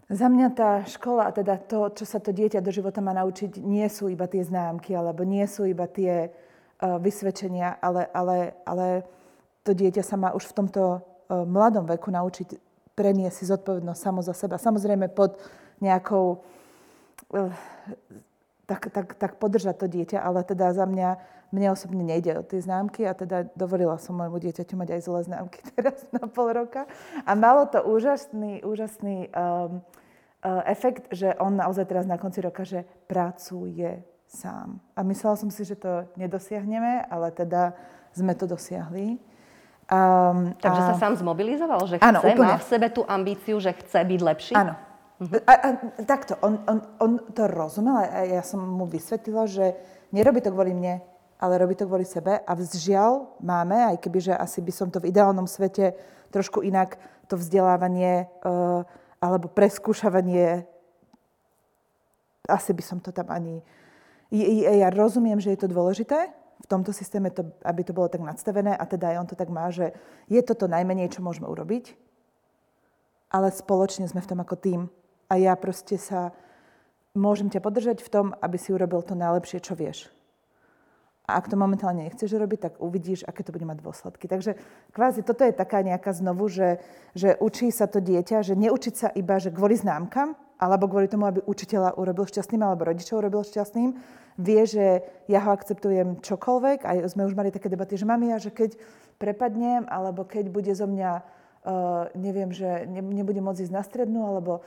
Za 0.07 0.31
mňa 0.31 0.49
tá 0.55 0.87
škola, 0.87 1.27
a 1.27 1.35
teda 1.35 1.59
to, 1.59 1.91
čo 1.91 2.07
sa 2.07 2.23
to 2.23 2.31
dieťa 2.31 2.63
do 2.63 2.71
života 2.71 3.03
má 3.03 3.11
naučiť, 3.11 3.59
nie 3.59 3.83
sú 3.91 4.07
iba 4.07 4.31
tie 4.31 4.47
známky, 4.47 4.95
alebo 4.95 5.27
nie 5.27 5.43
sú 5.51 5.67
iba 5.67 5.91
tie 5.91 6.31
uh, 6.31 6.95
vysvedčenia, 7.03 7.83
ale, 7.83 8.07
ale, 8.15 8.55
ale 8.63 9.03
to 9.67 9.75
dieťa 9.75 10.07
sa 10.07 10.15
má 10.15 10.31
už 10.31 10.47
v 10.47 10.57
tomto 10.63 10.83
uh, 10.87 11.43
mladom 11.43 11.91
veku 11.91 12.15
naučiť 12.15 12.55
preniesť 12.95 13.35
si 13.35 13.51
zodpovednosť 13.51 13.99
samo 13.99 14.23
za 14.23 14.31
seba. 14.31 14.63
Samozrejme 14.63 15.11
pod 15.11 15.43
nejakou... 15.83 16.39
Uh, 17.35 17.51
tak, 18.67 18.91
tak, 18.91 19.14
tak 19.14 19.33
podržať 19.39 19.79
to 19.79 19.87
dieťa, 19.87 20.19
ale 20.19 20.43
teda 20.43 20.75
za 20.75 20.91
mňa, 20.91 21.23
mne 21.55 21.69
osobne 21.71 22.03
nejde 22.03 22.35
o 22.35 22.43
tie 22.43 22.59
známky 22.59 23.07
a 23.07 23.14
teda 23.14 23.47
dovolila 23.55 23.95
som 24.03 24.19
môjmu 24.19 24.43
dieťaťu 24.43 24.75
mať 24.75 24.99
aj 24.99 25.01
zlé 25.07 25.21
známky 25.23 25.59
teraz 25.79 26.03
na 26.11 26.27
pol 26.27 26.51
roka. 26.51 26.91
A 27.23 27.33
malo 27.39 27.71
to 27.71 27.79
úžasný, 27.87 28.67
úžasný 28.67 29.31
um, 29.31 29.79
uh, 30.43 30.62
efekt, 30.67 31.07
že 31.14 31.39
on 31.39 31.55
naozaj 31.55 31.87
teraz 31.87 32.05
na 32.11 32.19
konci 32.19 32.43
roka, 32.43 32.67
že 32.67 32.83
pracuje 33.07 34.03
sám. 34.27 34.83
A 34.99 35.07
myslela 35.07 35.39
som 35.39 35.49
si, 35.55 35.62
že 35.62 35.79
to 35.79 36.11
nedosiahneme, 36.19 37.07
ale 37.07 37.31
teda 37.31 37.71
sme 38.11 38.35
to 38.35 38.51
dosiahli. 38.51 39.23
Um, 39.87 40.59
Takže 40.59 40.83
a... 40.83 40.87
sa 40.91 40.95
sám 40.99 41.14
zmobilizoval, 41.14 41.87
že 41.87 42.03
chce, 42.03 42.11
ano, 42.11 42.19
má 42.43 42.59
v 42.59 42.67
sebe 42.67 42.91
tú 42.91 43.07
ambíciu, 43.07 43.62
že 43.62 43.71
chce 43.71 44.03
byť 44.03 44.21
lepší? 44.27 44.55
Áno, 44.59 44.75
a, 45.25 45.53
a, 45.53 45.69
takto, 46.05 46.37
on, 46.45 46.61
on, 46.69 46.79
on 47.01 47.12
to 47.33 47.49
rozumel 47.49 47.97
a 47.97 48.29
ja 48.29 48.45
som 48.45 48.61
mu 48.61 48.85
vysvetlila, 48.85 49.49
že 49.49 49.73
nerobí 50.12 50.45
to 50.45 50.53
kvôli 50.53 50.77
mne, 50.77 51.01
ale 51.41 51.57
robí 51.57 51.73
to 51.73 51.89
kvôli 51.89 52.05
sebe 52.05 52.37
a 52.37 52.53
vzžiaľ 52.53 53.41
máme, 53.41 53.97
aj 53.97 53.97
keby, 54.01 54.19
že 54.21 54.35
asi 54.37 54.61
by 54.61 54.73
som 54.73 54.89
to 54.93 55.01
v 55.01 55.09
ideálnom 55.09 55.49
svete 55.49 55.97
trošku 56.29 56.61
inak 56.61 57.01
to 57.33 57.41
vzdelávanie 57.41 58.29
uh, 58.45 58.85
alebo 59.17 59.49
preskúšavanie, 59.49 60.69
asi 62.47 62.71
by 62.77 62.83
som 62.85 62.99
to 63.01 63.11
tam 63.11 63.33
ani... 63.33 63.64
Ja 64.31 64.93
rozumiem, 64.93 65.41
že 65.41 65.55
je 65.55 65.64
to 65.64 65.73
dôležité, 65.73 66.29
v 66.57 66.67
tomto 66.67 66.91
systéme, 66.91 67.31
to, 67.31 67.53
aby 67.62 67.85
to 67.85 67.93
bolo 67.93 68.09
tak 68.09 68.25
nadstavené 68.25 68.75
a 68.75 68.85
teda 68.89 69.12
aj 69.12 69.17
on 69.23 69.29
to 69.29 69.37
tak 69.37 69.49
má, 69.53 69.69
že 69.71 69.93
je 70.29 70.41
to 70.41 70.57
to 70.57 70.67
najmenej, 70.67 71.12
čo 71.12 71.25
môžeme 71.25 71.47
urobiť, 71.47 71.95
ale 73.31 73.53
spoločne 73.53 74.09
sme 74.09 74.25
v 74.25 74.31
tom 74.35 74.41
ako 74.41 74.57
tým 74.57 74.81
a 75.27 75.35
ja 75.39 75.55
proste 75.59 75.99
sa 75.99 76.33
môžem 77.16 77.49
ťa 77.49 77.64
podržať 77.64 77.99
v 78.05 78.12
tom, 78.12 78.27
aby 78.39 78.57
si 78.61 78.70
urobil 78.70 79.01
to 79.03 79.16
najlepšie, 79.16 79.59
čo 79.64 79.72
vieš. 79.72 80.12
A 81.27 81.43
ak 81.43 81.51
to 81.51 81.59
momentálne 81.59 82.07
nechceš 82.07 82.39
robiť, 82.39 82.70
tak 82.70 82.72
uvidíš, 82.79 83.27
aké 83.27 83.43
to 83.43 83.51
bude 83.51 83.66
mať 83.66 83.83
dôsledky. 83.83 84.31
Takže 84.31 84.55
kvázi 84.95 85.27
toto 85.27 85.43
je 85.43 85.51
taká 85.51 85.83
nejaká 85.83 86.14
znovu, 86.14 86.47
že, 86.47 86.79
že 87.18 87.35
učí 87.43 87.74
sa 87.74 87.91
to 87.91 87.99
dieťa, 87.99 88.47
že 88.47 88.55
neučiť 88.55 88.95
sa 88.95 89.09
iba, 89.11 89.35
že 89.43 89.51
kvôli 89.51 89.74
známkam, 89.74 90.39
alebo 90.57 90.87
kvôli 90.87 91.11
tomu, 91.11 91.27
aby 91.27 91.43
učiteľa 91.43 91.99
urobil 91.99 92.31
šťastným, 92.31 92.62
alebo 92.62 92.87
rodičov 92.87 93.18
urobil 93.18 93.43
šťastným, 93.43 93.99
vie, 94.39 94.62
že 94.70 95.03
ja 95.27 95.43
ho 95.43 95.51
akceptujem 95.51 96.22
čokoľvek. 96.22 96.87
Aj 96.87 96.97
sme 97.11 97.27
už 97.27 97.35
mali 97.35 97.51
také 97.51 97.66
debaty, 97.66 97.99
že 97.99 98.07
mami, 98.07 98.31
ja, 98.31 98.39
že 98.39 98.55
keď 98.55 98.79
prepadnem, 99.18 99.83
alebo 99.91 100.22
keď 100.22 100.47
bude 100.47 100.70
zo 100.79 100.87
mňa, 100.87 101.11
uh, 101.20 102.07
neviem, 102.14 102.55
že 102.55 102.87
ne, 102.87 103.03
nebude 103.03 103.43
môcť 103.43 103.66
ísť 103.66 103.74
na 103.74 103.83
strednú, 103.83 104.31
alebo 104.31 104.62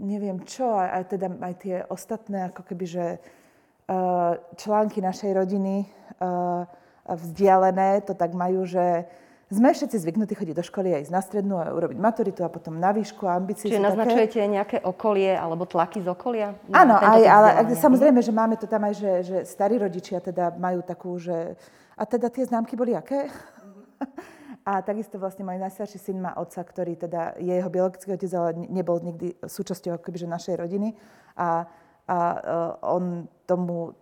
neviem 0.00 0.40
čo, 0.48 0.72
aj, 0.76 1.12
teda 1.12 1.28
aj 1.40 1.54
tie 1.60 1.76
ostatné 1.88 2.48
ako 2.48 2.62
keby, 2.64 2.84
že 2.88 3.06
uh, 3.16 4.38
články 4.56 5.04
našej 5.04 5.32
rodiny 5.36 5.84
uh, 6.20 6.64
vzdialené 7.04 8.04
to 8.06 8.16
tak 8.16 8.32
majú, 8.32 8.64
že 8.64 9.04
sme 9.52 9.68
všetci 9.68 10.00
zvyknutí 10.00 10.32
chodiť 10.32 10.56
do 10.56 10.64
školy 10.64 10.96
a 10.96 11.02
ísť 11.04 11.12
na 11.12 11.20
strednú 11.20 11.60
a 11.60 11.68
urobiť 11.76 12.00
maturitu 12.00 12.40
a 12.40 12.48
potom 12.48 12.80
na 12.80 12.88
výšku 12.88 13.28
a 13.28 13.36
ambície. 13.36 13.68
Čiže 13.68 13.84
naznačujete 13.84 14.40
také. 14.40 14.48
nejaké 14.48 14.76
okolie 14.80 15.36
alebo 15.36 15.68
tlaky 15.68 16.00
z 16.00 16.08
okolia? 16.08 16.56
Áno, 16.72 16.96
aj, 16.96 17.20
ale 17.28 17.48
samozrejme, 17.76 18.24
že 18.24 18.32
máme 18.32 18.56
to 18.56 18.64
tam 18.64 18.88
aj, 18.88 18.96
že, 18.96 19.12
že 19.28 19.36
starí 19.44 19.76
rodičia 19.76 20.24
teda 20.24 20.56
majú 20.56 20.80
takú, 20.80 21.20
že 21.20 21.52
a 21.92 22.02
teda 22.08 22.32
tie 22.32 22.48
známky 22.48 22.80
boli 22.80 22.96
aké? 22.96 23.28
Mm-hmm. 23.28 24.31
A 24.62 24.78
takisto 24.78 25.18
vlastne 25.18 25.42
môj 25.42 25.58
najstarší 25.58 25.98
syn 25.98 26.22
má 26.22 26.38
otca, 26.38 26.62
ktorý 26.62 26.94
teda 26.94 27.34
je 27.42 27.50
jeho 27.50 27.66
biologický 27.66 28.14
otec, 28.14 28.30
ale 28.38 28.50
nebol 28.70 29.02
nikdy 29.02 29.34
súčasťou 29.42 29.98
akoby, 29.98 30.22
že 30.22 30.30
našej 30.30 30.54
rodiny. 30.62 30.94
A, 31.34 31.66
a 32.06 32.16
uh, 32.16 32.94
on 32.94 33.26
tomu 33.42 33.98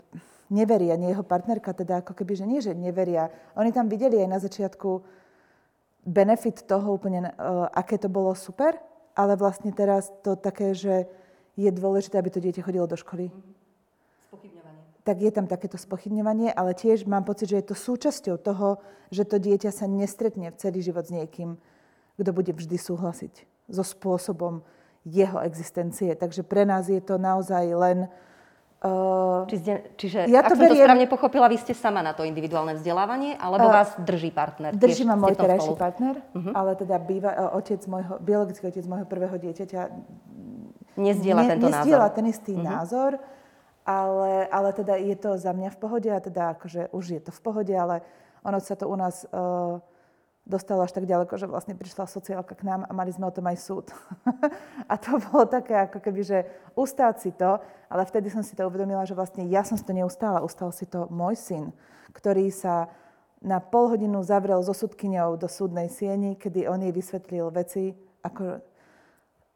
neverí, 0.53 0.93
ani 0.93 1.17
jeho 1.17 1.25
partnerka 1.25 1.73
teda 1.73 2.05
ako 2.05 2.13
keby, 2.13 2.33
že 2.37 2.45
nie, 2.45 2.61
že 2.61 2.77
neveria. 2.77 3.33
Oni 3.57 3.73
tam 3.73 3.89
videli 3.89 4.21
aj 4.21 4.29
na 4.29 4.37
začiatku 4.37 5.01
benefit 6.05 6.69
toho 6.69 6.93
úplne, 6.93 7.33
uh, 7.33 7.65
aké 7.73 7.97
to 7.97 8.13
bolo 8.13 8.37
super, 8.37 8.77
ale 9.17 9.41
vlastne 9.41 9.73
teraz 9.73 10.13
to 10.21 10.37
také, 10.37 10.77
že 10.77 11.09
je 11.57 11.73
dôležité, 11.73 12.21
aby 12.21 12.29
to 12.29 12.45
dieťa 12.45 12.69
chodilo 12.69 12.85
do 12.85 13.01
školy. 13.01 13.33
Mm-hmm 13.33 13.60
tak 15.11 15.19
je 15.19 15.35
tam 15.35 15.51
takéto 15.51 15.75
spochybňovanie, 15.75 16.55
ale 16.55 16.71
tiež 16.71 17.03
mám 17.11 17.27
pocit, 17.27 17.51
že 17.51 17.59
je 17.59 17.75
to 17.75 17.75
súčasťou 17.75 18.39
toho, 18.39 18.79
že 19.11 19.27
to 19.27 19.43
dieťa 19.43 19.75
sa 19.75 19.91
nestretne 19.91 20.55
v 20.55 20.57
celý 20.63 20.87
život 20.87 21.03
s 21.03 21.11
niekým, 21.11 21.59
kto 22.15 22.31
bude 22.31 22.55
vždy 22.55 22.79
súhlasiť 22.79 23.43
so 23.67 23.83
spôsobom 23.83 24.63
jeho 25.03 25.43
existencie. 25.43 26.15
Takže 26.15 26.47
pre 26.47 26.63
nás 26.63 26.87
je 26.87 27.03
to 27.03 27.19
naozaj 27.19 27.67
len... 27.75 28.07
Uh, 28.81 29.45
Čiže, 29.51 29.99
čiže 29.99 30.19
ja 30.31 30.47
to 30.47 30.55
ak 30.55 30.63
beriem, 30.63 30.73
som 30.73 30.79
to 30.79 30.85
správne 30.87 31.07
pochopila, 31.11 31.47
vy 31.51 31.59
ste 31.59 31.75
sama 31.75 32.01
na 32.07 32.15
to 32.17 32.25
individuálne 32.25 32.79
vzdelávanie, 32.79 33.37
alebo 33.37 33.67
uh, 33.67 33.77
vás 33.83 33.93
drží 33.99 34.31
partner? 34.33 34.73
Drží 34.73 35.05
ma 35.05 35.21
môj 35.21 35.37
terajší 35.37 35.75
partner, 35.77 36.23
uh-huh. 36.33 36.55
ale 36.55 36.79
teda 36.79 36.97
býva, 36.97 37.35
uh, 37.35 37.59
otec 37.61 37.83
môjho, 37.85 38.17
biologický 38.23 38.73
otec 38.73 38.87
môjho 38.87 39.05
prvého 39.11 39.37
dieťaťa 39.37 39.81
Nezdieľa 40.97 41.43
ne, 41.45 41.49
tento 41.57 41.69
názor. 41.69 41.99
ten 42.15 42.25
istý 42.31 42.53
uh-huh. 42.57 42.71
názor 42.73 43.21
ale, 43.91 44.47
ale 44.47 44.71
teda 44.73 44.95
je 44.97 45.17
to 45.19 45.35
za 45.35 45.51
mňa 45.51 45.75
v 45.75 45.81
pohode 45.81 46.11
a 46.11 46.23
teda 46.23 46.55
akože 46.55 46.95
už 46.95 47.05
je 47.19 47.21
to 47.21 47.33
v 47.35 47.41
pohode, 47.43 47.75
ale 47.75 48.07
ono 48.47 48.63
sa 48.63 48.79
to 48.79 48.87
u 48.87 48.95
nás 48.95 49.27
uh, 49.27 49.83
dostalo 50.47 50.87
až 50.87 50.95
tak 50.95 51.11
ďaleko, 51.11 51.35
že 51.37 51.51
vlastne 51.51 51.75
prišla 51.75 52.07
sociálka 52.07 52.55
k 52.55 52.67
nám 52.67 52.87
a 52.87 52.93
mali 52.95 53.11
sme 53.11 53.27
o 53.27 53.35
tom 53.35 53.47
aj 53.51 53.59
súd. 53.59 53.87
a 54.91 54.95
to 54.97 55.19
bolo 55.31 55.45
také 55.51 55.75
ako 55.91 55.99
keby, 55.99 56.23
že 56.23 56.39
ustáť 56.79 57.15
si 57.23 57.31
to, 57.35 57.59
ale 57.91 58.03
vtedy 58.07 58.31
som 58.31 58.47
si 58.47 58.55
to 58.55 58.67
uvedomila, 58.67 59.03
že 59.05 59.19
vlastne 59.19 59.45
ja 59.51 59.67
som 59.67 59.75
si 59.75 59.85
to 59.85 59.93
neustála, 59.93 60.47
ustal 60.47 60.71
si 60.71 60.87
to 60.87 61.11
môj 61.11 61.35
syn, 61.37 61.75
ktorý 62.15 62.49
sa 62.55 62.89
na 63.41 63.59
pol 63.59 63.89
hodinu 63.89 64.21
zavrel 64.21 64.61
so 64.61 64.77
sudkyňou 64.77 65.41
do 65.41 65.49
súdnej 65.49 65.89
sieni, 65.89 66.37
kedy 66.37 66.69
on 66.69 66.85
jej 66.85 66.93
vysvetlil 66.93 67.49
veci, 67.49 67.97
ako 68.21 68.61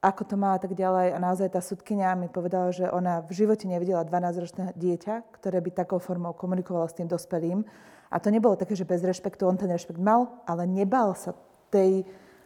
ako 0.05 0.23
to 0.29 0.37
má 0.37 0.53
a 0.53 0.61
tak 0.61 0.77
ďalej. 0.77 1.17
A 1.17 1.19
naozaj 1.19 1.57
tá 1.57 1.65
sudkynia 1.65 2.13
mi 2.13 2.29
povedala, 2.29 2.69
že 2.69 2.85
ona 2.93 3.25
v 3.25 3.33
živote 3.33 3.65
nevidela 3.65 4.05
12-ročné 4.05 4.77
dieťa, 4.77 5.33
ktoré 5.41 5.65
by 5.65 5.71
takou 5.73 5.97
formou 5.97 6.37
komunikovalo 6.37 6.85
s 6.85 7.01
tým 7.01 7.09
dospelým. 7.09 7.65
A 8.13 8.21
to 8.21 8.29
nebolo 8.29 8.53
také, 8.53 8.77
že 8.77 8.85
bez 8.85 9.01
rešpektu, 9.01 9.49
on 9.49 9.57
ten 9.57 9.73
rešpekt 9.73 9.97
mal, 9.97 10.45
ale 10.45 10.69
nebal 10.69 11.17
sa 11.17 11.33
tej... 11.73 12.05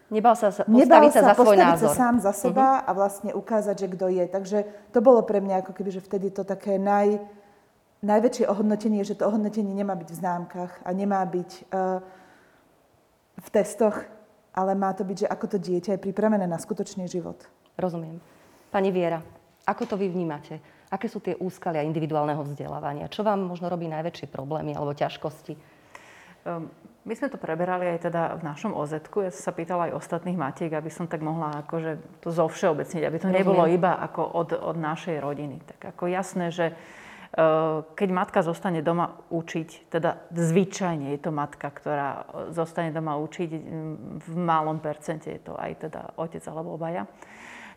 Nebal 0.09 0.33
sa 0.33 0.49
postaviť 0.49 0.73
nebal 0.73 1.05
sa, 1.13 1.21
sa 1.21 1.29
za 1.29 1.35
svoj 1.37 1.57
názor. 1.61 1.93
sa 1.93 2.01
sám 2.01 2.17
za 2.25 2.33
seba 2.33 2.81
uh-huh. 2.81 2.89
a 2.89 2.91
vlastne 2.97 3.31
ukázať, 3.37 3.77
že 3.77 3.87
kto 3.93 4.07
je. 4.09 4.25
Takže 4.25 4.59
to 4.89 5.05
bolo 5.05 5.21
pre 5.21 5.45
mňa 5.45 5.61
ako 5.61 5.77
keby, 5.77 5.91
že 5.93 6.01
vtedy 6.01 6.33
to 6.33 6.49
také 6.49 6.81
naj, 6.81 7.21
najväčšie 8.01 8.49
ohodnotenie, 8.49 9.05
že 9.05 9.21
to 9.21 9.29
ohodnotenie 9.29 9.77
nemá 9.77 9.93
byť 10.01 10.09
v 10.09 10.17
známkach 10.17 10.73
a 10.81 10.91
nemá 10.97 11.21
byť 11.29 11.51
uh, 11.69 12.01
v 13.37 13.49
testoch, 13.53 14.01
ale 14.59 14.75
má 14.75 14.91
to 14.91 15.07
byť, 15.07 15.17
že 15.23 15.31
ako 15.31 15.47
to 15.55 15.59
dieťa 15.63 15.95
je 15.95 16.05
pripravené 16.11 16.51
na 16.51 16.59
skutočný 16.59 17.07
život. 17.07 17.39
Rozumiem. 17.79 18.19
Pani 18.75 18.91
Viera, 18.91 19.23
ako 19.63 19.87
to 19.87 19.95
vy 19.95 20.11
vnímate? 20.11 20.59
Aké 20.91 21.07
sú 21.07 21.23
tie 21.23 21.39
úskalia 21.39 21.87
individuálneho 21.87 22.43
vzdelávania? 22.43 23.07
Čo 23.07 23.23
vám 23.23 23.47
možno 23.47 23.71
robí 23.71 23.87
najväčšie 23.87 24.27
problémy 24.27 24.75
alebo 24.75 24.99
ťažkosti? 24.99 25.55
Um, 26.43 26.67
my 27.07 27.15
sme 27.15 27.31
to 27.31 27.39
preberali 27.39 27.87
aj 27.87 28.11
teda 28.11 28.37
v 28.37 28.43
našom 28.43 28.75
oz 28.75 28.93
Ja 28.93 29.31
som 29.33 29.43
sa 29.49 29.53
pýtala 29.55 29.89
aj 29.89 29.97
ostatných 29.97 30.37
matiek, 30.37 30.75
aby 30.75 30.91
som 30.91 31.07
tak 31.07 31.23
mohla 31.23 31.63
akože 31.65 32.21
to 32.21 32.29
zovšeobecniť, 32.35 33.03
aby 33.05 33.19
to 33.21 33.31
nebolo 33.31 33.65
iba 33.71 33.97
ako 33.97 34.27
od, 34.27 34.51
od 34.59 34.77
našej 34.77 35.23
rodiny. 35.23 35.63
Tak 35.65 35.97
ako 35.97 36.05
jasné, 36.11 36.51
že 36.51 36.77
keď 37.93 38.09
matka 38.09 38.41
zostane 38.41 38.81
doma 38.81 39.21
učiť, 39.29 39.93
teda 39.93 40.33
zvyčajne 40.33 41.13
je 41.13 41.21
to 41.21 41.29
matka, 41.29 41.69
ktorá 41.69 42.25
zostane 42.57 42.89
doma 42.89 43.21
učiť, 43.21 43.51
mm, 43.53 43.95
v 44.25 44.35
malom 44.37 44.81
percente 44.81 45.29
je 45.29 45.41
to 45.45 45.53
aj 45.53 45.89
teda 45.89 46.17
otec 46.17 46.41
alebo 46.49 46.81
obaja, 46.81 47.05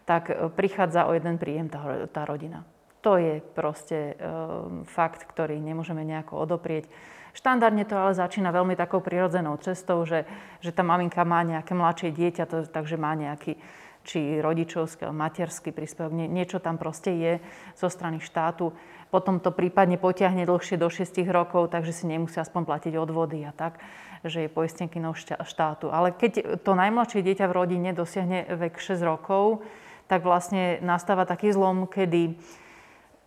tak 0.08 0.32
eh, 0.32 0.48
prichádza 0.48 1.04
o 1.06 1.12
jeden 1.12 1.36
príjem 1.36 1.68
tá, 1.68 1.84
tá 2.08 2.24
rodina. 2.24 2.64
To 3.02 3.18
je 3.18 3.42
proste 3.42 4.14
um, 4.14 4.86
fakt, 4.86 5.26
ktorý 5.26 5.58
nemôžeme 5.58 6.06
nejako 6.06 6.46
odoprieť. 6.46 6.86
Štandardne 7.34 7.82
to 7.82 7.98
ale 7.98 8.14
začína 8.14 8.54
veľmi 8.54 8.78
takou 8.78 9.02
prirodzenou 9.02 9.58
cestou, 9.58 10.06
že, 10.06 10.30
že 10.62 10.70
tá 10.70 10.86
maminka 10.86 11.26
má 11.26 11.42
nejaké 11.42 11.74
mladšie 11.74 12.14
dieťa, 12.14 12.46
to, 12.46 12.58
takže 12.70 13.02
má 13.02 13.18
nejaký 13.18 13.58
či 14.06 14.42
rodičovský, 14.42 15.10
materský 15.10 15.74
príspevok, 15.74 16.14
nie, 16.14 16.30
niečo 16.30 16.58
tam 16.62 16.78
proste 16.78 17.14
je 17.14 17.34
zo 17.74 17.90
strany 17.90 18.22
štátu 18.22 18.74
potom 19.12 19.44
to 19.44 19.52
prípadne 19.52 20.00
potiahne 20.00 20.48
dlhšie 20.48 20.80
do 20.80 20.88
6 20.88 21.22
rokov, 21.30 21.70
takže 21.70 21.92
si 21.92 22.08
nemusia 22.08 22.42
aspoň 22.42 22.64
platiť 22.64 22.94
odvody 22.96 23.44
a 23.44 23.52
tak, 23.52 23.84
že 24.24 24.48
je 24.48 24.50
poistenkynou 24.50 25.12
štátu. 25.20 25.92
Ale 25.92 26.16
keď 26.16 26.64
to 26.64 26.72
najmladšie 26.74 27.20
dieťa 27.20 27.46
v 27.52 27.54
rodine 27.54 27.92
dosiahne 27.92 28.48
vek 28.56 28.80
6 28.80 29.04
rokov, 29.04 29.68
tak 30.08 30.24
vlastne 30.24 30.80
nastáva 30.80 31.28
taký 31.28 31.52
zlom, 31.52 31.92
kedy 31.92 32.40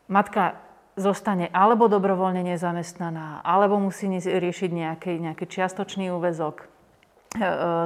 matka 0.09 0.57
zostane 0.97 1.51
alebo 1.51 1.91
dobrovoľne 1.91 2.45
nezamestnaná, 2.45 3.43
alebo 3.43 3.77
musí 3.83 4.07
riešiť 4.09 4.71
nejaký, 4.71 5.13
nejaký 5.21 5.45
čiastočný 5.49 6.09
úvezok. 6.15 6.71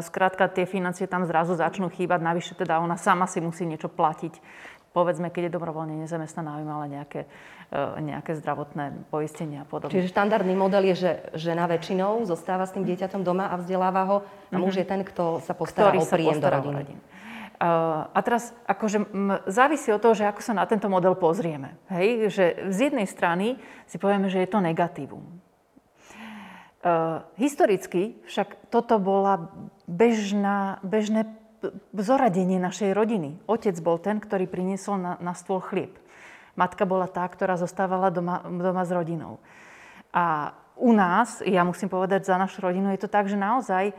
Skrátka, 0.05 0.44
tie 0.53 0.68
financie 0.68 1.09
tam 1.09 1.24
zrazu 1.24 1.57
začnú 1.57 1.88
chýbať, 1.88 2.20
navyše 2.20 2.53
teda 2.53 2.84
ona 2.84 3.01
sama 3.01 3.24
si 3.24 3.40
musí 3.40 3.64
niečo 3.64 3.88
platiť 3.88 4.36
povedzme, 4.99 5.30
keď 5.30 5.46
je 5.46 5.53
dobrovoľne 5.55 5.94
nezamestnaná, 6.03 6.59
aby 6.59 6.64
mala 6.66 6.90
nejaké, 6.90 7.30
e, 7.70 7.78
nejaké 8.03 8.34
zdravotné 8.34 9.07
poistenie 9.14 9.62
a 9.62 9.66
podobne. 9.66 9.94
Čiže 9.94 10.11
štandardný 10.11 10.59
model 10.59 10.90
je, 10.90 11.07
že 11.07 11.11
žena 11.38 11.70
väčšinou 11.70 12.26
zostáva 12.26 12.66
s 12.66 12.74
tým 12.74 12.82
dieťaťom 12.82 13.22
doma 13.22 13.46
a 13.46 13.55
vzdeláva 13.62 14.03
ho 14.11 14.16
a 14.51 14.59
muž 14.59 14.74
mm-hmm. 14.74 14.82
je 14.82 14.86
ten, 14.90 15.01
kto 15.07 15.38
sa 15.46 15.55
postará 15.55 15.94
Ktorý 15.94 16.03
o 16.03 16.11
príjem 16.11 16.38
do 16.42 16.51
rodiny. 16.51 16.76
rodiny. 16.82 17.03
Uh, 17.59 18.07
a 18.14 18.22
teraz 18.22 18.55
akože 18.70 18.99
m, 19.11 19.34
závisí 19.51 19.90
od 19.90 19.99
toho, 19.99 20.14
že 20.14 20.30
ako 20.30 20.46
sa 20.46 20.55
na 20.55 20.62
tento 20.62 20.86
model 20.86 21.18
pozrieme. 21.18 21.74
Hej? 21.90 22.30
Že 22.30 22.44
z 22.70 22.78
jednej 22.86 23.07
strany 23.11 23.59
si 23.90 23.99
povieme, 23.99 24.30
že 24.30 24.46
je 24.46 24.51
to 24.51 24.62
negatívum. 24.62 25.26
Uh, 26.78 27.26
historicky 27.34 28.14
však 28.30 28.70
toto 28.70 29.03
bola 29.03 29.51
bežná, 29.90 30.78
bežné 30.86 31.26
zoradenie 31.94 32.62
našej 32.62 32.94
rodiny. 32.94 33.38
Otec 33.46 33.74
bol 33.82 33.98
ten, 33.98 34.22
ktorý 34.22 34.46
priniesol 34.46 34.98
na, 34.98 35.12
na 35.18 35.32
stôl 35.34 35.62
chlieb. 35.62 35.94
Matka 36.59 36.82
bola 36.86 37.06
tá, 37.06 37.22
ktorá 37.26 37.54
zostávala 37.54 38.11
doma, 38.11 38.42
doma 38.46 38.82
s 38.82 38.90
rodinou. 38.90 39.38
A 40.11 40.56
u 40.78 40.94
nás, 40.94 41.42
ja 41.42 41.66
musím 41.66 41.90
povedať 41.90 42.30
za 42.30 42.38
našu 42.38 42.62
rodinu, 42.62 42.94
je 42.94 43.02
to 43.02 43.11
tak, 43.11 43.26
že 43.26 43.34
naozaj 43.34 43.90
e, 43.90 43.94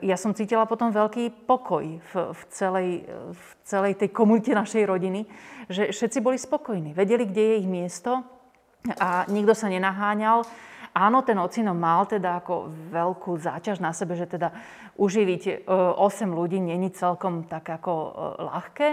ja 0.00 0.16
som 0.16 0.32
cítila 0.32 0.64
potom 0.64 0.88
veľký 0.88 1.44
pokoj 1.44 1.84
v, 2.00 2.12
v, 2.32 2.42
celej, 2.48 3.04
v 3.32 3.44
celej 3.68 3.92
tej 4.00 4.08
komunite 4.08 4.56
našej 4.56 4.88
rodiny, 4.88 5.28
že 5.68 5.92
všetci 5.92 6.18
boli 6.24 6.40
spokojní, 6.40 6.96
vedeli, 6.96 7.28
kde 7.28 7.42
je 7.44 7.54
ich 7.60 7.68
miesto 7.68 8.24
a 9.00 9.28
nikto 9.28 9.52
sa 9.52 9.68
nenaháňal 9.68 10.44
Áno, 10.94 11.26
ten 11.26 11.34
ocino 11.42 11.74
mal 11.74 12.06
teda 12.06 12.38
ako 12.38 12.70
veľkú 12.94 13.34
záťaž 13.34 13.82
na 13.82 13.90
sebe, 13.90 14.14
že 14.14 14.30
teda 14.30 14.54
uživiť 14.94 15.66
8 15.66 15.98
e, 15.98 16.26
ľudí 16.30 16.62
není 16.62 16.94
celkom 16.94 17.50
tak 17.50 17.66
ako 17.66 17.92
e, 17.92 18.10
ľahké, 18.46 18.90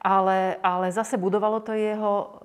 ale, 0.00 0.56
ale 0.64 0.88
zase 0.88 1.20
budovalo 1.20 1.60
to 1.60 1.76
jeho, 1.76 2.40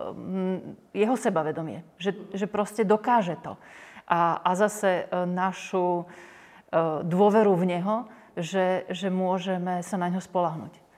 jeho 0.91 1.15
sebavedomie, 1.15 1.87
že, 1.95 2.11
že 2.35 2.43
proste 2.47 2.83
dokáže 2.83 3.39
to. 3.39 3.55
A, 4.03 4.43
a 4.43 4.51
zase 4.59 5.07
e, 5.07 5.23
našu 5.23 6.03
dôveru 7.01 7.57
v 7.57 7.65
neho, 7.65 7.95
že, 8.37 8.85
že 8.93 9.09
môžeme 9.09 9.81
sa 9.81 9.97
na 9.97 10.05
ňo 10.11 10.21
spolahnuť. 10.21 10.88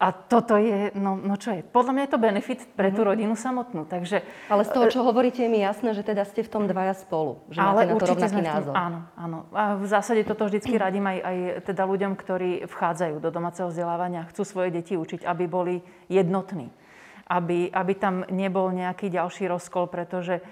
A 0.00 0.16
toto 0.16 0.56
je, 0.56 0.96
no, 0.96 1.20
no 1.20 1.36
čo 1.36 1.52
je? 1.52 1.60
Podľa 1.60 1.92
mňa 1.92 2.02
je 2.08 2.12
to 2.16 2.24
benefit 2.24 2.60
pre 2.72 2.88
tú 2.88 3.04
mhm. 3.04 3.08
rodinu 3.12 3.34
samotnú. 3.36 3.84
Takže, 3.84 4.24
ale 4.48 4.64
z 4.64 4.70
toho, 4.72 4.88
čo 4.88 5.04
hovoríte, 5.04 5.44
je 5.44 5.52
mi 5.52 5.60
jasné, 5.60 5.92
že 5.92 6.00
teda 6.00 6.24
ste 6.24 6.40
v 6.40 6.48
tom 6.48 6.64
dvaja 6.64 6.96
spolu. 6.96 7.44
Že 7.52 7.60
ale 7.60 7.68
máte 7.68 7.84
na 7.84 8.00
to 8.00 8.06
rovnaký 8.16 8.40
názor. 8.40 8.72
Áno, 8.72 8.98
áno. 9.12 9.38
A 9.52 9.76
v 9.76 9.84
zásade 9.84 10.24
toto 10.24 10.48
vždycky 10.48 10.72
radím 10.80 11.04
aj, 11.04 11.18
aj 11.20 11.36
teda 11.68 11.84
ľuďom, 11.84 12.16
ktorí 12.16 12.64
vchádzajú 12.64 13.20
do 13.20 13.28
domáceho 13.28 13.68
vzdelávania, 13.68 14.24
chcú 14.32 14.42
svoje 14.48 14.72
deti 14.72 14.96
učiť, 14.96 15.28
aby 15.28 15.44
boli 15.44 15.84
jednotní. 16.08 16.72
Aby, 17.28 17.68
aby 17.68 17.92
tam 17.94 18.24
nebol 18.32 18.72
nejaký 18.72 19.12
ďalší 19.12 19.52
rozkol, 19.52 19.86
pretože 19.86 20.40
e, 20.40 20.42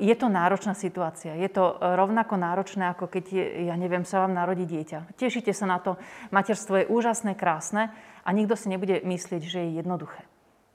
je 0.00 0.14
to 0.16 0.32
náročná 0.32 0.72
situácia. 0.72 1.36
Je 1.36 1.48
to 1.52 1.76
rovnako 1.76 2.40
náročné, 2.40 2.88
ako 2.88 3.04
keď, 3.04 3.24
ja 3.68 3.76
neviem, 3.76 4.00
sa 4.00 4.24
vám 4.24 4.32
narodí 4.32 4.64
dieťa. 4.64 5.12
Tešíte 5.20 5.52
sa 5.52 5.68
na 5.68 5.76
to. 5.76 6.00
Materstvo 6.32 6.80
je 6.80 6.88
úžasné, 6.88 7.36
krásne, 7.36 7.92
a 8.24 8.32
nikto 8.36 8.56
si 8.60 8.68
nebude 8.68 9.00
myslieť, 9.04 9.42
že 9.44 9.58
je 9.64 9.70
jednoduché. 9.80 10.20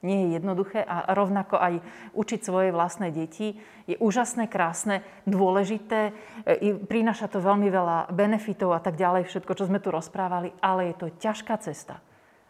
Nie 0.04 0.28
je 0.28 0.36
jednoduché 0.36 0.84
a 0.84 1.16
rovnako 1.16 1.56
aj 1.56 1.74
učiť 2.12 2.40
svoje 2.44 2.76
vlastné 2.76 3.08
deti 3.08 3.56
je 3.88 3.96
úžasné, 3.96 4.52
krásne, 4.52 5.00
dôležité, 5.24 6.12
e, 6.44 6.76
prináša 6.76 7.24
to 7.32 7.40
veľmi 7.40 7.72
veľa 7.72 8.12
benefitov 8.12 8.76
a 8.76 8.84
tak 8.84 9.00
ďalej, 9.00 9.24
všetko, 9.24 9.56
čo 9.56 9.64
sme 9.64 9.80
tu 9.80 9.88
rozprávali, 9.88 10.52
ale 10.60 10.92
je 10.92 10.94
to 11.00 11.06
ťažká 11.08 11.56
cesta. 11.56 12.04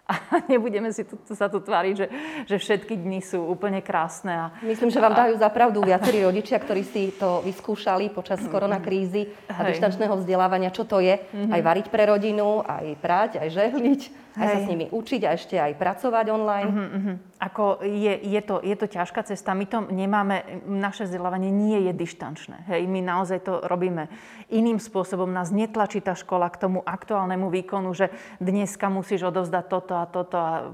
A 0.05 0.15
nebudeme 0.53 0.93
si 0.93 1.05
tu, 1.09 1.17
sa 1.33 1.49
tu 1.49 1.65
tváriť, 1.65 1.95
že, 1.97 2.07
že 2.45 2.57
všetky 2.61 2.93
dni 2.93 3.25
sú 3.25 3.41
úplne 3.41 3.81
krásne. 3.81 4.33
A, 4.33 4.47
Myslím, 4.61 4.93
že 4.93 5.01
vám 5.01 5.17
dajú 5.17 5.41
zapravdu 5.41 5.81
viacerí 5.81 6.21
rodičia, 6.21 6.61
ktorí 6.61 6.85
si 6.85 7.13
to 7.17 7.41
vyskúšali 7.41 8.13
počas 8.13 8.45
koronakrízy 8.45 9.33
a 9.49 9.65
dištančného 9.65 10.21
vzdelávania, 10.21 10.69
čo 10.75 10.85
to 10.85 11.01
je. 11.01 11.17
Mm-hmm. 11.17 11.53
Aj 11.57 11.61
variť 11.65 11.87
pre 11.89 12.05
rodinu, 12.05 12.61
aj 12.61 12.87
prať, 13.01 13.31
aj 13.41 13.49
žehliť 13.49 14.24
aj 14.35 14.47
sa 14.51 14.59
s 14.66 14.70
nimi 14.70 14.87
učiť 14.91 15.20
a 15.22 15.30
ešte 15.39 15.55
aj 15.55 15.78
pracovať 15.78 16.26
online. 16.35 16.70
Uh-huh, 16.70 16.91
uh-huh. 16.99 17.16
Ako 17.39 17.64
je, 17.87 18.18
je, 18.18 18.41
to, 18.43 18.59
je 18.59 18.74
to 18.74 18.87
ťažká 18.91 19.22
cesta. 19.22 19.55
My 19.55 19.66
to 19.70 19.87
nemáme, 19.87 20.66
naše 20.66 21.07
vzdelávanie 21.07 21.55
nie 21.55 21.87
je 21.87 21.93
dištančné. 21.95 22.66
Hej, 22.66 22.91
my 22.91 22.99
naozaj 22.99 23.47
to 23.47 23.62
robíme 23.62 24.11
iným 24.51 24.82
spôsobom. 24.82 25.30
Nás 25.30 25.55
netlačí 25.55 26.03
tá 26.03 26.18
škola 26.18 26.51
k 26.51 26.66
tomu 26.66 26.82
aktuálnemu 26.82 27.47
výkonu, 27.47 27.95
že 27.95 28.11
dneska 28.43 28.91
musíš 28.91 29.30
odovzdať 29.30 29.64
toto 29.70 29.95
a 29.95 30.05
toto. 30.11 30.37
A 30.37 30.66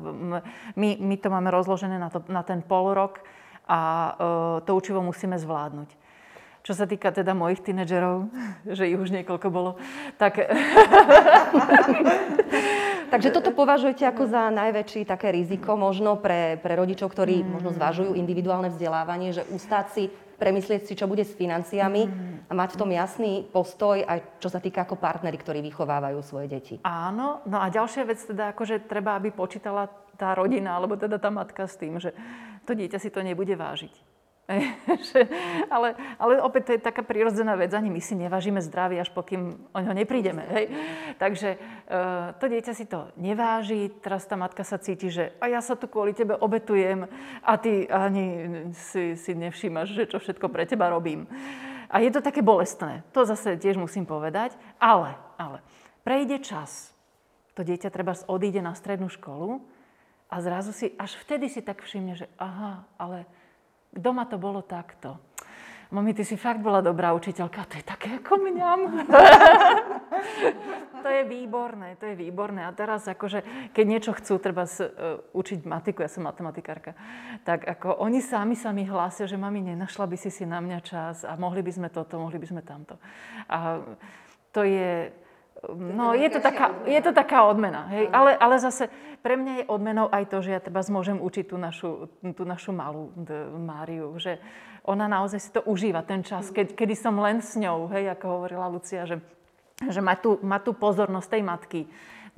my, 0.80 0.96
my 0.96 1.16
to 1.20 1.28
máme 1.28 1.52
rozložené 1.52 2.00
na, 2.00 2.08
to, 2.08 2.24
na 2.32 2.40
ten 2.40 2.64
pol 2.64 2.96
rok 2.96 3.20
a 3.68 3.78
uh, 3.78 4.14
to 4.64 4.74
učivo 4.74 5.04
musíme 5.04 5.36
zvládnuť. 5.38 5.99
Čo 6.60 6.76
sa 6.76 6.84
týka 6.84 7.08
teda 7.08 7.32
mojich 7.32 7.64
tínedžerov, 7.64 8.28
že 8.76 8.88
ich 8.88 8.98
už 9.00 9.10
niekoľko 9.10 9.48
bolo, 9.48 9.80
tak... 10.20 10.40
Takže 13.10 13.34
toto 13.34 13.50
považujete 13.50 14.06
ako 14.06 14.30
za 14.30 14.54
najväčší 14.54 15.02
také 15.02 15.34
riziko 15.34 15.74
možno 15.74 16.14
pre, 16.22 16.62
pre 16.62 16.78
rodičov, 16.78 17.10
ktorí 17.10 17.42
mm. 17.42 17.48
možno 17.50 17.70
zvažujú 17.74 18.14
individuálne 18.14 18.70
vzdelávanie, 18.70 19.34
že 19.34 19.42
ustáť 19.50 19.86
si, 19.98 20.04
premyslieť 20.38 20.86
si, 20.86 20.94
čo 20.94 21.10
bude 21.10 21.26
s 21.26 21.34
financiami 21.34 22.06
mm. 22.06 22.46
a 22.46 22.52
mať 22.54 22.78
v 22.78 22.80
tom 22.80 22.90
jasný 22.94 23.50
postoj 23.50 24.06
aj 24.06 24.38
čo 24.38 24.46
sa 24.46 24.62
týka 24.62 24.86
ako 24.86 24.94
partnery, 24.94 25.34
ktorí 25.42 25.58
vychovávajú 25.58 26.22
svoje 26.22 26.46
deti. 26.46 26.74
Áno, 26.86 27.42
no 27.50 27.58
a 27.58 27.66
ďalšia 27.66 28.06
vec 28.06 28.22
teda, 28.22 28.54
akože 28.54 28.86
treba, 28.86 29.18
aby 29.18 29.34
počítala 29.34 29.90
tá 30.14 30.30
rodina, 30.38 30.78
alebo 30.78 30.94
teda 30.94 31.18
tá 31.18 31.34
matka 31.34 31.66
s 31.66 31.74
tým, 31.74 31.98
že 31.98 32.14
to 32.62 32.78
dieťa 32.78 33.02
si 33.02 33.10
to 33.10 33.26
nebude 33.26 33.58
vážiť 33.58 34.19
ale, 35.74 35.94
ale 36.18 36.42
opäť 36.42 36.62
to 36.66 36.72
je 36.74 36.82
taká 36.82 37.06
prirodzená 37.06 37.54
vec, 37.54 37.70
ani 37.70 37.86
my 37.86 38.02
si 38.02 38.18
nevážime 38.18 38.58
zdravie, 38.58 38.98
až 38.98 39.14
pokým 39.14 39.54
o 39.70 39.78
ňo 39.78 39.94
neprídeme. 39.94 40.42
Hej? 40.50 40.64
Takže 41.22 41.48
uh, 41.54 42.34
to 42.34 42.50
dieťa 42.50 42.72
si 42.74 42.84
to 42.90 43.14
neváži, 43.14 43.94
teraz 44.02 44.26
tá 44.26 44.34
matka 44.34 44.66
sa 44.66 44.82
cíti, 44.82 45.06
že 45.06 45.30
a 45.38 45.46
ja 45.46 45.62
sa 45.62 45.78
tu 45.78 45.86
kvôli 45.86 46.14
tebe 46.14 46.34
obetujem 46.34 47.06
a 47.46 47.52
ty 47.62 47.86
ani 47.86 48.26
si, 48.74 49.14
si 49.14 49.32
nevšímaš, 49.38 49.94
že 49.94 50.10
čo 50.10 50.18
všetko 50.18 50.50
pre 50.50 50.66
teba 50.66 50.90
robím. 50.90 51.30
A 51.90 52.02
je 52.02 52.10
to 52.14 52.22
také 52.22 52.42
bolestné. 52.42 53.02
To 53.10 53.26
zase 53.26 53.58
tiež 53.58 53.74
musím 53.74 54.06
povedať. 54.06 54.54
Ale, 54.78 55.18
ale, 55.34 55.58
prejde 56.06 56.38
čas. 56.38 56.94
To 57.58 57.66
dieťa 57.66 57.90
treba 57.90 58.14
odíde 58.30 58.62
na 58.62 58.78
strednú 58.78 59.10
školu 59.10 59.58
a 60.30 60.38
zrazu 60.38 60.70
si, 60.70 60.94
až 60.94 61.18
vtedy 61.18 61.50
si 61.50 61.58
tak 61.58 61.82
všimne, 61.82 62.14
že 62.14 62.30
aha, 62.38 62.86
ale 62.94 63.26
Doma 63.90 64.26
to 64.26 64.38
bolo 64.38 64.62
takto. 64.62 65.18
Mami, 65.90 66.14
ty 66.14 66.22
si 66.22 66.38
fakt 66.38 66.62
bola 66.62 66.78
dobrá 66.78 67.10
učiteľka, 67.18 67.66
to 67.66 67.82
je 67.82 67.84
také 67.84 68.22
ako 68.22 68.38
mňam. 68.38 69.10
to 71.02 71.08
je 71.10 71.22
výborné, 71.26 71.98
to 71.98 72.06
je 72.06 72.14
výborné. 72.14 72.62
A 72.62 72.70
teraz 72.70 73.10
akože, 73.10 73.42
keď 73.74 73.84
niečo 73.90 74.14
chcú, 74.14 74.38
treba 74.38 74.70
s, 74.70 74.78
uh, 74.78 75.18
učiť 75.34 75.66
matiku, 75.66 76.06
ja 76.06 76.10
som 76.10 76.30
matematikárka, 76.30 76.94
tak 77.42 77.66
ako 77.66 77.98
oni 78.06 78.22
sami 78.22 78.54
sa 78.54 78.70
mi 78.70 78.86
hlásia, 78.86 79.26
že 79.26 79.34
mami, 79.34 79.74
nenašla 79.74 80.06
by 80.06 80.14
si 80.14 80.30
si 80.30 80.46
na 80.46 80.62
mňa 80.62 80.78
čas 80.86 81.26
a 81.26 81.34
mohli 81.34 81.58
by 81.58 81.74
sme 81.74 81.88
toto, 81.90 82.22
mohli 82.22 82.38
by 82.38 82.46
sme 82.46 82.62
tamto. 82.62 82.94
A 83.50 83.82
to 84.54 84.62
je, 84.62 85.10
No, 85.68 86.16
je 86.16 86.28
to, 86.32 86.40
taká, 86.40 86.72
je 86.88 87.00
to 87.04 87.12
taká 87.12 87.44
odmena. 87.44 87.84
Hej? 87.92 88.08
Ale, 88.08 88.32
ale 88.32 88.56
zase 88.56 88.88
pre 89.20 89.36
mňa 89.36 89.52
je 89.60 89.64
odmenou 89.68 90.08
aj 90.08 90.24
to, 90.32 90.40
že 90.40 90.56
ja 90.56 90.60
teba 90.60 90.80
môžem 90.88 91.20
učiť 91.20 91.44
tú 91.52 91.56
našu, 91.60 92.08
tú 92.32 92.42
našu 92.48 92.72
malú 92.72 93.12
Máriu. 93.60 94.16
Že 94.16 94.40
ona 94.88 95.04
naozaj 95.04 95.40
si 95.40 95.50
to 95.52 95.60
užíva, 95.68 96.00
ten 96.00 96.24
čas, 96.24 96.48
keď, 96.48 96.72
kedy 96.72 96.96
som 96.96 97.20
len 97.20 97.44
s 97.44 97.60
ňou, 97.60 97.92
hej, 97.92 98.08
ako 98.08 98.26
hovorila 98.40 98.72
Lucia, 98.72 99.04
že, 99.04 99.20
že 99.84 100.00
má, 100.00 100.16
tú, 100.16 100.40
má 100.40 100.56
tú 100.64 100.72
pozornosť 100.72 101.28
tej 101.28 101.42
matky 101.44 101.80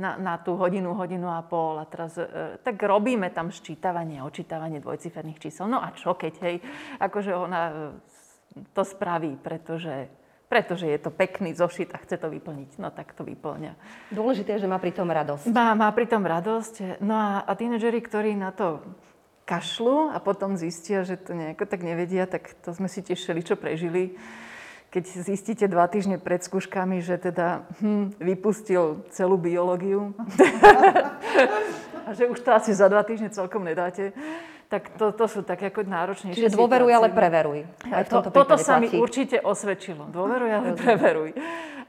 na, 0.02 0.18
na 0.18 0.34
tú 0.42 0.58
hodinu, 0.58 0.90
hodinu 0.98 1.30
a 1.30 1.46
pol. 1.46 1.78
A 1.78 1.86
teraz 1.86 2.18
e, 2.18 2.26
tak 2.58 2.82
robíme 2.82 3.30
tam 3.30 3.54
ščítavanie, 3.54 4.18
očítavanie 4.26 4.82
dvojciferných 4.82 5.38
čísel. 5.38 5.70
No 5.70 5.78
a 5.78 5.94
čo 5.94 6.18
keď, 6.18 6.34
hej, 6.42 6.56
akože 6.98 7.30
ona 7.38 7.60
e, 7.70 7.74
to 8.74 8.82
spraví, 8.82 9.38
pretože 9.38 10.10
pretože 10.52 10.84
je 10.84 11.00
to 11.00 11.08
pekný 11.08 11.56
zošit 11.56 11.96
a 11.96 11.98
chce 12.04 12.20
to 12.20 12.28
vyplniť. 12.28 12.76
No 12.76 12.92
tak 12.92 13.16
to 13.16 13.24
vyplňa. 13.24 13.72
Dôležité 14.12 14.60
je, 14.60 14.68
že 14.68 14.68
má 14.68 14.76
pri 14.76 14.92
tom 14.92 15.08
radosť. 15.08 15.48
Má, 15.48 15.72
má 15.72 15.88
pri 15.96 16.04
tom 16.04 16.28
radosť. 16.28 17.00
No 17.00 17.16
a, 17.16 17.40
a 17.40 17.52
tínedžeri, 17.56 18.04
ktorí 18.04 18.36
na 18.36 18.52
to 18.52 18.84
kašľú 19.48 20.12
a 20.12 20.20
potom 20.20 20.60
zistia, 20.60 21.08
že 21.08 21.16
to 21.16 21.32
nejako 21.32 21.64
tak 21.64 21.80
nevedia, 21.80 22.28
tak 22.28 22.52
to 22.60 22.76
sme 22.76 22.84
si 22.92 23.00
tešili, 23.00 23.40
čo 23.40 23.56
prežili. 23.56 24.12
Keď 24.92 25.24
zistíte 25.24 25.64
dva 25.72 25.88
týždne 25.88 26.20
pred 26.20 26.44
skúškami, 26.44 27.00
že 27.00 27.16
teda 27.16 27.64
hm, 27.80 28.20
vypustil 28.20 29.08
celú 29.08 29.40
biológiu. 29.40 30.12
a 32.06 32.12
že 32.12 32.28
už 32.28 32.44
to 32.44 32.52
asi 32.52 32.76
za 32.76 32.92
dva 32.92 33.00
týždne 33.00 33.32
celkom 33.32 33.64
nedáte, 33.64 34.12
tak 34.72 34.96
to, 34.96 35.12
to 35.12 35.28
sú 35.28 35.40
také 35.44 35.68
ako 35.68 35.84
náročnejšie 35.84 36.48
Čiže 36.48 36.56
dôveruj, 36.56 36.88
ale 36.96 37.12
preveruj. 37.12 37.68
Aj 37.92 38.08
v 38.08 38.08
tomto 38.08 38.32
to, 38.32 38.40
toto 38.40 38.56
sa 38.56 38.80
mi 38.80 38.88
určite 38.88 39.36
osvedčilo. 39.44 40.08
Dôveruj, 40.08 40.48
ale 40.48 40.68
preveruj. 40.72 41.36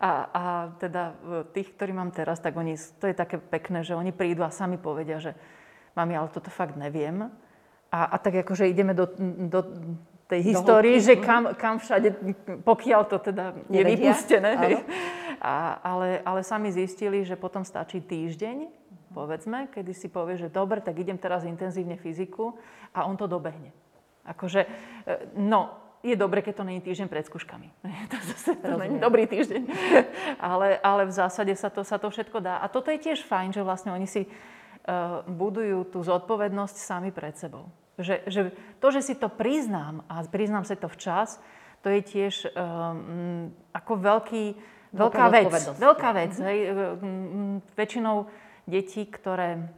A, 0.04 0.12
a 0.28 0.44
teda 0.84 1.16
tých, 1.56 1.72
ktorí 1.80 1.96
mám 1.96 2.12
teraz, 2.12 2.44
tak 2.44 2.60
oni, 2.60 2.76
to 3.00 3.08
je 3.08 3.16
také 3.16 3.40
pekné, 3.40 3.88
že 3.88 3.96
oni 3.96 4.12
prídu 4.12 4.44
a 4.44 4.52
sami 4.52 4.76
povedia, 4.76 5.24
že 5.24 5.32
mami, 5.96 6.12
ale 6.20 6.28
toto 6.28 6.52
fakt 6.52 6.76
neviem. 6.76 7.32
A, 7.88 8.00
a 8.12 8.16
tak 8.20 8.44
akože 8.44 8.68
ideme 8.68 8.92
do, 8.92 9.08
do 9.48 9.64
tej 10.28 10.44
histórii, 10.44 11.00
že 11.00 11.16
kam, 11.24 11.56
kam 11.56 11.80
všade, 11.80 12.20
pokiaľ 12.68 13.02
to 13.08 13.18
teda 13.32 13.56
je 13.72 13.80
vypustené. 13.80 14.84
A, 15.40 15.80
ale, 15.80 16.20
ale 16.28 16.44
sami 16.44 16.68
zistili, 16.76 17.24
že 17.24 17.40
potom 17.40 17.64
stačí 17.64 18.04
týždeň, 18.04 18.83
povedzme, 19.14 19.70
kedy 19.70 19.94
si 19.94 20.10
povie, 20.10 20.36
že 20.42 20.50
dobre, 20.50 20.82
tak 20.82 20.98
idem 20.98 21.22
teraz 21.22 21.46
intenzívne 21.46 21.96
fyziku 21.96 22.58
a 22.92 23.06
on 23.06 23.16
to 23.16 23.30
dobehne. 23.30 23.70
Akože, 24.26 24.66
e, 24.66 24.70
no, 25.38 25.84
je 26.04 26.20
dobre, 26.20 26.44
keď 26.44 26.54
to 26.60 26.68
není 26.68 26.84
týždeň 26.84 27.08
pred 27.08 27.24
skúškami. 27.24 27.72
To 28.12 28.18
zase 28.20 28.60
to 28.60 28.76
není 28.76 29.00
dobrý 29.00 29.24
týždeň. 29.24 29.64
ale, 30.52 30.76
ale 30.84 31.08
v 31.08 31.14
zásade 31.16 31.56
sa 31.56 31.72
to, 31.72 31.88
sa 31.88 31.96
to 31.96 32.12
všetko 32.12 32.44
dá. 32.44 32.60
A 32.60 32.68
toto 32.68 32.92
je 32.92 33.00
tiež 33.00 33.24
fajn, 33.24 33.56
že 33.56 33.64
vlastne 33.64 33.96
oni 33.96 34.04
si 34.04 34.28
uh, 34.28 35.24
budujú 35.24 35.88
tú 35.88 36.04
zodpovednosť 36.04 36.76
sami 36.76 37.16
pred 37.16 37.40
sebou. 37.40 37.72
Že, 37.96 38.26
že 38.28 38.42
to, 38.84 38.88
že 38.92 39.02
si 39.06 39.14
to 39.16 39.32
priznám 39.32 40.04
a 40.12 40.26
priznám 40.28 40.68
si 40.68 40.76
to 40.76 40.92
včas, 40.92 41.40
to 41.84 41.92
je 41.92 42.02
tiež 42.04 42.52
um, 42.52 43.52
ako 43.76 43.94
veľký, 44.00 44.46
veľká 44.96 45.26
vec. 45.30 45.52
Veľká 45.78 46.10
vec. 46.16 46.34
Mm-hmm. 46.36 46.48
Hej. 46.48 46.60
Väčšinou 47.76 48.28
detí, 48.68 49.06
ktoré 49.06 49.70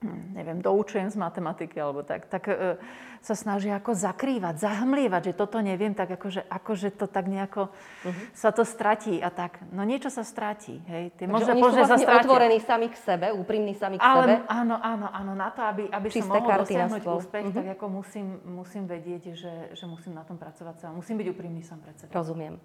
Hm, 0.00 0.32
neviem, 0.32 0.58
doučujem 0.64 1.12
z 1.12 1.16
matematiky 1.20 1.76
alebo 1.76 2.00
tak, 2.00 2.24
tak 2.32 2.48
e, 2.48 2.80
sa 3.20 3.36
snažia 3.36 3.76
ako 3.76 3.92
zakrývať, 3.92 4.56
zahmlievať, 4.56 5.22
že 5.28 5.32
toto 5.36 5.60
neviem, 5.60 5.92
tak 5.92 6.16
akože, 6.16 6.48
akože 6.48 6.88
to 6.96 7.04
tak 7.04 7.28
nejako 7.28 7.68
uh-huh. 7.68 8.24
sa 8.32 8.48
to 8.48 8.64
stratí 8.64 9.20
a 9.20 9.28
tak. 9.28 9.60
No 9.68 9.84
niečo 9.84 10.08
sa 10.08 10.24
stratí, 10.24 10.80
hej. 10.88 11.12
Ty 11.20 11.28
možno, 11.28 11.52
oni 11.52 11.60
sú 11.60 11.84
vlastne 11.84 12.16
otvorení 12.16 12.64
sami 12.64 12.88
k 12.88 12.96
sebe, 12.96 13.28
úprimní 13.28 13.76
sami 13.76 14.00
k 14.00 14.08
Ale, 14.08 14.24
sebe. 14.24 14.34
Áno, 14.48 14.80
áno, 14.80 15.04
áno, 15.12 15.32
na 15.36 15.52
to, 15.52 15.60
aby, 15.68 15.92
aby 15.92 16.08
som 16.08 16.32
mohol 16.32 16.48
dosiahnuť 16.64 17.02
úspech, 17.04 17.44
uh-huh. 17.52 17.58
tak 17.60 17.66
ako 17.76 17.84
musím, 17.92 18.26
musím 18.48 18.88
vedieť, 18.88 19.36
že, 19.36 19.76
že 19.76 19.84
musím 19.84 20.16
na 20.16 20.24
tom 20.24 20.40
pracovať 20.40 20.80
sám. 20.80 20.96
Musím 20.96 21.20
byť 21.20 21.28
úprimný 21.28 21.60
sám 21.60 21.84
pred 21.84 22.00
sebou. 22.00 22.16
Rozumiem. 22.16 22.56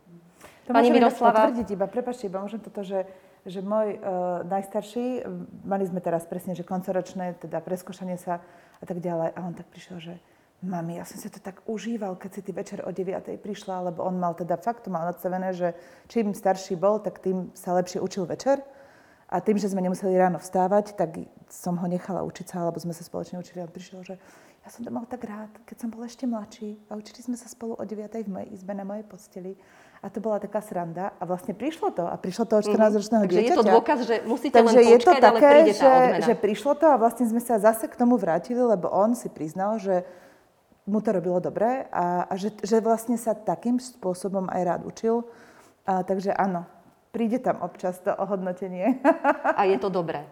To 0.65 0.73
Pani 0.73 0.87
Miroslava. 0.87 1.51
potvrdiť 1.51 1.67
iba, 1.77 1.85
prepačte, 1.85 2.31
iba 2.31 2.39
môžem 2.41 2.63
toto, 2.63 2.81
že 2.81 3.05
že 3.45 3.61
môj 3.61 4.01
uh, 4.01 4.41
najstarší, 4.49 5.21
mali 5.63 5.85
sme 5.85 6.01
teraz 6.01 6.25
presne, 6.25 6.57
že 6.57 6.65
koncoročné, 6.65 7.37
teda 7.37 7.61
preskúšanie 7.61 8.17
sa 8.17 8.41
a 8.81 8.85
tak 8.85 8.99
ďalej. 8.99 9.37
A 9.37 9.39
on 9.45 9.53
tak 9.53 9.69
prišiel, 9.69 9.97
že 10.01 10.13
mami, 10.65 10.97
ja 10.97 11.05
som 11.05 11.21
si 11.21 11.29
to 11.29 11.37
tak 11.37 11.61
užíval, 11.69 12.17
keď 12.17 12.31
si 12.33 12.41
ty 12.41 12.51
večer 12.51 12.81
o 12.81 12.89
9. 12.89 13.37
prišla, 13.37 13.93
lebo 13.93 14.01
on 14.01 14.17
mal 14.17 14.33
teda 14.33 14.57
fakt 14.57 14.87
to 14.87 14.89
mal 14.89 15.05
nadstavené, 15.05 15.53
že 15.53 15.77
čím 16.09 16.33
starší 16.33 16.73
bol, 16.73 16.97
tak 16.99 17.21
tým 17.21 17.53
sa 17.53 17.77
lepšie 17.77 18.01
učil 18.01 18.25
večer. 18.25 18.65
A 19.25 19.41
tým, 19.41 19.57
že 19.57 19.69
sme 19.69 19.81
nemuseli 19.81 20.13
ráno 20.17 20.37
vstávať, 20.37 20.93
tak 20.93 21.17
som 21.49 21.77
ho 21.81 21.87
nechala 21.89 22.21
učiť 22.21 22.45
sa, 22.45 22.61
alebo 22.61 22.77
sme 22.77 22.93
sa 22.93 23.01
spoločne 23.01 23.41
učili. 23.41 23.61
A 23.61 23.65
on 23.65 23.73
prišiel, 23.73 24.01
že 24.05 24.15
ja 24.65 24.69
som 24.69 24.85
to 24.85 24.89
mal 24.89 25.05
tak 25.05 25.25
rád, 25.25 25.49
keď 25.65 25.77
som 25.81 25.89
bol 25.93 26.01
ešte 26.05 26.25
mladší 26.25 26.77
a 26.89 26.97
učili 26.97 27.21
sme 27.21 27.37
sa 27.37 27.49
spolu 27.49 27.77
o 27.77 27.83
9. 27.85 28.05
v 28.25 28.29
mojej 28.29 28.49
izbe 28.53 28.73
na 28.73 28.85
mojej 28.85 29.05
posteli. 29.05 29.57
A 30.03 30.07
to 30.11 30.19
bola 30.19 30.39
taká 30.39 30.59
sranda. 30.59 31.15
A 31.19 31.23
vlastne 31.23 31.55
prišlo 31.55 31.91
to. 31.95 32.03
A 32.07 32.15
prišlo 32.19 32.43
to 32.47 32.59
od 32.59 32.65
14-ročného 32.67 33.23
mm-hmm. 33.23 33.31
Takže 33.31 33.41
dieťaťa. 33.41 33.55
je 33.55 33.59
to 33.59 33.73
dôkaz, 33.75 33.99
že 34.03 34.15
musíte 34.27 34.55
Takže 34.59 34.67
len 34.67 34.75
počkať, 34.75 34.91
je 34.91 34.99
to 34.99 35.13
také, 35.19 35.47
ale 35.47 35.71
že, 35.71 35.93
že 36.27 36.33
prišlo 36.35 36.71
to 36.77 36.85
a 36.91 36.95
vlastne 36.99 37.25
sme 37.25 37.41
sa 37.41 37.55
zase 37.57 37.85
k 37.87 37.95
tomu 37.95 38.15
vrátili, 38.19 38.59
lebo 38.59 38.91
on 38.91 39.15
si 39.15 39.31
priznal, 39.31 39.79
že 39.79 40.05
mu 40.85 41.01
to 41.01 41.09
robilo 41.17 41.41
dobre 41.41 41.89
a, 41.89 42.29
a 42.29 42.33
že, 42.37 42.53
že 42.61 42.77
vlastne 42.77 43.17
sa 43.17 43.33
takým 43.33 43.81
spôsobom 43.81 44.45
aj 44.53 44.61
rád 44.61 44.81
učil. 44.85 45.25
A, 45.85 46.05
takže 46.05 46.29
áno, 46.33 46.69
príde 47.09 47.41
tam 47.41 47.63
občas 47.65 47.97
to 48.03 48.13
ohodnotenie. 48.13 49.01
A 49.57 49.65
je 49.65 49.77
to 49.81 49.89
dobré. 49.89 50.27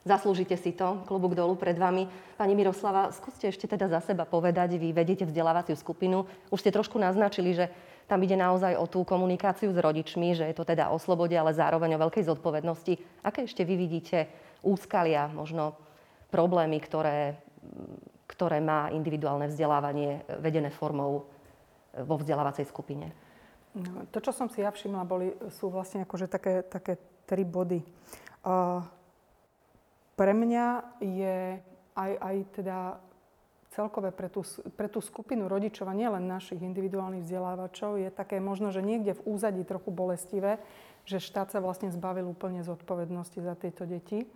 Zaslúžite 0.00 0.56
si 0.56 0.72
to, 0.72 1.04
klobúk 1.04 1.36
dolu 1.36 1.60
pred 1.60 1.76
vami. 1.76 2.08
Pani 2.40 2.56
Miroslava, 2.56 3.12
skúste 3.12 3.52
ešte 3.52 3.68
teda 3.68 3.84
za 3.84 4.00
seba 4.00 4.24
povedať, 4.24 4.80
vy 4.80 4.96
vedete 4.96 5.28
vzdelávaciu 5.28 5.76
skupinu. 5.76 6.24
Už 6.48 6.64
ste 6.64 6.72
trošku 6.72 6.96
naznačili, 6.96 7.52
že 7.52 7.68
tam 8.10 8.26
ide 8.26 8.34
naozaj 8.34 8.74
o 8.74 8.90
tú 8.90 9.06
komunikáciu 9.06 9.70
s 9.70 9.78
rodičmi, 9.78 10.34
že 10.34 10.50
je 10.50 10.58
to 10.58 10.66
teda 10.66 10.90
o 10.90 10.98
slobode, 10.98 11.38
ale 11.38 11.54
zároveň 11.54 11.94
o 11.94 12.02
veľkej 12.02 12.26
zodpovednosti. 12.26 13.22
Aké 13.22 13.46
ešte 13.46 13.62
vy 13.62 13.78
vidíte 13.78 14.26
úskalia, 14.66 15.30
možno 15.30 15.78
problémy, 16.34 16.82
ktoré, 16.82 17.38
ktoré 18.26 18.58
má 18.58 18.90
individuálne 18.90 19.46
vzdelávanie 19.46 20.26
vedené 20.42 20.74
formou 20.74 21.22
e, 21.94 22.02
vo 22.02 22.18
vzdelávacej 22.18 22.66
skupine? 22.66 23.14
No, 23.78 24.10
to, 24.10 24.18
čo 24.18 24.34
som 24.34 24.50
si 24.50 24.66
ja 24.66 24.74
všimla, 24.74 25.06
boli, 25.06 25.30
sú 25.54 25.70
vlastne 25.70 26.02
akože 26.02 26.26
také, 26.26 26.66
také 26.66 26.98
tri 27.30 27.46
body. 27.46 27.78
Uh, 28.42 28.82
pre 30.18 30.34
mňa 30.34 30.98
je 30.98 31.62
aj, 31.94 32.12
aj 32.18 32.36
teda 32.58 32.98
celkové 33.70 34.10
pre 34.10 34.26
tú, 34.26 34.42
pre 34.74 34.90
tú 34.90 34.98
skupinu 34.98 35.46
rodičov 35.46 35.86
a 35.86 35.94
nielen 35.94 36.26
našich 36.26 36.58
individuálnych 36.58 37.22
vzdelávačov 37.22 38.02
je 38.02 38.10
také 38.10 38.42
možno, 38.42 38.74
že 38.74 38.82
niekde 38.82 39.14
v 39.14 39.24
úzadí 39.30 39.62
trochu 39.62 39.94
bolestivé, 39.94 40.58
že 41.06 41.22
štát 41.22 41.54
sa 41.54 41.62
vlastne 41.62 41.88
zbavil 41.88 42.26
úplne 42.26 42.66
zodpovednosti 42.66 43.38
za 43.38 43.54
tieto 43.54 43.86
deti, 43.86 44.26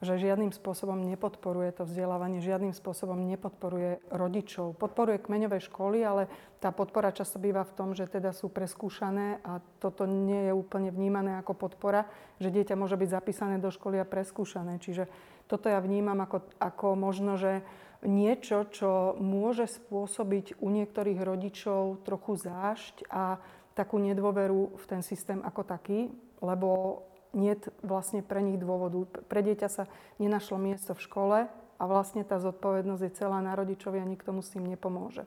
že 0.00 0.16
žiadnym 0.16 0.48
spôsobom 0.48 0.96
nepodporuje 0.96 1.76
to 1.76 1.84
vzdelávanie, 1.84 2.40
žiadnym 2.40 2.72
spôsobom 2.72 3.20
nepodporuje 3.20 4.00
rodičov. 4.08 4.72
Podporuje 4.80 5.20
kmeňové 5.20 5.60
školy, 5.60 6.00
ale 6.00 6.24
tá 6.56 6.72
podpora 6.72 7.12
často 7.12 7.36
býva 7.36 7.68
v 7.68 7.76
tom, 7.76 7.92
že 7.92 8.08
teda 8.08 8.32
sú 8.32 8.48
preskúšané 8.48 9.44
a 9.44 9.60
toto 9.76 10.08
nie 10.08 10.48
je 10.48 10.52
úplne 10.56 10.88
vnímané 10.88 11.36
ako 11.36 11.52
podpora, 11.52 12.08
že 12.40 12.48
dieťa 12.48 12.80
môže 12.80 12.96
byť 12.96 13.08
zapísané 13.12 13.60
do 13.60 13.68
školy 13.68 14.00
a 14.00 14.08
preskúšané. 14.08 14.80
Čiže 14.80 15.04
toto 15.44 15.68
ja 15.68 15.84
vnímam 15.84 16.16
ako, 16.16 16.48
ako 16.56 16.86
možno, 16.96 17.36
že 17.36 17.60
niečo, 18.04 18.64
čo 18.72 19.16
môže 19.20 19.68
spôsobiť 19.68 20.60
u 20.60 20.68
niektorých 20.72 21.20
rodičov 21.20 22.04
trochu 22.04 22.40
zášť 22.40 23.08
a 23.12 23.36
takú 23.76 24.00
nedôveru 24.00 24.76
v 24.76 24.84
ten 24.88 25.00
systém 25.04 25.40
ako 25.44 25.62
taký, 25.64 26.08
lebo 26.40 27.02
nie 27.36 27.54
vlastne 27.84 28.24
pre 28.24 28.42
nich 28.42 28.58
dôvodu. 28.58 29.06
Pre 29.06 29.40
dieťa 29.40 29.68
sa 29.70 29.84
nenašlo 30.18 30.58
miesto 30.58 30.96
v 30.96 31.04
škole 31.04 31.38
a 31.50 31.82
vlastne 31.86 32.26
tá 32.26 32.42
zodpovednosť 32.42 33.02
je 33.06 33.16
celá 33.16 33.38
na 33.38 33.54
rodičovi 33.54 34.02
a 34.02 34.08
nikto 34.08 34.34
mu 34.34 34.42
s 34.42 34.52
tým 34.52 34.66
nepomôže. 34.66 35.24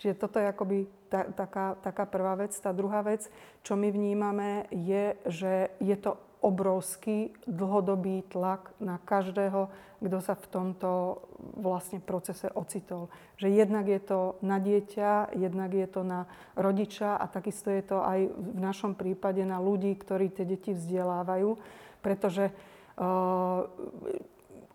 Čiže 0.00 0.18
toto 0.18 0.42
je 0.42 0.50
akoby 0.50 0.78
ta, 1.06 1.30
taká, 1.30 1.78
taká 1.78 2.10
prvá 2.10 2.34
vec. 2.34 2.50
Tá 2.58 2.74
druhá 2.74 3.06
vec, 3.06 3.30
čo 3.62 3.78
my 3.78 3.86
vnímame, 3.92 4.66
je, 4.74 5.14
že 5.30 5.70
je 5.78 5.94
to 5.94 6.18
obrovský 6.42 7.30
dlhodobý 7.46 8.26
tlak 8.26 8.74
na 8.82 8.98
každého, 8.98 9.70
kto 10.02 10.18
sa 10.18 10.34
v 10.34 10.46
tomto 10.50 11.22
vlastne 11.54 12.02
procese 12.02 12.50
ocitol. 12.50 13.06
Že 13.38 13.62
jednak 13.62 13.86
je 13.86 14.00
to 14.02 14.18
na 14.42 14.58
dieťa, 14.58 15.38
jednak 15.38 15.70
je 15.70 15.86
to 15.86 16.02
na 16.02 16.26
rodiča 16.58 17.14
a 17.14 17.24
takisto 17.30 17.70
je 17.70 17.82
to 17.86 18.02
aj 18.02 18.26
v 18.34 18.58
našom 18.58 18.98
prípade 18.98 19.46
na 19.46 19.62
ľudí, 19.62 19.94
ktorí 19.94 20.34
tie 20.34 20.42
deti 20.42 20.74
vzdelávajú, 20.74 21.54
pretože 22.02 22.50
uh, 22.50 23.62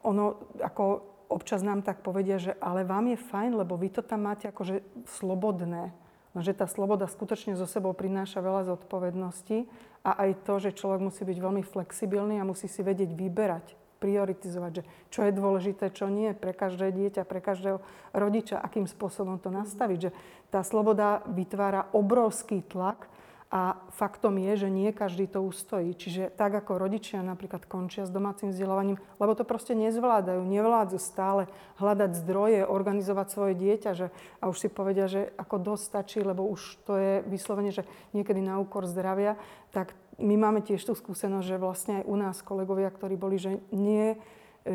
ono 0.07 0.25
ako 0.63 0.83
občas 1.27 1.59
nám 1.59 1.83
tak 1.83 1.99
povedia, 1.99 2.39
že 2.39 2.55
ale 2.63 2.87
vám 2.87 3.11
je 3.11 3.19
fajn, 3.19 3.51
lebo 3.59 3.75
vy 3.75 3.91
to 3.91 3.99
tam 3.99 4.23
máte 4.23 4.47
akože 4.47 4.79
slobodné. 5.19 5.91
No, 6.31 6.45
že 6.45 6.53
tá 6.53 6.69
sloboda 6.69 7.09
skutočne 7.09 7.57
zo 7.57 7.65
sebou 7.65 7.97
prináša 7.97 8.45
veľa 8.45 8.69
zodpovedností 8.69 9.65
a 10.07 10.23
aj 10.23 10.47
to, 10.47 10.63
že 10.63 10.77
človek 10.79 11.03
musí 11.03 11.27
byť 11.27 11.37
veľmi 11.43 11.63
flexibilný 11.67 12.39
a 12.39 12.47
musí 12.47 12.71
si 12.71 12.79
vedieť 12.79 13.11
vyberať, 13.11 13.75
prioritizovať, 13.99 14.71
že 14.71 14.83
čo 15.11 15.27
je 15.27 15.35
dôležité, 15.35 15.91
čo 15.91 16.07
nie 16.07 16.31
pre 16.31 16.55
každé 16.55 16.95
dieťa, 16.95 17.27
pre 17.27 17.43
každého 17.43 17.83
rodiča, 18.15 18.55
akým 18.55 18.87
spôsobom 18.87 19.35
to 19.41 19.51
nastaviť. 19.51 19.99
Že 20.07 20.11
tá 20.47 20.63
sloboda 20.63 21.27
vytvára 21.27 21.91
obrovský 21.91 22.63
tlak 22.63 23.11
a 23.47 23.79
faktom 23.95 24.35
je, 24.43 24.67
že 24.67 24.69
nie 24.69 24.91
každý 24.91 25.23
to 25.23 25.39
ustojí. 25.39 25.95
Čiže 25.95 26.35
tak 26.35 26.51
ako 26.51 26.75
rodičia 26.75 27.23
napríklad 27.23 27.63
končia 27.63 28.03
s 28.03 28.11
domácim 28.11 28.51
vzdelávaním, 28.51 28.99
lebo 29.23 29.31
to 29.39 29.47
proste 29.47 29.71
nezvládajú, 29.71 30.43
nevládzu 30.43 30.99
stále 30.99 31.47
hľadať 31.79 32.11
zdroje, 32.27 32.67
organizovať 32.67 33.27
svoje 33.31 33.53
dieťa 33.55 33.91
že, 33.95 34.07
a 34.43 34.51
už 34.51 34.57
si 34.59 34.67
povedia, 34.67 35.07
že 35.07 35.31
ako 35.39 35.63
dosť 35.63 35.83
stačí, 35.87 36.19
lebo 36.19 36.43
už 36.43 36.83
to 36.83 36.99
je 36.99 37.13
vyslovene, 37.23 37.71
že 37.71 37.87
niekedy 38.11 38.43
na 38.43 38.59
úkor 38.59 38.83
zdravia, 38.83 39.39
tak 39.71 39.95
my 40.19 40.35
máme 40.35 40.59
tiež 40.59 40.83
tú 40.83 40.91
skúsenosť, 40.91 41.47
že 41.47 41.61
vlastne 41.61 41.93
aj 42.03 42.07
u 42.09 42.15
nás 42.19 42.43
kolegovia, 42.43 42.91
ktorí 42.91 43.15
boli, 43.15 43.39
že 43.39 43.63
nie 43.71 44.19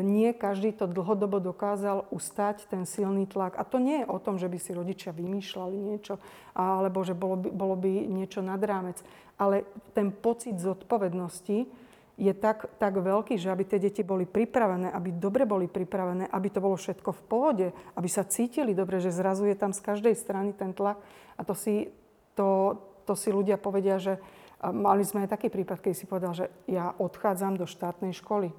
nie 0.01 0.33
každý 0.33 0.73
to 0.73 0.89
dlhodobo 0.89 1.37
dokázal 1.37 2.09
ustať, 2.09 2.65
ten 2.71 2.89
silný 2.89 3.29
tlak. 3.29 3.53
A 3.59 3.67
to 3.67 3.77
nie 3.77 4.01
je 4.01 4.09
o 4.09 4.17
tom, 4.17 4.41
že 4.41 4.49
by 4.49 4.57
si 4.57 4.73
rodičia 4.73 5.13
vymýšľali 5.13 5.77
niečo, 5.77 6.17
alebo 6.57 7.05
že 7.05 7.13
bolo 7.13 7.37
by, 7.37 7.49
bolo 7.53 7.75
by 7.77 8.09
niečo 8.09 8.41
nad 8.41 8.57
rámec. 8.57 8.97
Ale 9.37 9.67
ten 9.93 10.09
pocit 10.09 10.57
zodpovednosti 10.57 11.69
je 12.13 12.33
tak, 12.37 12.69
tak 12.77 12.93
veľký, 12.93 13.41
že 13.41 13.49
aby 13.49 13.65
tie 13.65 13.81
deti 13.81 14.05
boli 14.05 14.29
pripravené, 14.29 14.93
aby 14.93 15.09
dobre 15.17 15.49
boli 15.49 15.65
pripravené, 15.65 16.29
aby 16.29 16.47
to 16.53 16.61
bolo 16.61 16.77
všetko 16.77 17.09
v 17.09 17.23
pohode, 17.25 17.67
aby 17.97 18.09
sa 18.09 18.21
cítili 18.21 18.77
dobre, 18.77 19.01
že 19.01 19.09
zrazu 19.09 19.49
je 19.49 19.57
tam 19.57 19.73
z 19.73 19.81
každej 19.81 20.13
strany 20.13 20.53
ten 20.53 20.77
tlak. 20.77 21.01
A 21.37 21.41
to 21.41 21.57
si, 21.57 21.89
to, 22.37 22.77
to 23.09 23.17
si 23.17 23.33
ľudia 23.33 23.57
povedia, 23.57 23.97
že 23.97 24.21
mali 24.61 25.01
sme 25.01 25.25
aj 25.25 25.33
taký 25.33 25.49
prípad, 25.49 25.81
keď 25.81 25.93
si 25.97 26.05
povedal, 26.05 26.31
že 26.37 26.45
ja 26.69 26.93
odchádzam 26.95 27.57
do 27.57 27.65
štátnej 27.65 28.13
školy. 28.13 28.53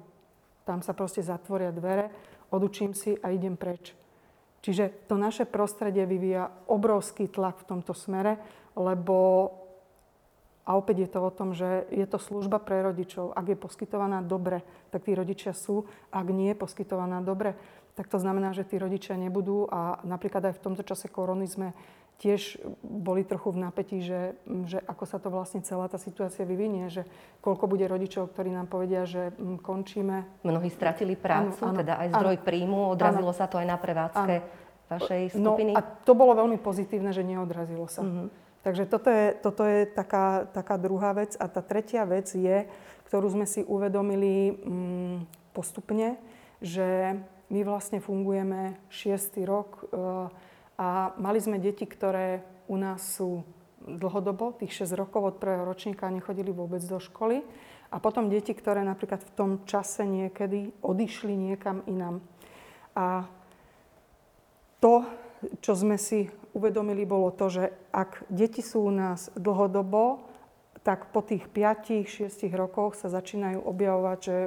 Tam 0.65 0.81
sa 0.81 0.97
proste 0.97 1.21
zatvoria 1.21 1.69
dvere, 1.69 2.09
odučím 2.49 2.97
si 2.97 3.13
a 3.21 3.29
idem 3.29 3.53
preč. 3.53 3.93
Čiže 4.65 5.05
to 5.05 5.13
naše 5.13 5.45
prostredie 5.45 6.09
vyvíja 6.09 6.49
obrovský 6.65 7.29
tlak 7.29 7.61
v 7.61 7.69
tomto 7.69 7.93
smere, 7.93 8.41
lebo 8.73 9.17
a 10.65 10.73
opäť 10.73 11.05
je 11.05 11.09
to 11.13 11.19
o 11.21 11.29
tom, 11.29 11.53
že 11.53 11.85
je 11.93 12.05
to 12.09 12.17
služba 12.17 12.57
pre 12.57 12.81
rodičov. 12.81 13.37
Ak 13.37 13.45
je 13.45 13.53
poskytovaná 13.53 14.25
dobre, 14.25 14.65
tak 14.89 15.05
tí 15.05 15.13
rodičia 15.13 15.53
sú. 15.53 15.85
Ak 16.09 16.25
nie 16.33 16.49
je 16.49 16.57
poskytovaná 16.57 17.21
dobre, 17.21 17.53
tak 17.93 18.09
to 18.09 18.17
znamená, 18.17 18.49
že 18.49 18.65
tí 18.65 18.81
rodičia 18.81 19.13
nebudú. 19.13 19.69
A 19.69 20.01
napríklad 20.01 20.41
aj 20.49 20.57
v 20.57 20.63
tomto 20.65 20.81
čase 20.81 21.05
korony 21.05 21.45
sme 21.45 21.77
tiež 22.15 22.63
boli 22.79 23.27
trochu 23.27 23.51
v 23.51 23.59
napätí, 23.59 23.99
že, 23.99 24.39
že 24.65 24.79
ako 24.87 25.03
sa 25.03 25.17
to 25.19 25.27
vlastne 25.27 25.59
celá 25.67 25.91
tá 25.91 25.99
situácia 25.99 26.47
vyvinie, 26.47 26.87
že 26.87 27.03
koľko 27.43 27.67
bude 27.67 27.83
rodičov, 27.83 28.31
ktorí 28.31 28.55
nám 28.55 28.71
povedia, 28.71 29.03
že 29.03 29.35
končíme. 29.59 30.23
Mnohí 30.47 30.71
stratili 30.71 31.19
prácu, 31.19 31.59
ano, 31.59 31.75
ano, 31.75 31.79
teda 31.83 31.93
aj 31.99 32.07
zdroj 32.15 32.37
ano, 32.39 32.45
príjmu, 32.47 32.79
odrazilo 32.95 33.31
ano, 33.35 33.39
sa 33.39 33.45
to 33.51 33.59
aj 33.59 33.67
na 33.67 33.77
prevádzke 33.77 34.35
ano. 34.39 34.47
vašej 34.95 35.23
skupiny? 35.35 35.71
No 35.75 35.79
a 35.79 35.81
to 35.83 36.13
bolo 36.15 36.31
veľmi 36.39 36.55
pozitívne, 36.63 37.11
že 37.11 37.27
neodrazilo 37.27 37.91
sa. 37.91 38.01
Uh-huh. 38.07 38.31
Takže 38.63 38.89
toto 38.89 39.13
je, 39.13 39.25
toto 39.37 39.61
je 39.67 39.85
taká, 39.85 40.49
taká 40.49 40.79
druhá 40.81 41.13
vec. 41.13 41.37
A 41.37 41.45
tá 41.45 41.61
tretia 41.61 42.01
vec 42.07 42.31
je, 42.33 42.65
ktorú 43.11 43.27
sme 43.29 43.45
si 43.45 43.61
uvedomili 43.61 44.57
mm, 44.57 45.17
postupne, 45.53 46.17
že 46.63 47.13
my 47.53 47.61
vlastne 47.61 48.01
fungujeme 48.01 48.81
šiestý 48.89 49.45
rok 49.45 49.85
e, 49.85 50.01
a 50.75 51.15
mali 51.15 51.39
sme 51.39 51.59
deti, 51.59 51.87
ktoré 51.87 52.43
u 52.67 52.75
nás 52.75 53.15
sú 53.15 53.47
dlhodobo, 53.85 54.57
tých 54.57 54.85
6 54.85 54.97
rokov 54.97 55.21
od 55.23 55.35
prvého 55.37 55.63
ročníka 55.63 56.09
nechodili 56.09 56.49
vôbec 56.49 56.81
do 56.83 56.97
školy. 56.97 57.45
A 57.93 58.01
potom 58.01 58.27
deti, 58.27 58.51
ktoré 58.51 58.81
napríklad 58.81 59.21
v 59.23 59.31
tom 59.37 59.51
čase 59.63 60.03
niekedy 60.03 60.73
odišli 60.81 61.31
niekam 61.37 61.85
inám. 61.85 62.19
A 62.97 63.29
to, 64.81 65.05
čo 65.61 65.77
sme 65.77 65.95
si 65.95 66.27
uvedomili, 66.51 67.05
bolo 67.05 67.29
to, 67.31 67.47
že 67.47 67.63
ak 67.93 68.25
deti 68.27 68.65
sú 68.65 68.89
u 68.89 68.91
nás 68.91 69.29
dlhodobo, 69.37 70.27
tak 70.81 71.09
po 71.13 71.21
tých 71.21 71.47
5-6 71.49 72.29
rokoch 72.53 72.97
sa 72.97 73.09
začínajú 73.09 73.63
objavovať, 73.63 74.19
že 74.21 74.37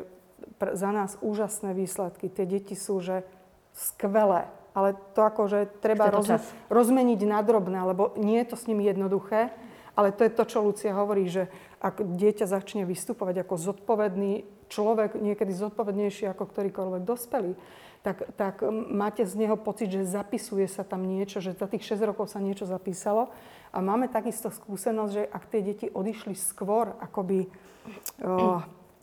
za 0.75 0.91
nás 0.95 1.19
úžasné 1.19 1.75
výsledky. 1.75 2.31
Tie 2.31 2.47
deti 2.47 2.75
sú, 2.79 3.03
že 3.03 3.27
skvelé. 3.75 4.51
Ale 4.77 4.95
to 5.17 5.21
akože 5.25 5.81
treba 5.81 6.13
roz, 6.13 6.29
rozmeniť 6.69 7.21
na 7.25 7.41
drobné, 7.43 7.83
lebo 7.83 8.15
nie 8.21 8.41
je 8.45 8.49
to 8.53 8.57
s 8.57 8.69
nimi 8.69 8.87
jednoduché. 8.87 9.51
Ale 9.99 10.15
to 10.15 10.23
je 10.23 10.31
to, 10.31 10.45
čo 10.47 10.63
Lucia 10.63 10.95
hovorí, 10.95 11.27
že 11.27 11.51
ak 11.83 12.07
dieťa 12.07 12.47
začne 12.47 12.87
vystupovať 12.87 13.43
ako 13.43 13.55
zodpovedný 13.59 14.47
človek, 14.71 15.19
niekedy 15.19 15.51
zodpovednejší 15.51 16.31
ako 16.31 16.47
ktorýkoľvek 16.47 17.03
dospelý, 17.03 17.59
tak, 18.07 18.31
tak 18.39 18.63
máte 18.71 19.27
z 19.27 19.35
neho 19.35 19.59
pocit, 19.59 19.91
že 19.91 20.07
zapisuje 20.07 20.71
sa 20.71 20.87
tam 20.87 21.03
niečo, 21.03 21.43
že 21.43 21.59
za 21.59 21.67
tých 21.67 21.83
6 21.83 22.09
rokov 22.15 22.31
sa 22.31 22.39
niečo 22.39 22.63
zapísalo. 22.63 23.35
A 23.75 23.83
máme 23.83 24.07
takisto 24.07 24.49
skúsenosť, 24.55 25.13
že 25.13 25.23
ak 25.27 25.45
tie 25.51 25.61
deti 25.61 25.87
odišli 25.91 26.33
skôr, 26.39 26.95
ako 27.03 27.21
by 27.27 27.39
o, 27.43 27.49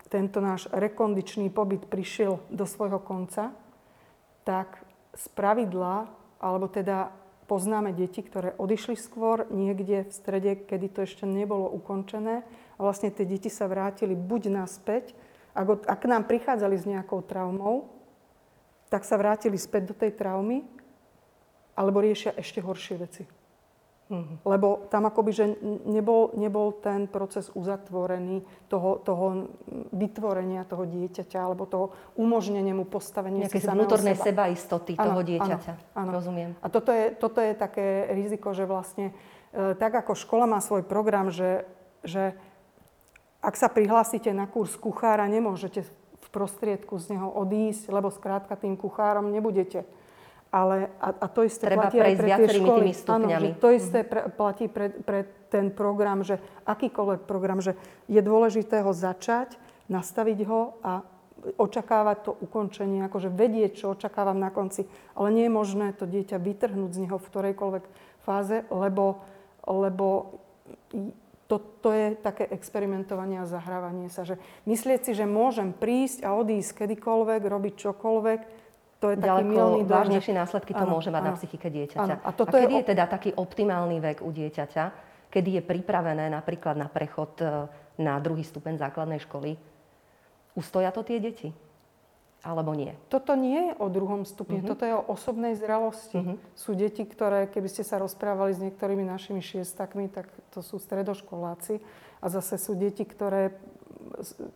tento 0.08 0.40
náš 0.40 0.72
rekondičný 0.72 1.52
pobyt 1.52 1.86
prišiel 1.86 2.40
do 2.50 2.64
svojho 2.64 3.04
konca, 3.04 3.52
tak 4.48 4.85
z 5.16 5.26
pravidla, 5.32 6.12
alebo 6.38 6.68
teda 6.68 7.10
poznáme 7.48 7.96
deti, 7.96 8.20
ktoré 8.20 8.54
odišli 8.60 9.00
skôr 9.00 9.48
niekde 9.50 10.06
v 10.06 10.12
strede, 10.12 10.52
kedy 10.60 10.88
to 10.92 11.00
ešte 11.08 11.24
nebolo 11.24 11.72
ukončené. 11.72 12.44
A 12.76 12.80
vlastne 12.84 13.10
tie 13.10 13.24
deti 13.24 13.48
sa 13.48 13.72
vrátili 13.72 14.14
buď 14.14 14.52
naspäť, 14.52 15.16
ak, 15.56 15.88
ak 15.88 16.02
nám 16.04 16.28
prichádzali 16.28 16.76
s 16.76 16.84
nejakou 16.84 17.24
traumou, 17.24 17.88
tak 18.92 19.08
sa 19.08 19.16
vrátili 19.16 19.56
späť 19.56 19.92
do 19.92 19.96
tej 19.96 20.12
traumy, 20.12 20.68
alebo 21.80 22.04
riešia 22.04 22.36
ešte 22.36 22.60
horšie 22.60 22.96
veci. 23.00 23.24
Mm-hmm. 24.06 24.46
Lebo 24.46 24.86
tam 24.94 25.10
akoby, 25.10 25.32
že 25.34 25.46
nebol, 25.90 26.30
nebol 26.38 26.78
ten 26.78 27.10
proces 27.10 27.50
uzatvorený 27.58 28.46
toho, 28.70 29.02
toho 29.02 29.50
vytvorenia 29.90 30.62
toho 30.70 30.86
dieťaťa, 30.86 31.40
alebo 31.42 31.66
toho 31.66 31.90
umožnenia 32.14 32.78
mu 32.78 32.86
postavenia 32.86 33.50
Nejaké 33.50 33.66
si 33.66 33.66
vnútorné 33.66 34.14
seba. 34.14 34.26
sebaistoty 34.30 34.94
ano, 34.94 35.04
toho 35.10 35.22
dieťaťa. 35.26 35.74
Ano, 35.98 36.06
ano. 36.06 36.10
Rozumiem. 36.22 36.54
A 36.62 36.68
toto 36.70 36.94
je, 36.94 37.18
toto 37.18 37.42
je 37.42 37.58
také 37.58 38.14
riziko, 38.14 38.54
že 38.54 38.70
vlastne 38.70 39.10
e, 39.50 39.74
tak 39.74 39.98
ako 40.06 40.14
škola 40.14 40.46
má 40.46 40.62
svoj 40.62 40.86
program, 40.86 41.34
že, 41.34 41.66
že 42.06 42.38
ak 43.42 43.58
sa 43.58 43.74
prihlásite 43.74 44.30
na 44.38 44.46
kurz 44.46 44.78
kuchára, 44.78 45.26
nemôžete 45.26 45.82
prostriedku 46.36 47.00
z 47.00 47.16
neho 47.16 47.32
odísť, 47.32 47.88
lebo 47.96 48.12
skrátka 48.12 48.60
tým 48.60 48.76
kuchárom 48.76 49.32
nebudete. 49.32 49.88
Ale, 50.56 50.88
a, 51.04 51.12
a 51.12 51.28
to 51.28 51.44
isté 51.44 51.68
Treba 51.68 51.92
platí 51.92 52.00
aj 52.00 52.16
pre 52.16 52.30
tie 52.32 52.48
školy. 52.48 52.80
Tými 52.88 52.96
stupňami. 52.96 53.28
Áno, 53.36 53.44
že 53.44 53.60
to 53.60 53.70
isté 53.76 54.00
pre, 54.08 54.22
platí 54.32 54.66
pre, 54.72 54.88
pre 54.88 55.28
ten 55.52 55.68
program, 55.68 56.24
že 56.24 56.40
akýkoľvek 56.64 57.28
program, 57.28 57.60
že 57.60 57.76
je 58.08 58.24
dôležité 58.24 58.80
ho 58.80 58.96
začať, 58.96 59.60
nastaviť 59.92 60.40
ho 60.48 60.80
a 60.80 61.04
očakávať 61.60 62.18
to 62.24 62.32
ukončenie, 62.40 63.04
akože 63.04 63.28
vedieť, 63.28 63.72
čo 63.84 63.86
očakávam 64.00 64.40
na 64.40 64.48
konci. 64.48 64.88
Ale 65.12 65.36
nie 65.36 65.52
je 65.52 65.54
možné 65.54 65.92
to 65.92 66.08
dieťa 66.08 66.40
vytrhnúť 66.40 66.92
z 66.96 67.02
neho 67.04 67.20
v 67.20 67.28
ktorejkoľvek 67.28 67.84
fáze, 68.24 68.64
lebo, 68.72 69.22
lebo 69.68 70.40
to, 71.46 71.62
to 71.84 71.90
je 71.94 72.08
také 72.18 72.50
experimentovanie 72.50 73.44
a 73.44 73.50
zahrávanie 73.50 74.10
sa. 74.10 74.26
Že 74.26 74.42
myslieť 74.66 75.02
si, 75.06 75.12
že 75.14 75.30
môžem 75.30 75.76
prísť 75.76 76.26
a 76.26 76.34
odísť 76.34 76.88
kedykoľvek, 76.88 77.42
robiť 77.44 77.74
čokoľvek, 77.76 78.40
to 79.00 79.12
je 79.12 79.18
taký 79.20 79.44
milný 79.44 79.82
vážnejšie 79.84 80.34
následky 80.34 80.72
to 80.72 80.84
ano, 80.88 80.98
môže 80.98 81.12
mať 81.12 81.24
ano, 81.24 81.30
na 81.30 81.38
psychike 81.38 81.68
dieťaťa. 81.68 82.16
Ano. 82.16 82.24
A, 82.24 82.30
toto 82.32 82.56
a 82.56 82.62
kedy 82.64 82.76
je, 82.76 82.82
je 82.82 82.90
teda 82.96 83.04
taký 83.06 83.30
optimálny 83.36 83.98
vek 84.00 84.24
u 84.24 84.32
dieťaťa, 84.32 84.84
kedy 85.30 85.60
je 85.60 85.62
pripravené 85.62 86.32
napríklad 86.32 86.80
na 86.80 86.88
prechod 86.88 87.36
e, 87.44 87.68
na 88.00 88.16
druhý 88.24 88.42
stupeň 88.48 88.80
základnej 88.80 89.20
školy? 89.24 89.60
Ustoja 90.56 90.96
to 90.96 91.04
tie 91.04 91.20
deti? 91.20 91.52
alebo 92.46 92.78
nie? 92.78 92.94
Toto 93.10 93.34
nie 93.34 93.74
je 93.74 93.74
o 93.82 93.90
druhom 93.90 94.22
stupni, 94.22 94.62
uh-huh. 94.62 94.70
toto 94.70 94.86
je 94.86 94.94
o 94.94 95.02
osobnej 95.10 95.58
zrelosti. 95.58 96.22
Uh-huh. 96.22 96.38
Sú 96.54 96.78
deti, 96.78 97.02
ktoré, 97.02 97.50
keby 97.50 97.66
ste 97.66 97.82
sa 97.82 97.98
rozprávali 97.98 98.54
s 98.54 98.62
niektorými 98.62 99.02
našimi 99.02 99.42
šiestakmi, 99.42 100.14
tak 100.14 100.30
to 100.54 100.62
sú 100.62 100.78
stredoškoláci. 100.78 101.82
A 102.22 102.26
zase 102.30 102.62
sú 102.62 102.78
deti, 102.78 103.02
ktoré 103.02 103.58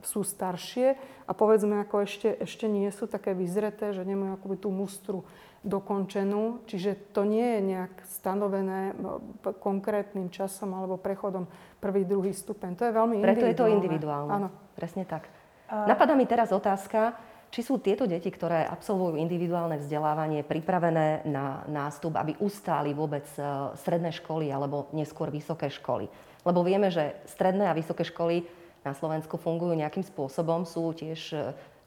sú 0.03 0.21
staršie 0.23 0.95
a 1.25 1.31
povedzme, 1.33 1.81
ako 1.81 2.05
ešte, 2.05 2.29
ešte 2.39 2.65
nie 2.65 2.89
sú 2.89 3.09
také 3.09 3.33
vyzreté, 3.33 3.91
že 3.93 4.07
nemajú 4.07 4.37
akoby 4.37 4.55
tú 4.57 4.69
mustru 4.69 5.25
dokončenú. 5.65 6.63
Čiže 6.65 7.11
to 7.11 7.27
nie 7.27 7.43
je 7.43 7.61
nejak 7.75 7.93
stanovené 8.07 8.95
no, 8.95 9.19
konkrétnym 9.59 10.31
časom 10.31 10.71
alebo 10.71 10.95
prechodom 10.95 11.49
prvý, 11.83 12.07
druhý 12.07 12.31
stupeň. 12.31 12.79
To 12.79 12.83
je 12.87 12.93
veľmi 12.95 13.15
individuálne. 13.19 13.35
Preto 13.35 13.51
je 13.51 13.59
to 13.59 13.67
individuálne. 13.67 14.31
Áno. 14.31 14.47
Presne 14.75 15.03
tak. 15.03 15.27
Napadá 15.69 16.17
mi 16.17 16.25
teraz 16.25 16.49
otázka, 16.49 17.13
či 17.49 17.65
sú 17.65 17.81
tieto 17.81 18.05
deti, 18.05 18.29
ktoré 18.29 18.65
absolvujú 18.65 19.17
individuálne 19.17 19.81
vzdelávanie, 19.81 20.45
pripravené 20.45 21.25
na 21.25 21.65
nástup, 21.65 22.13
aby 22.17 22.37
ustáli 22.41 22.93
vôbec 22.93 23.25
e, 23.37 23.41
stredné 23.73 24.13
školy 24.13 24.53
alebo 24.53 24.89
neskôr 24.93 25.33
vysoké 25.33 25.69
školy? 25.69 26.05
Lebo 26.45 26.61
vieme, 26.61 26.93
že 26.93 27.17
stredné 27.25 27.65
a 27.69 27.77
vysoké 27.77 28.05
školy 28.05 28.45
na 28.85 28.93
Slovensku 28.95 29.35
fungujú 29.35 29.75
nejakým 29.75 30.03
spôsobom, 30.03 30.63
sú 30.63 30.95
tiež 30.95 31.21
e, 31.35 31.37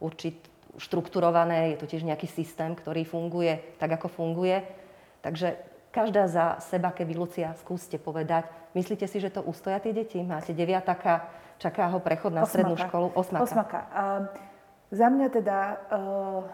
určit 0.03 0.36
štrukturované, 0.76 1.76
je 1.76 1.78
to 1.80 1.86
tiež 1.88 2.05
nejaký 2.05 2.28
systém, 2.28 2.72
ktorý 2.72 3.05
funguje 3.05 3.61
tak, 3.76 3.93
ako 3.97 4.09
funguje. 4.09 4.64
Takže 5.20 5.57
každá 5.93 6.28
za 6.28 6.61
seba, 6.64 6.93
keby 6.93 7.12
Lucia, 7.16 7.53
skúste 7.61 8.01
povedať, 8.01 8.49
myslíte 8.72 9.05
si, 9.05 9.20
že 9.20 9.32
to 9.32 9.45
ustoja 9.45 9.80
tie 9.80 9.93
deti? 9.93 10.20
Máte 10.24 10.57
deviataka, 10.57 11.28
čaká 11.61 11.93
ho 11.93 12.01
prechod 12.01 12.32
na 12.32 12.43
Osmaka. 12.43 12.53
strednú 12.53 12.74
školu? 12.80 13.07
Osmaka. 13.12 13.45
Osmaka. 13.45 13.80
Uh... 13.93 14.51
Za 14.93 15.09
mňa 15.09 15.28
teda, 15.32 15.59
uh, 15.88 16.45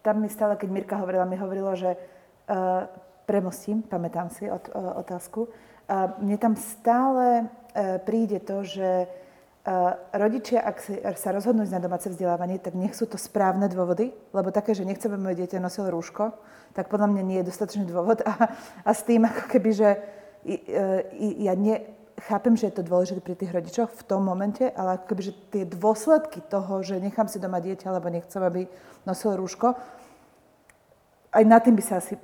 tam 0.00 0.24
mi 0.24 0.28
stále, 0.32 0.56
keď 0.56 0.68
Mirka 0.72 0.96
hovorila, 0.96 1.28
mi 1.28 1.36
hovorilo, 1.36 1.76
že 1.76 1.92
uh, 1.92 2.88
premostím, 3.28 3.84
pamätám 3.84 4.32
si 4.32 4.48
od, 4.48 4.72
uh, 4.72 4.96
otázku, 5.04 5.44
uh, 5.44 6.16
mne 6.16 6.40
tam 6.40 6.56
stále 6.56 7.44
uh, 7.44 8.00
príde 8.00 8.40
to, 8.40 8.64
že 8.64 9.04
rodičia, 10.14 10.62
ak 10.62 11.18
sa 11.18 11.34
rozhodnú 11.34 11.66
na 11.66 11.82
domáce 11.82 12.06
vzdelávanie, 12.06 12.62
tak 12.62 12.78
nech 12.78 12.94
sú 12.94 13.10
to 13.10 13.18
správne 13.18 13.66
dôvody, 13.66 14.14
lebo 14.30 14.54
také, 14.54 14.78
že 14.78 14.86
nechcem, 14.86 15.10
aby 15.10 15.18
moje 15.18 15.42
dieťa 15.42 15.58
nosilo 15.58 15.90
rúško, 15.90 16.30
tak 16.70 16.86
podľa 16.86 17.10
mňa 17.10 17.22
nie 17.26 17.38
je 17.42 17.48
dostatočný 17.50 17.90
dôvod 17.90 18.22
a, 18.22 18.54
a 18.86 18.90
s 18.94 19.02
tým 19.02 19.26
ako 19.26 19.50
keby, 19.50 19.70
že 19.74 19.88
ja 21.42 21.58
ne, 21.58 21.82
chápem, 22.30 22.54
že 22.54 22.70
je 22.70 22.78
to 22.78 22.86
dôležité 22.86 23.18
pri 23.18 23.34
tých 23.34 23.50
rodičoch 23.50 23.90
v 23.90 24.02
tom 24.06 24.22
momente, 24.22 24.62
ale 24.70 25.02
ako 25.02 25.10
keby, 25.10 25.22
že 25.26 25.32
tie 25.50 25.64
dôsledky 25.66 26.38
toho, 26.46 26.86
že 26.86 27.02
nechám 27.02 27.26
si 27.26 27.42
doma 27.42 27.58
dieťa, 27.58 27.90
alebo 27.90 28.06
nechcem, 28.06 28.38
aby 28.46 28.70
nosilo 29.02 29.34
rúško, 29.34 29.74
aj 31.34 31.42
na 31.42 31.58
tým 31.58 31.74
by 31.74 31.82
sa 31.82 31.98
asi 31.98 32.14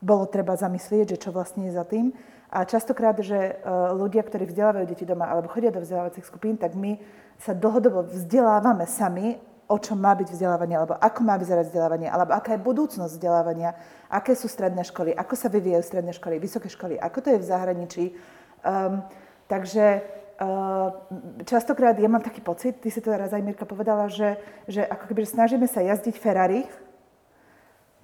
bolo 0.00 0.24
treba 0.26 0.56
zamyslieť, 0.56 1.16
že 1.16 1.20
čo 1.20 1.30
vlastne 1.30 1.68
je 1.68 1.76
za 1.76 1.84
tým. 1.84 2.12
A 2.54 2.62
častokrát, 2.62 3.18
že 3.18 3.34
e, 3.34 3.52
ľudia, 3.98 4.22
ktorí 4.22 4.46
vzdelávajú 4.46 4.86
deti 4.86 5.02
doma 5.02 5.26
alebo 5.26 5.50
chodia 5.50 5.74
do 5.74 5.82
vzdelávacích 5.82 6.22
skupín, 6.22 6.54
tak 6.54 6.78
my 6.78 7.02
sa 7.34 7.50
dlhodobo 7.50 8.06
vzdelávame 8.06 8.86
sami, 8.86 9.42
o 9.66 9.74
čom 9.74 9.98
má 9.98 10.14
byť 10.14 10.28
vzdelávanie, 10.30 10.78
alebo 10.78 10.94
ako 10.94 11.20
má 11.26 11.34
vyzerať 11.34 11.72
vzdelávanie, 11.72 12.06
alebo 12.06 12.30
aká 12.30 12.54
je 12.54 12.62
budúcnosť 12.62 13.18
vzdelávania, 13.18 13.74
aké 14.06 14.38
sú 14.38 14.46
stredné 14.46 14.86
školy, 14.86 15.10
ako 15.18 15.34
sa 15.34 15.50
vyvíjajú 15.50 15.82
stredné 15.82 16.12
školy, 16.14 16.38
vysoké 16.38 16.70
školy, 16.70 16.94
ako 17.00 17.18
to 17.24 17.28
je 17.34 17.42
v 17.42 17.48
zahraničí. 17.48 18.04
Um, 18.60 19.02
takže 19.48 20.04
uh, 20.38 20.92
častokrát 21.48 21.96
ja 21.96 22.12
mám 22.12 22.22
taký 22.22 22.44
pocit, 22.44 22.78
ty 22.84 22.92
si 22.92 23.00
to 23.00 23.08
raz 23.08 23.32
aj 23.32 23.40
Mirka 23.40 23.64
povedala, 23.64 24.12
že, 24.12 24.36
že 24.68 24.84
ako 24.84 25.10
keby 25.10 25.24
že 25.24 25.32
snažíme 25.32 25.66
sa 25.66 25.80
jazdiť 25.80 26.14
Ferrari, 26.20 26.68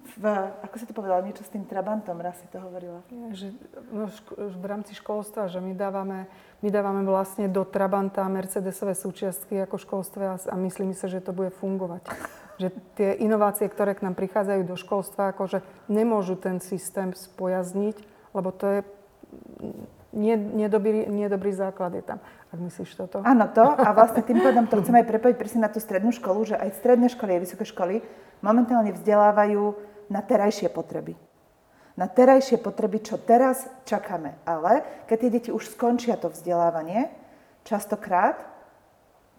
v, 0.01 0.23
ako 0.65 0.75
si 0.77 0.85
to 0.89 0.93
povedala, 0.97 1.23
niečo 1.23 1.45
s 1.45 1.53
tým 1.53 1.63
Trabantom, 1.65 2.17
raz 2.19 2.37
si 2.41 2.47
to 2.49 2.59
hovorila. 2.59 3.01
Ja, 3.09 3.29
že 3.31 3.53
no, 3.93 4.09
ško- 4.09 4.37
v 4.37 4.65
rámci 4.65 4.97
školstva, 4.97 5.47
že 5.47 5.61
my 5.61 5.77
dávame, 5.77 6.25
my 6.65 6.69
dávame 6.69 7.01
vlastne 7.05 7.47
do 7.47 7.63
Trabanta 7.63 8.25
Mercedesové 8.27 8.97
súčiastky 8.97 9.61
ako 9.63 9.77
školstve 9.77 10.23
a, 10.25 10.35
a 10.37 10.55
myslím 10.59 10.97
si, 10.97 11.05
že 11.07 11.23
to 11.23 11.31
bude 11.31 11.53
fungovať. 11.57 12.05
Že 12.61 12.77
tie 12.93 13.09
inovácie, 13.25 13.65
ktoré 13.65 13.97
k 13.97 14.05
nám 14.05 14.13
prichádzajú 14.13 14.61
do 14.69 14.77
školstva, 14.77 15.33
akože 15.33 15.65
nemôžu 15.89 16.37
ten 16.37 16.61
systém 16.61 17.09
spojazniť, 17.09 17.97
lebo 18.37 18.53
to 18.53 18.65
je 18.69 18.79
nedobrý, 20.13 21.09
nedobrý 21.09 21.57
základ 21.57 21.95
je 21.95 22.03
tam. 22.05 22.19
Ak 22.51 22.59
myslíš 22.59 22.99
toto? 22.99 23.23
Áno, 23.23 23.47
to. 23.49 23.63
A 23.63 23.89
vlastne 23.97 24.21
tým 24.21 24.43
pádom 24.43 24.67
to 24.67 24.77
chceme 24.83 25.01
aj 25.01 25.09
prepojiť 25.09 25.35
presne 25.39 25.65
na 25.65 25.71
tú 25.71 25.79
strednú 25.79 26.11
školu, 26.11 26.53
že 26.53 26.55
aj 26.59 26.77
stredné 26.77 27.07
školy 27.09 27.39
a 27.39 27.43
vysoké 27.43 27.65
školy 27.65 28.03
momentálne 28.43 28.91
vzdelávajú 28.91 29.90
na 30.11 30.19
terajšie 30.19 30.67
potreby. 30.67 31.15
Na 31.95 32.11
terajšie 32.11 32.59
potreby, 32.59 32.99
čo 32.99 33.15
teraz 33.15 33.63
čakáme. 33.87 34.35
Ale 34.43 34.83
keď 35.07 35.17
tie 35.17 35.31
deti 35.31 35.49
už 35.55 35.71
skončia 35.71 36.19
to 36.19 36.27
vzdelávanie, 36.27 37.07
častokrát 37.63 38.51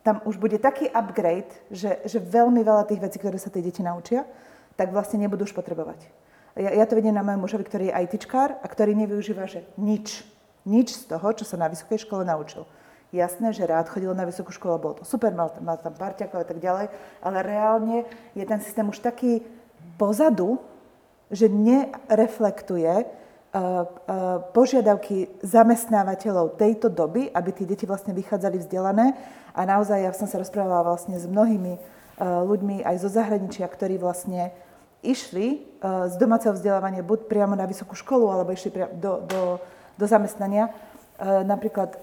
tam 0.03 0.19
už 0.27 0.35
bude 0.41 0.59
taký 0.59 0.91
upgrade, 0.91 1.53
že, 1.71 2.03
že 2.03 2.19
veľmi 2.19 2.65
veľa 2.67 2.91
tých 2.91 2.99
vecí, 2.99 3.17
ktoré 3.23 3.39
sa 3.39 3.55
tie 3.55 3.63
deti 3.63 3.87
naučia, 3.87 4.27
tak 4.75 4.91
vlastne 4.91 5.23
nebudú 5.23 5.47
už 5.47 5.55
potrebovať. 5.55 6.11
Ja, 6.59 6.75
ja 6.75 6.85
to 6.85 6.99
vidím 6.99 7.15
na 7.15 7.25
mojom 7.25 7.47
mužovi, 7.47 7.65
ktorý 7.65 7.85
je 7.89 7.97
ITčkár 7.97 8.61
a 8.61 8.67
ktorý 8.67 8.93
nevyužíva, 8.99 9.47
že 9.47 9.65
nič. 9.79 10.27
Nič 10.67 10.95
z 10.95 11.05
toho, 11.07 11.33
čo 11.33 11.47
sa 11.47 11.57
na 11.57 11.71
vysokej 11.71 12.03
škole 12.03 12.27
naučil. 12.27 12.67
Jasné, 13.13 13.53
že 13.53 13.69
rád 13.69 13.93
chodil 13.93 14.09
na 14.17 14.25
vysokú 14.25 14.53
školu, 14.53 14.81
bolo 14.81 14.95
to 15.01 15.05
super, 15.05 15.29
mal, 15.37 15.53
mal 15.61 15.77
tam 15.77 15.93
parťakov 15.93 16.45
a 16.45 16.49
tak 16.49 16.59
ďalej, 16.65 16.89
ale 17.21 17.39
reálne 17.45 18.09
je 18.33 18.45
ten 18.49 18.57
systém 18.57 18.89
už 18.89 19.05
taký 19.05 19.45
pozadu, 19.97 20.61
že 21.33 21.49
nereflektuje 21.49 22.93
uh, 22.93 23.05
uh, 23.05 24.45
požiadavky 24.53 25.33
zamestnávateľov 25.41 26.61
tejto 26.61 26.93
doby, 26.93 27.33
aby 27.33 27.51
tie 27.53 27.65
deti 27.65 27.89
vlastne 27.89 28.13
vychádzali 28.13 28.61
vzdelané. 28.61 29.17
A 29.57 29.65
naozaj 29.65 29.99
ja 30.05 30.13
som 30.13 30.29
sa 30.29 30.41
rozprávala 30.41 30.85
vlastne 30.85 31.17
s 31.17 31.25
mnohými 31.25 31.77
uh, 31.77 32.45
ľuďmi 32.45 32.85
aj 32.85 32.97
zo 33.01 33.09
zahraničia, 33.09 33.65
ktorí 33.69 33.97
vlastne 33.97 34.53
išli 35.03 35.67
z 35.83 36.15
domáceho 36.15 36.55
vzdelávania 36.55 37.03
buď 37.03 37.27
priamo 37.27 37.59
na 37.59 37.67
vysokú 37.67 37.99
školu, 37.99 38.31
alebo 38.31 38.55
išli 38.55 38.71
do, 38.95 39.27
do, 39.27 39.59
do 39.99 40.07
zamestnania. 40.07 40.71
Napríklad 41.19 41.99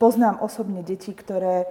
poznám 0.00 0.40
osobne 0.40 0.80
deti, 0.80 1.12
ktoré 1.12 1.68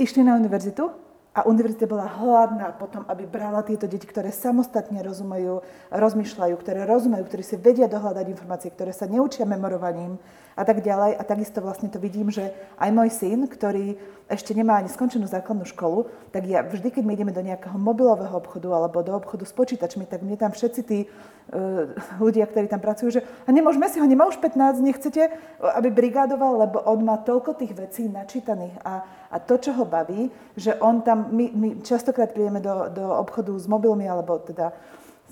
išli 0.00 0.24
na 0.24 0.40
univerzitu 0.40 0.88
a 1.32 1.48
univerzita 1.48 1.88
bola 1.88 2.04
hladná 2.04 2.76
potom, 2.76 3.08
aby 3.08 3.24
brala 3.24 3.64
tieto 3.64 3.88
deti, 3.88 4.04
ktoré 4.04 4.28
samostatne 4.28 5.00
rozumejú, 5.00 5.64
rozmýšľajú, 5.88 6.54
ktoré 6.60 6.84
rozumejú, 6.84 7.24
ktorí 7.24 7.40
si 7.40 7.56
vedia 7.56 7.88
dohľadať 7.88 8.28
informácie, 8.28 8.68
ktoré 8.68 8.92
sa 8.92 9.08
neučia 9.08 9.48
memorovaním 9.48 10.20
a 10.52 10.62
tak 10.68 10.84
ďalej. 10.84 11.16
A 11.16 11.22
takisto 11.24 11.64
vlastne 11.64 11.88
to 11.88 11.96
vidím, 11.96 12.28
že 12.28 12.52
aj 12.76 12.90
môj 12.92 13.08
syn, 13.08 13.48
ktorý 13.48 13.96
ešte 14.28 14.52
nemá 14.52 14.76
ani 14.76 14.92
skončenú 14.92 15.24
základnú 15.24 15.64
školu, 15.68 16.08
tak 16.32 16.44
ja 16.48 16.60
vždy, 16.64 16.88
keď 16.88 17.02
my 17.04 17.12
ideme 17.16 17.32
do 17.32 17.40
nejakého 17.40 17.76
mobilového 17.76 18.32
obchodu 18.36 18.68
alebo 18.72 19.00
do 19.00 19.12
obchodu 19.16 19.44
s 19.48 19.56
počítačmi, 19.56 20.04
tak 20.08 20.24
mne 20.24 20.36
tam 20.36 20.52
všetci 20.52 20.80
tí 20.84 21.08
uh, 21.08 21.92
ľudia, 22.20 22.48
ktorí 22.48 22.68
tam 22.68 22.80
pracujú, 22.80 23.08
že 23.08 23.20
a 23.44 23.50
nemôžeme 23.52 23.88
si 23.88 24.00
ho, 24.00 24.06
nemá 24.08 24.28
už 24.28 24.40
15, 24.40 24.80
nechcete, 24.80 25.32
aby 25.60 25.88
brigádoval, 25.92 26.64
lebo 26.68 26.80
on 26.84 27.04
má 27.04 27.20
toľko 27.20 27.60
tých 27.60 27.72
vecí 27.76 28.08
načítaných 28.08 28.76
a, 28.84 29.04
a 29.32 29.40
to, 29.40 29.56
čo 29.56 29.72
ho 29.72 29.88
baví, 29.88 30.28
že 30.54 30.76
on 30.76 31.00
tam, 31.00 31.32
my, 31.32 31.48
my 31.56 31.68
častokrát 31.80 32.36
prídeme 32.36 32.60
do, 32.60 32.92
do 32.92 33.08
obchodu 33.16 33.56
s 33.56 33.64
mobilmi 33.64 34.04
alebo 34.04 34.36
teda 34.44 34.76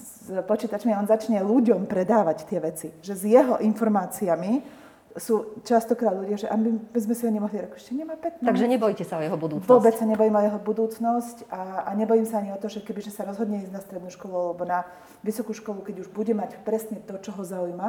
s 0.00 0.32
počítačmi 0.48 0.96
a 0.96 1.00
on 1.04 1.04
začne 1.04 1.44
ľuďom 1.44 1.84
predávať 1.84 2.48
tie 2.48 2.58
veci. 2.64 2.88
Že 3.04 3.12
s 3.12 3.22
jeho 3.28 3.54
informáciami 3.60 4.80
sú 5.18 5.58
častokrát 5.66 6.14
ľudia, 6.14 6.38
že 6.38 6.46
my 6.48 6.96
sme 6.96 7.14
si 7.18 7.26
ho 7.26 7.32
nemohli 7.34 7.58
rok, 7.60 7.74
ešte 7.74 7.98
nemá 7.98 8.14
15. 8.14 8.46
Takže 8.46 8.66
nebojte 8.70 9.02
sa 9.02 9.18
o 9.18 9.22
jeho 9.26 9.34
budúcnosť. 9.34 9.68
Vôbec 9.68 9.94
sa 9.98 10.06
nebojím 10.06 10.38
o 10.38 10.42
jeho 10.46 10.60
budúcnosť 10.62 11.36
a, 11.50 11.62
a 11.84 11.90
nebojím 11.98 12.26
sa 12.30 12.38
ani 12.38 12.54
o 12.54 12.58
to, 12.62 12.70
že 12.70 12.80
keby 12.80 13.02
že 13.02 13.10
sa 13.10 13.26
rozhodne 13.26 13.58
ísť 13.58 13.74
na 13.74 13.82
strednú 13.82 14.08
školu 14.08 14.54
alebo 14.54 14.62
na 14.62 14.86
vysokú 15.26 15.50
školu, 15.50 15.82
keď 15.82 16.06
už 16.06 16.08
bude 16.14 16.30
mať 16.30 16.62
presne 16.62 17.02
to, 17.02 17.18
čo 17.18 17.34
ho 17.34 17.42
zaujíma 17.42 17.88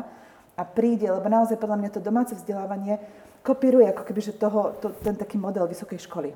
a 0.58 0.64
príde, 0.66 1.08
lebo 1.08 1.30
naozaj 1.30 1.62
podľa 1.62 1.78
mňa 1.78 1.90
to 1.94 2.02
domáce 2.02 2.34
vzdelávanie 2.34 2.98
kopíruje 3.42 3.90
ako 3.90 4.04
keby 4.06 4.22
že 4.22 4.34
toho, 4.38 4.78
to, 4.78 4.94
ten 5.02 5.18
taký 5.18 5.38
model 5.38 5.66
vysokej 5.66 6.02
školy. 6.06 6.32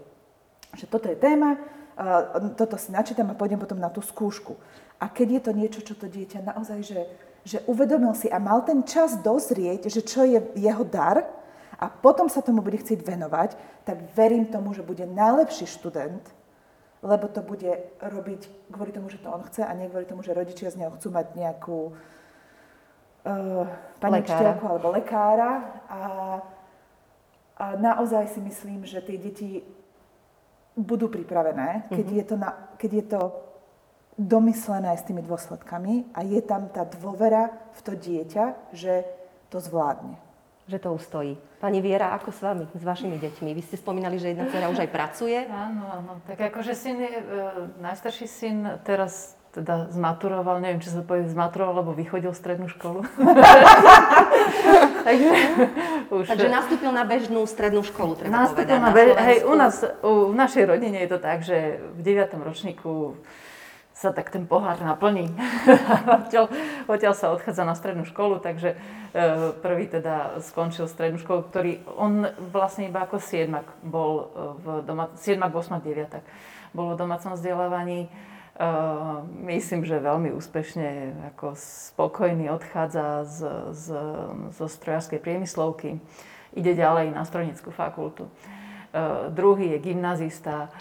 Že 0.76 0.86
toto 0.92 1.08
je 1.08 1.18
téma, 1.18 1.58
toto 2.60 2.76
si 2.76 2.92
načítam 2.92 3.32
a 3.32 3.38
pôjdem 3.38 3.62
potom 3.62 3.80
na 3.80 3.88
tú 3.88 4.04
skúšku. 4.04 4.58
A 5.00 5.08
keď 5.08 5.28
je 5.32 5.42
to 5.42 5.52
niečo, 5.56 5.80
čo 5.86 5.96
to 5.96 6.12
dieťa 6.12 6.44
naozaj, 6.44 6.80
že 6.84 7.00
že 7.46 7.62
uvedomil 7.70 8.18
si 8.18 8.26
a 8.28 8.42
mal 8.42 8.66
ten 8.66 8.82
čas 8.82 9.22
dozrieť, 9.22 9.86
že 9.86 10.02
čo 10.02 10.26
je 10.26 10.42
jeho 10.58 10.82
dar 10.82 11.30
a 11.78 11.86
potom 11.88 12.26
sa 12.26 12.42
tomu 12.42 12.66
bude 12.66 12.82
chcieť 12.82 13.06
venovať, 13.06 13.54
tak 13.86 14.02
verím 14.18 14.50
tomu, 14.50 14.74
že 14.74 14.82
bude 14.82 15.06
najlepší 15.06 15.70
študent, 15.70 16.26
lebo 17.06 17.30
to 17.30 17.46
bude 17.46 17.70
robiť 18.02 18.42
kvôli 18.74 18.90
tomu, 18.90 19.14
že 19.14 19.22
to 19.22 19.30
on 19.30 19.46
chce 19.46 19.62
a 19.62 19.70
nie 19.78 19.86
kvôli 19.86 20.10
tomu, 20.10 20.26
že 20.26 20.34
rodičia 20.34 20.74
z 20.74 20.82
neho 20.82 20.92
chcú 20.98 21.14
mať 21.14 21.38
nejakú 21.38 21.94
uh, 21.94 23.70
pani 24.02 24.26
alebo 24.26 24.90
lekára. 24.90 25.86
A, 25.86 26.00
a 27.56 27.80
naozaj 27.80 28.36
si 28.36 28.40
myslím, 28.44 28.84
že 28.84 29.00
tie 29.00 29.16
deti 29.16 29.64
budú 30.76 31.08
pripravené, 31.08 31.88
keď, 31.88 32.06
mm-hmm. 32.06 32.20
je 32.20 32.26
to 32.28 32.36
na, 32.36 32.50
keď 32.76 32.92
je 32.92 33.06
to 33.16 33.22
domyslené 34.16 34.92
aj 34.96 35.00
s 35.04 35.08
tými 35.08 35.24
dôsledkami 35.24 36.12
a 36.16 36.24
je 36.24 36.40
tam 36.44 36.68
tá 36.72 36.88
dôvera 36.88 37.52
v 37.76 37.80
to 37.84 37.94
dieťa, 37.96 38.76
že 38.76 39.08
to 39.52 39.60
zvládne. 39.60 40.20
Že 40.66 40.78
to 40.82 40.90
ustojí. 40.98 41.34
Pani 41.62 41.80
Viera, 41.80 42.12
ako 42.18 42.34
s 42.34 42.42
vami, 42.42 42.66
s 42.74 42.84
vašimi 42.84 43.22
deťmi? 43.22 43.50
Vy 43.54 43.62
ste 43.62 43.78
spomínali, 43.78 44.18
že 44.18 44.34
jedna 44.34 44.50
dcera 44.50 44.72
už 44.72 44.82
aj 44.82 44.90
pracuje. 44.90 45.38
Áno, 45.46 45.84
áno. 45.86 46.12
Tak 46.26 46.42
akože 46.52 46.74
syn 46.74 47.06
je, 47.06 47.12
e, 47.22 47.24
najstarší 47.86 48.28
syn 48.28 48.58
teraz 48.82 49.38
teda 49.56 49.88
zmaturoval, 49.96 50.60
neviem, 50.60 50.84
či 50.84 50.92
sa 50.92 51.00
povie 51.00 51.32
zmaturoval, 51.32 51.80
lebo 51.80 51.96
vychodil 51.96 52.36
strednú 52.36 52.68
školu. 52.68 53.08
Takže, 55.08 55.32
už... 56.12 56.26
Takže 56.28 56.50
nastúpil 56.50 56.92
na 56.92 57.06
bežnú 57.08 57.46
strednú 57.48 57.86
školu, 57.86 58.20
treba 58.20 58.44
nastúpil 58.44 58.76
povedať. 58.76 58.84
Na 58.84 58.92
bež... 58.92 59.08
Hej, 59.16 59.38
u 59.46 59.54
nás, 59.56 59.76
u, 60.02 60.12
v 60.34 60.36
našej 60.36 60.64
rodine 60.66 60.98
je 61.06 61.10
to 61.14 61.20
tak, 61.22 61.46
že 61.46 61.80
v 61.96 62.02
9. 62.02 62.36
ročníku 62.42 63.16
sa 63.96 64.12
tak 64.12 64.28
ten 64.28 64.44
pohár 64.44 64.76
naplní. 64.84 65.32
odtiaľ, 66.20 66.52
odtiaľ 66.90 67.14
sa 67.16 67.32
odchádza 67.32 67.64
na 67.64 67.80
strednú 67.80 68.04
školu, 68.04 68.44
takže 68.44 68.76
e, 68.76 68.78
prvý 69.64 69.88
teda 69.88 70.44
skončil 70.44 70.92
strednú 70.92 71.16
školu, 71.22 71.48
ktorý 71.48 71.72
on 71.96 72.28
vlastne 72.52 72.92
iba 72.92 73.08
ako 73.08 73.24
siedmak 73.24 73.64
bol 73.80 74.12
e, 74.12 74.24
v 74.60 74.66
doma, 74.84 75.16
siedmak, 75.16 75.56
osmak, 75.56 75.86
deviatak 75.86 76.28
bol 76.76 76.94
v 76.94 77.00
domácom 77.00 77.40
vzdelávaní. 77.40 78.12
Uh, 78.56 79.28
myslím, 79.52 79.84
že 79.84 80.00
veľmi 80.00 80.32
úspešne, 80.32 81.12
ako 81.36 81.60
spokojný 81.60 82.48
odchádza 82.56 83.28
z, 83.28 83.38
z, 83.76 83.86
zo 84.56 84.66
strojárskej 84.72 85.20
priemyslovky. 85.20 86.00
Ide 86.56 86.80
ďalej 86.80 87.12
na 87.12 87.28
strojnickú 87.28 87.76
fakultu. 87.76 88.32
Uh, 88.96 89.28
druhý 89.28 89.76
je 89.76 89.92
gymnazista 89.92 90.72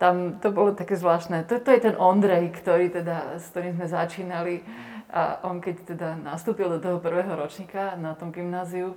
tam 0.00 0.40
to 0.40 0.48
bolo 0.48 0.72
také 0.72 0.96
zvláštne. 0.96 1.44
To, 1.44 1.60
to 1.60 1.76
je 1.76 1.84
ten 1.84 1.94
Ondrej, 2.00 2.56
ktorý 2.56 2.88
teda, 2.88 3.36
s 3.36 3.52
ktorým 3.52 3.76
sme 3.76 3.84
začínali. 3.84 4.64
A 5.12 5.44
on 5.44 5.60
keď 5.60 5.76
teda 5.92 6.08
nastúpil 6.16 6.72
do 6.72 6.80
toho 6.80 6.96
prvého 7.04 7.36
ročníka 7.36 8.00
na 8.00 8.16
tom 8.16 8.32
gymnáziu, 8.32 8.96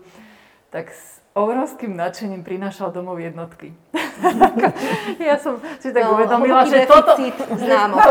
tak 0.71 0.95
s 0.95 1.19
obrovským 1.35 1.91
nadšením 1.91 2.47
prinášal 2.47 2.95
domov 2.95 3.19
jednotky. 3.19 3.75
ja 5.29 5.35
som 5.39 5.57
si 5.79 5.89
tak 5.89 6.03
no, 6.05 6.15
uvedomila, 6.17 6.63
že 6.65 6.85
toto... 6.85 7.17
Známo. 7.57 7.97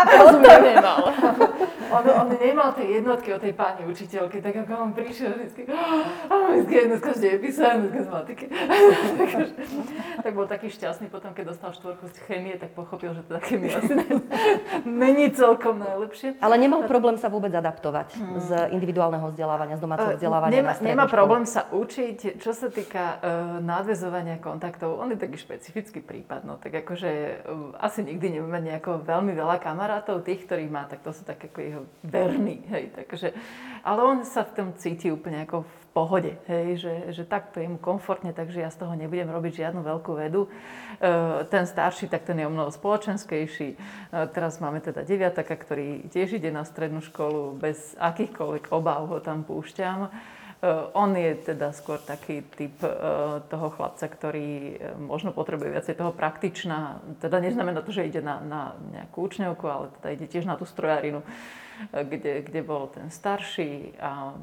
To, 0.00 0.32
to, 0.32 0.38
nemal. 0.42 0.98
On, 1.90 2.06
on 2.06 2.28
nemal 2.38 2.70
tie 2.78 3.02
jednotky 3.02 3.34
od 3.34 3.42
tej 3.42 3.50
pani 3.50 3.82
učiteľky, 3.82 4.38
tak 4.38 4.62
ako 4.62 4.72
on 4.78 4.90
prišiel 4.94 5.34
vždycky, 5.34 5.66
a 6.30 6.34
vždycky 6.54 6.74
dneska 6.86 7.10
z 7.18 7.20
dejepisa, 7.20 7.66
dneska 7.82 8.00
z 8.06 8.08
matiky. 8.14 8.46
tak 10.22 10.32
bol 10.38 10.46
taký 10.46 10.70
šťastný 10.70 11.10
potom, 11.10 11.34
keď 11.34 11.50
dostal 11.50 11.74
štvorku 11.74 12.06
z 12.14 12.16
chémie, 12.30 12.54
tak 12.62 12.78
pochopil, 12.78 13.10
že 13.10 13.26
teda 13.26 13.42
chémia 13.42 13.82
asi 13.82 13.92
není 14.86 15.34
celkom 15.34 15.82
najlepšie. 15.82 16.38
Ale 16.38 16.62
nemal 16.62 16.86
problém 16.86 17.18
sa 17.18 17.26
vôbec 17.26 17.50
adaptovať 17.50 18.14
hmm. 18.14 18.38
z 18.38 18.48
individuálneho 18.70 19.26
vzdelávania, 19.34 19.74
z 19.74 19.82
domáceho 19.82 20.14
vzdelávania 20.14 20.62
nemá, 20.62 20.72
na 20.78 20.86
Nemá 20.86 21.04
problém 21.10 21.42
sa 21.42 21.66
učiť, 21.74 22.38
čo 22.38 22.54
sa 22.54 22.70
týka 22.70 23.18
uh, 23.18 23.58
nadvezovania 23.58 24.38
kontaktov. 24.38 24.94
On 25.02 25.10
je 25.10 25.18
taký 25.20 25.36
špecifický 25.36 26.00
prípad, 26.00 26.48
no 26.48 26.56
tak 26.56 26.72
akože 26.80 27.10
uh, 27.44 27.76
asi 27.76 28.00
nikdy 28.00 28.40
nebudeme 28.40 28.72
nejako 28.72 29.04
veľmi 29.04 29.36
veľa 29.36 29.60
kamarátov, 29.60 30.24
tých, 30.24 30.48
ktorých 30.48 30.72
má, 30.72 30.88
tak 30.88 31.04
to 31.04 31.12
sú 31.12 31.28
také 31.28 31.52
ako 31.52 31.60
jeho 31.60 31.82
verný, 32.00 32.64
hej, 32.72 32.96
takže, 32.96 33.36
ale 33.84 34.00
on 34.00 34.24
sa 34.24 34.48
v 34.48 34.54
tom 34.56 34.68
cíti 34.74 35.12
úplne 35.12 35.44
ako 35.44 35.68
v 35.68 35.80
pohode, 35.90 36.32
hej, 36.46 36.78
že, 36.78 36.94
že 37.10 37.22
takto 37.26 37.58
je 37.58 37.66
mu 37.66 37.76
komfortne, 37.76 38.30
takže 38.30 38.62
ja 38.62 38.70
z 38.70 38.78
toho 38.78 38.94
nebudem 38.94 39.26
robiť 39.26 39.66
žiadnu 39.66 39.82
veľkú 39.82 40.12
vedu. 40.14 40.46
E, 40.46 40.48
ten 41.50 41.66
starší, 41.66 42.06
tak 42.06 42.22
ten 42.22 42.38
je 42.38 42.46
o 42.46 42.52
mnoho 42.54 42.70
spoločenskejší. 42.70 43.68
E, 43.74 43.76
teraz 44.30 44.62
máme 44.62 44.78
teda 44.78 45.02
deviataka, 45.02 45.58
ktorý 45.58 46.06
tiež 46.06 46.38
ide 46.38 46.54
na 46.54 46.62
strednú 46.62 47.02
školu, 47.02 47.58
bez 47.58 47.98
akýchkoľvek 47.98 48.70
obáv 48.70 49.10
ho 49.10 49.18
tam 49.18 49.42
púšťam. 49.42 50.14
Uh, 50.60 50.92
on 50.92 51.16
je 51.16 51.56
teda 51.56 51.72
skôr 51.72 51.96
taký 51.96 52.44
typ 52.52 52.76
uh, 52.84 53.40
toho 53.48 53.72
chlapca, 53.72 54.04
ktorý 54.04 54.76
uh, 54.76 54.92
možno 55.00 55.32
potrebuje 55.32 55.72
viacej 55.72 55.96
toho 55.96 56.12
praktičná. 56.12 57.00
Teda 57.16 57.40
neznamená 57.40 57.80
to, 57.80 57.96
že 57.96 58.04
ide 58.04 58.20
na, 58.20 58.44
na 58.44 58.76
nejakú 58.92 59.24
učňovku, 59.24 59.64
ale 59.64 59.88
teda 60.00 60.08
ide 60.20 60.26
tiež 60.28 60.44
na 60.44 60.60
tú 60.60 60.68
strojarinu 60.68 61.24
kde, 61.88 62.44
kde 62.44 62.60
bol 62.60 62.92
ten 62.92 63.08
starší 63.08 63.96
a 63.96 64.36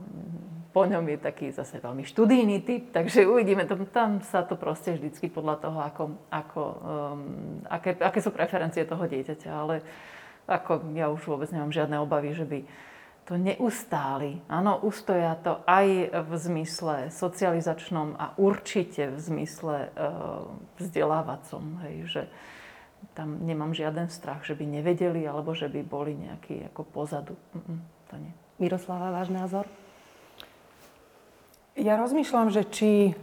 po 0.73 0.85
ňom 0.85 1.05
je 1.09 1.17
taký 1.17 1.47
zase 1.49 1.81
veľmi 1.81 2.05
študijný 2.05 2.61
typ, 2.61 2.93
takže 2.93 3.25
uvidíme, 3.25 3.65
tam, 3.65 3.85
tam 3.89 4.11
sa 4.21 4.45
to 4.45 4.53
proste 4.53 4.93
vždycky 4.97 5.29
podľa 5.29 5.55
toho, 5.57 5.79
ako, 5.81 6.03
ako, 6.29 6.61
um, 6.61 7.21
aké, 7.65 7.97
aké 7.97 8.19
sú 8.21 8.29
preferencie 8.29 8.85
toho 8.85 9.05
dieťaťa, 9.05 9.49
ale 9.49 9.81
ako 10.45 10.93
ja 10.93 11.09
už 11.09 11.21
vôbec 11.25 11.49
nemám 11.49 11.73
žiadne 11.73 11.97
obavy, 11.97 12.33
že 12.37 12.45
by 12.45 12.59
to 13.27 13.35
neustáli. 13.35 14.39
Áno, 14.47 14.79
ustoja 14.79 15.35
to 15.43 15.59
aj 15.67 16.15
v 16.15 16.31
zmysle 16.39 17.11
socializačnom 17.11 18.15
a 18.15 18.31
určite 18.39 19.11
v 19.11 19.19
zmysle 19.19 19.91
uh, 19.91 20.47
vzdelávacom. 20.79 21.83
Hej, 21.83 21.95
že, 22.07 22.23
tam 23.17 23.41
nemám 23.45 23.73
žiaden 23.73 24.13
strach, 24.13 24.45
že 24.45 24.53
by 24.53 24.65
nevedeli 24.65 25.25
alebo 25.25 25.57
že 25.57 25.65
by 25.69 25.81
boli 25.81 26.13
nejakí 26.13 26.69
ako 26.69 26.81
pozadu. 26.85 27.33
Mm-mm, 27.53 27.79
to 28.13 28.15
nie. 28.21 28.33
Miroslava, 28.61 29.09
váš 29.09 29.33
názor? 29.33 29.65
Ja 31.77 31.97
rozmýšľam, 31.97 32.49
že 32.53 32.65
či 32.65 33.13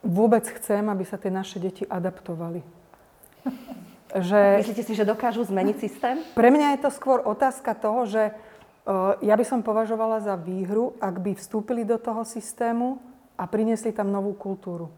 vôbec 0.00 0.44
chcem, 0.60 0.84
aby 0.88 1.04
sa 1.04 1.20
tie 1.20 1.28
naše 1.28 1.60
deti 1.60 1.84
adaptovali. 1.84 2.64
že, 4.28 4.40
Myslíte 4.60 4.84
si, 4.84 4.92
že 4.96 5.08
dokážu 5.08 5.44
zmeniť 5.44 5.76
systém? 5.76 6.16
Pre 6.32 6.48
mňa 6.48 6.76
je 6.76 6.80
to 6.84 6.90
skôr 6.92 7.24
otázka 7.24 7.76
toho, 7.76 8.08
že 8.08 8.32
ja 9.18 9.34
by 9.34 9.44
som 9.44 9.66
považovala 9.66 10.22
za 10.22 10.38
výhru, 10.38 10.94
ak 11.02 11.18
by 11.18 11.34
vstúpili 11.34 11.82
do 11.82 11.98
toho 11.98 12.22
systému 12.22 13.02
a 13.34 13.44
priniesli 13.50 13.90
tam 13.90 14.14
novú 14.14 14.32
kultúru. 14.38 14.94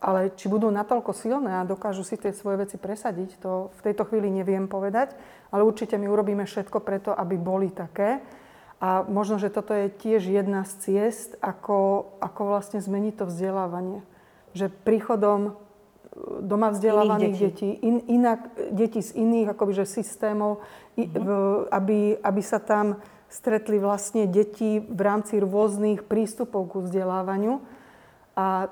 Ale 0.00 0.32
či 0.32 0.48
budú 0.48 0.72
natoľko 0.72 1.12
silné 1.12 1.60
a 1.60 1.68
dokážu 1.68 2.00
si 2.00 2.16
tie 2.16 2.32
svoje 2.32 2.64
veci 2.64 2.80
presadiť, 2.80 3.36
to 3.36 3.68
v 3.76 3.84
tejto 3.84 4.08
chvíli 4.08 4.32
neviem 4.32 4.64
povedať. 4.64 5.12
Ale 5.52 5.60
určite 5.60 6.00
my 6.00 6.08
urobíme 6.08 6.48
všetko 6.48 6.80
preto, 6.80 7.12
aby 7.12 7.36
boli 7.36 7.68
také. 7.68 8.24
A 8.80 9.04
možno, 9.04 9.36
že 9.36 9.52
toto 9.52 9.76
je 9.76 9.92
tiež 9.92 10.24
jedna 10.24 10.64
z 10.64 10.72
ciest, 10.80 11.36
ako, 11.44 12.08
ako 12.24 12.40
vlastne 12.48 12.80
zmeniť 12.80 13.20
to 13.20 13.24
vzdelávanie. 13.28 14.00
Že 14.56 14.72
príchodom 14.72 15.60
doma 16.40 16.70
vzdelávaných 16.70 17.36
detí, 17.36 17.44
detí 17.46 17.70
in, 17.84 17.96
inak, 18.08 18.40
detí 18.70 19.00
z 19.00 19.16
iných 19.16 19.52
akoby, 19.56 19.72
že 19.82 19.86
systémov, 19.88 20.60
mm-hmm. 20.96 21.70
aby, 21.70 21.98
aby 22.20 22.42
sa 22.42 22.58
tam 22.58 23.00
stretli 23.30 23.78
vlastne 23.78 24.26
deti 24.26 24.82
v 24.82 25.00
rámci 25.00 25.38
rôznych 25.38 26.04
prístupov 26.04 26.66
ku 26.66 26.78
vzdelávaniu. 26.82 27.62
A 28.34 28.68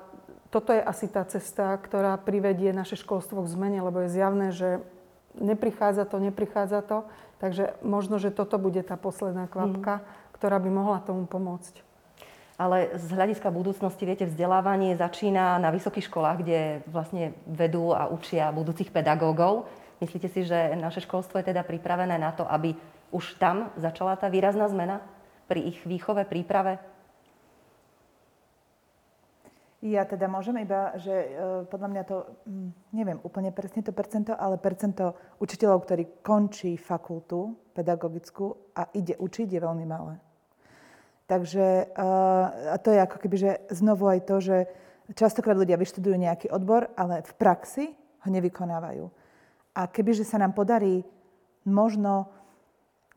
toto 0.49 0.73
je 0.73 0.81
asi 0.81 1.07
tá 1.07 1.23
cesta, 1.23 1.77
ktorá 1.77 2.17
privedie 2.19 2.73
naše 2.73 2.97
školstvo 2.97 3.45
k 3.45 3.51
zmene, 3.53 3.79
lebo 3.85 4.03
je 4.03 4.13
zjavné, 4.13 4.47
že 4.51 4.81
neprichádza 5.37 6.09
to, 6.09 6.17
neprichádza 6.19 6.81
to. 6.81 7.07
Takže 7.39 7.79
možno, 7.85 8.19
že 8.19 8.35
toto 8.35 8.59
bude 8.59 8.83
tá 8.83 8.99
posledná 8.99 9.47
kvapka, 9.47 10.03
mm. 10.03 10.05
ktorá 10.35 10.59
by 10.59 10.69
mohla 10.73 10.99
tomu 11.05 11.23
pomôcť. 11.23 11.88
Ale 12.59 12.91
z 12.99 13.07
hľadiska 13.15 13.55
budúcnosti, 13.55 14.03
viete, 14.03 14.27
vzdelávanie 14.27 14.99
začína 14.99 15.55
na 15.63 15.71
vysokých 15.71 16.11
školách, 16.11 16.43
kde 16.43 16.83
vlastne 16.91 17.31
vedú 17.47 17.95
a 17.95 18.11
učia 18.11 18.51
budúcich 18.51 18.91
pedagógov. 18.91 19.71
Myslíte 20.03 20.27
si, 20.27 20.43
že 20.43 20.75
naše 20.75 20.99
školstvo 21.07 21.39
je 21.39 21.55
teda 21.55 21.63
pripravené 21.63 22.19
na 22.19 22.35
to, 22.35 22.43
aby 22.43 22.75
už 23.15 23.39
tam 23.39 23.71
začala 23.79 24.19
tá 24.19 24.27
výrazná 24.27 24.67
zmena 24.67 24.99
pri 25.47 25.71
ich 25.71 25.79
výchove, 25.87 26.27
príprave? 26.27 26.83
Ja 29.79 30.03
teda 30.03 30.27
môžem 30.27 30.59
iba, 30.59 30.91
že 30.99 31.15
e, 31.15 31.27
podľa 31.71 31.87
mňa 31.87 32.03
to, 32.03 32.27
hm, 32.43 32.69
neviem 32.91 33.19
úplne 33.23 33.55
presne 33.55 33.79
to 33.79 33.95
percento, 33.95 34.35
ale 34.35 34.59
percento 34.59 35.15
učiteľov, 35.39 35.87
ktorí 35.87 36.03
končí 36.19 36.75
fakultu 36.75 37.55
pedagogickú 37.71 38.75
a 38.75 38.91
ide 38.91 39.15
učiť, 39.15 39.47
je 39.47 39.63
veľmi 39.63 39.87
malé. 39.87 40.19
Takže 41.29 41.93
a 42.73 42.75
to 42.81 42.89
je 42.89 42.99
ako 43.05 43.17
keby, 43.21 43.35
že 43.37 43.51
znovu 43.69 44.09
aj 44.09 44.19
to, 44.25 44.35
že 44.41 44.57
častokrát 45.13 45.53
ľudia 45.53 45.77
vyštudujú 45.77 46.17
nejaký 46.17 46.47
odbor, 46.49 46.89
ale 46.97 47.21
v 47.21 47.31
praxi 47.37 47.85
ho 48.25 48.27
nevykonávajú. 48.33 49.05
A 49.77 49.85
kebyže 49.85 50.25
sa 50.25 50.41
nám 50.41 50.57
podarí 50.57 51.05
možno 51.69 52.33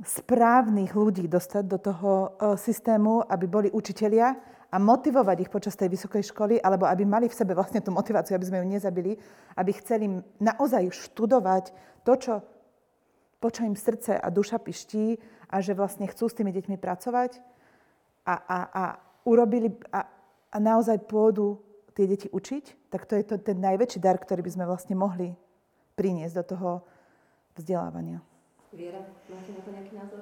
správnych 0.04 0.92
ľudí 0.92 1.24
dostať 1.24 1.64
do 1.64 1.78
toho 1.80 2.12
e, 2.12 2.28
systému, 2.60 3.24
aby 3.24 3.46
boli 3.48 3.68
učitelia, 3.72 4.36
a 4.72 4.80
motivovať 4.80 5.36
ich 5.44 5.52
počas 5.52 5.76
tej 5.76 5.92
vysokej 5.92 6.32
školy, 6.32 6.56
alebo 6.56 6.88
aby 6.88 7.04
mali 7.04 7.28
v 7.28 7.36
sebe 7.36 7.52
vlastne 7.52 7.84
tú 7.84 7.92
motiváciu, 7.92 8.32
aby 8.32 8.48
sme 8.48 8.60
ju 8.64 8.66
nezabili, 8.72 9.12
aby 9.52 9.70
chceli 9.76 10.08
naozaj 10.40 10.88
študovať 10.96 11.76
to, 12.08 12.12
čo, 12.16 12.34
po 13.36 13.52
čo 13.52 13.68
im 13.68 13.76
srdce 13.76 14.16
a 14.16 14.32
duša 14.32 14.56
piští 14.64 15.20
a 15.52 15.60
že 15.60 15.76
vlastne 15.76 16.08
chcú 16.08 16.24
s 16.24 16.36
tými 16.40 16.56
deťmi 16.56 16.80
pracovať 16.80 17.51
a, 18.27 18.35
a, 18.35 18.59
a 18.70 18.85
urobili 19.27 19.75
a, 19.91 20.07
a 20.53 20.57
naozaj 20.59 21.07
pôjdu 21.07 21.59
tie 21.93 22.09
deti 22.09 22.29
učiť, 22.33 22.89
tak 22.89 23.05
to 23.05 23.16
je 23.16 23.25
to, 23.25 23.35
ten 23.41 23.61
najväčší 23.61 24.01
dar, 24.01 24.16
ktorý 24.16 24.41
by 24.45 24.53
sme 24.53 24.64
vlastne 24.64 24.97
mohli 24.97 25.37
priniesť 25.97 26.35
do 26.41 26.45
toho 26.57 26.70
vzdelávania. 27.57 28.25
Viera, 28.73 29.05
máte 29.29 29.53
na 29.53 29.61
to 29.61 29.68
nejaký 29.68 29.93
názor? 29.93 30.20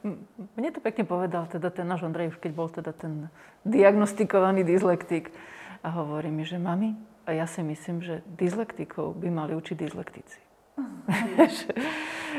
Mne 0.60 0.68
to 0.76 0.80
pekne 0.84 1.08
povedal 1.08 1.48
teda 1.48 1.72
ten 1.72 1.88
náš 1.88 2.04
Ondrej, 2.04 2.36
už 2.36 2.38
keď 2.44 2.52
bol 2.52 2.68
teda 2.68 2.92
ten 2.92 3.32
diagnostikovaný 3.64 4.60
dyslektik. 4.60 5.32
A 5.80 5.88
hovorí 5.94 6.28
mi, 6.28 6.44
že 6.44 6.60
mami, 6.60 6.98
a 7.24 7.32
ja 7.32 7.48
si 7.48 7.64
myslím, 7.64 8.04
že 8.04 8.20
dyslektikov 8.28 9.16
by 9.16 9.28
mali 9.32 9.56
učiť 9.56 9.76
dyslektici. 9.78 10.40
že, 11.56 11.70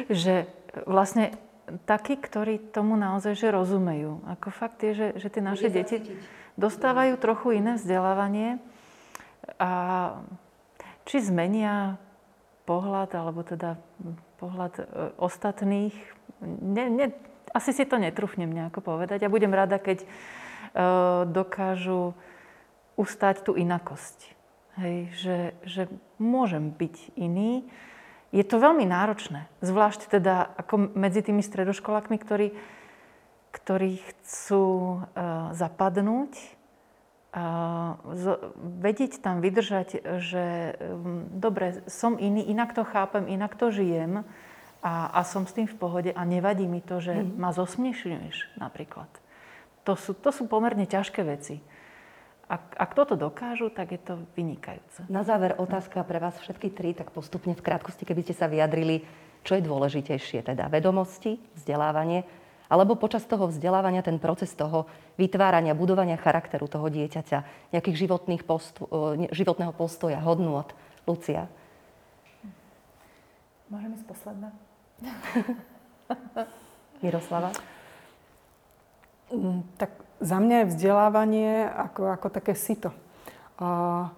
že 0.10 0.36
vlastne 0.86 1.34
takí, 1.86 2.18
ktorí 2.18 2.72
tomu 2.72 2.98
naozaj 2.98 3.38
že 3.38 3.54
rozumejú. 3.54 4.26
Ako 4.26 4.50
fakt 4.50 4.82
je, 4.82 4.92
že, 4.96 5.08
že 5.20 5.28
tie 5.30 5.44
naše 5.44 5.70
deti 5.70 6.02
dostávajú 6.60 7.16
trochu 7.22 7.62
iné 7.62 7.80
vzdelávanie 7.80 8.60
a 9.58 9.72
či 11.08 11.24
zmenia 11.24 11.98
pohľad, 12.70 13.10
alebo 13.18 13.42
teda 13.42 13.82
pohľad 14.38 14.74
e, 14.78 14.84
ostatných. 15.18 15.96
Ne, 16.46 16.86
ne, 16.92 17.06
asi 17.50 17.74
si 17.74 17.84
to 17.90 17.98
netrúfnem 17.98 18.50
nejako 18.50 18.86
povedať. 18.86 19.26
Ja 19.26 19.34
budem 19.34 19.50
rada, 19.50 19.82
keď 19.82 20.06
e, 20.06 20.08
dokážu 21.26 22.14
ustať 23.00 23.48
tú 23.48 23.58
inakosť. 23.58 24.38
Hej, 24.80 24.98
že, 25.18 25.38
že 25.66 25.82
môžem 26.22 26.72
byť 26.72 27.18
iný. 27.18 27.68
Je 28.30 28.46
to 28.46 28.62
veľmi 28.62 28.86
náročné, 28.86 29.50
zvlášť 29.66 30.06
teda 30.14 30.54
ako 30.62 30.94
medzi 30.94 31.26
tými 31.26 31.42
stredoškolákmi, 31.42 32.18
ktorí, 32.22 32.54
ktorí 33.50 33.98
chcú 34.06 34.66
uh, 35.02 35.50
zapadnúť, 35.58 36.34
uh, 37.34 37.98
z, 38.14 38.26
vedieť 38.86 39.26
tam 39.26 39.42
vydržať, 39.42 40.06
že 40.22 40.78
um, 40.78 41.26
dobre, 41.42 41.82
som 41.90 42.22
iný, 42.22 42.46
inak 42.46 42.78
to 42.78 42.86
chápem, 42.86 43.26
inak 43.26 43.58
to 43.58 43.74
žijem 43.74 44.22
a, 44.86 44.94
a 45.10 45.22
som 45.26 45.50
s 45.50 45.58
tým 45.58 45.66
v 45.66 45.76
pohode 45.82 46.12
a 46.14 46.22
nevadí 46.22 46.70
mi 46.70 46.86
to, 46.86 47.02
že 47.02 47.26
mm. 47.26 47.34
ma 47.34 47.50
zosmiešňuješ 47.50 48.62
napríklad. 48.62 49.10
To 49.90 49.98
sú, 49.98 50.14
to 50.14 50.30
sú 50.30 50.46
pomerne 50.46 50.86
ťažké 50.86 51.26
veci. 51.26 51.66
Ak, 52.50 52.74
ak 52.82 52.92
toto 52.98 53.14
dokážu, 53.14 53.70
tak 53.70 53.94
je 53.94 54.02
to 54.02 54.26
vynikajúce. 54.34 55.06
Na 55.06 55.22
záver 55.22 55.54
otázka 55.62 56.02
pre 56.02 56.18
vás 56.18 56.34
všetky 56.42 56.74
tri, 56.74 56.98
tak 56.98 57.14
postupne 57.14 57.54
v 57.54 57.62
krátkosti, 57.62 58.10
keby 58.10 58.26
ste 58.26 58.34
sa 58.34 58.50
vyjadrili, 58.50 59.06
čo 59.46 59.54
je 59.54 59.62
dôležitejšie, 59.70 60.42
teda 60.42 60.66
vedomosti, 60.66 61.38
vzdelávanie, 61.54 62.26
alebo 62.66 62.98
počas 62.98 63.22
toho 63.30 63.50
vzdelávania 63.54 64.02
ten 64.02 64.18
proces 64.18 64.50
toho 64.58 64.90
vytvárania, 65.22 65.78
budovania 65.78 66.18
charakteru 66.18 66.66
toho 66.66 66.90
dieťaťa, 66.90 67.70
nejakých 67.70 68.10
životných 68.10 68.42
postu, 68.42 68.90
e, 68.90 69.30
životného 69.30 69.74
postoja, 69.74 70.18
hodnôt. 70.18 70.74
Lucia. 71.06 71.50
Môžem 73.70 73.94
ísť 73.94 74.06
posledná? 74.06 74.50
Miroslava? 77.06 77.54
Mm, 79.34 79.66
tak 79.78 80.09
za 80.20 80.38
mňa 80.40 80.56
je 80.64 80.70
vzdelávanie 80.76 81.52
ako, 81.68 82.12
ako 82.12 82.28
také 82.32 82.54
sito. 82.56 82.92
A 83.60 84.12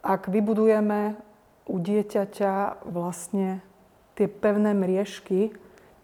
ak 0.00 0.32
vybudujeme 0.32 1.16
u 1.68 1.76
dieťaťa 1.76 2.84
vlastne 2.88 3.60
tie 4.16 4.28
pevné 4.28 4.72
mriežky, 4.76 5.52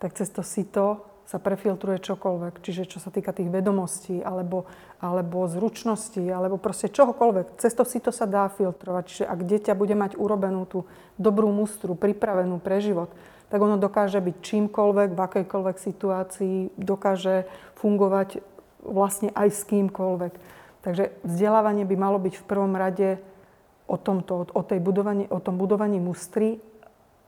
tak 0.00 0.16
cez 0.16 0.28
to 0.28 0.44
sito 0.44 1.04
sa 1.26 1.42
prefiltruje 1.42 1.98
čokoľvek. 2.00 2.62
Čiže 2.62 2.86
čo 2.86 2.98
sa 3.02 3.10
týka 3.10 3.34
tých 3.34 3.50
vedomostí, 3.50 4.22
alebo, 4.22 4.64
alebo 5.02 5.50
zručností, 5.50 6.22
alebo 6.30 6.54
proste 6.56 6.86
čohokoľvek. 6.86 7.58
Cez 7.58 7.74
to 7.74 7.82
sito 7.82 8.14
sa 8.14 8.30
dá 8.30 8.46
filtrovať. 8.46 9.04
Čiže 9.10 9.24
ak 9.26 9.40
dieťa 9.42 9.72
bude 9.74 9.98
mať 9.98 10.14
urobenú 10.14 10.64
tú 10.70 10.86
dobrú 11.18 11.50
mustru, 11.50 11.98
pripravenú 11.98 12.62
pre 12.62 12.78
život, 12.78 13.10
tak 13.50 13.58
ono 13.58 13.74
dokáže 13.74 14.22
byť 14.22 14.36
čímkoľvek, 14.38 15.10
v 15.14 15.20
akejkoľvek 15.20 15.76
situácii, 15.82 16.56
dokáže 16.78 17.46
fungovať 17.78 18.55
vlastne 18.86 19.34
aj 19.34 19.48
s 19.52 19.62
kýmkoľvek. 19.66 20.32
Takže 20.86 21.10
vzdelávanie 21.26 21.82
by 21.82 21.96
malo 21.98 22.18
byť 22.22 22.34
v 22.38 22.46
prvom 22.46 22.78
rade 22.78 23.18
o, 23.90 23.98
tomto, 23.98 24.46
o, 24.50 24.62
tej 24.62 24.78
budovaní, 24.78 25.26
o 25.26 25.42
tom 25.42 25.58
budovaní 25.58 25.98
mustry 25.98 26.62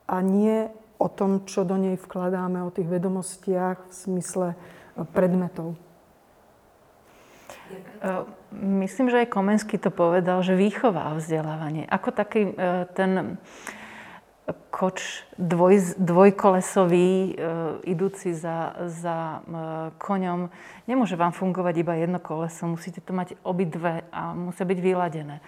a 0.07 0.23
nie 0.23 0.71
o 0.99 1.07
tom, 1.07 1.47
čo 1.47 1.63
do 1.63 1.79
nej 1.79 1.95
vkladáme, 1.99 2.63
o 2.63 2.75
tých 2.75 2.91
vedomostiach 2.91 3.87
v 3.87 3.93
smysle 3.95 4.49
e, 4.55 4.57
predmetov. 5.15 5.79
E, 8.03 8.11
myslím, 8.55 9.11
že 9.11 9.27
aj 9.27 9.35
Komensky 9.35 9.79
to 9.79 9.95
povedal, 9.95 10.43
že 10.43 10.59
výchova 10.59 11.15
a 11.15 11.17
vzdelávanie. 11.19 11.87
Ako 11.87 12.11
taký 12.11 12.51
e, 12.51 12.87
ten 12.99 13.39
koč 14.79 15.27
dvoj, 15.35 15.99
dvojkolesový, 15.99 17.11
e, 17.11 17.31
idúci 17.91 18.31
za, 18.31 18.79
za 18.87 19.43
e, 19.43 19.51
koňom, 19.99 20.55
nemôže 20.87 21.19
vám 21.19 21.35
fungovať 21.35 21.75
iba 21.83 21.99
jedno 21.99 22.23
koleso, 22.23 22.71
musíte 22.71 23.03
to 23.03 23.11
mať 23.11 23.35
obidve 23.43 24.07
a 24.15 24.39
musia 24.39 24.63
byť 24.63 24.79
vyladené. 24.79 25.43
E, 25.43 25.45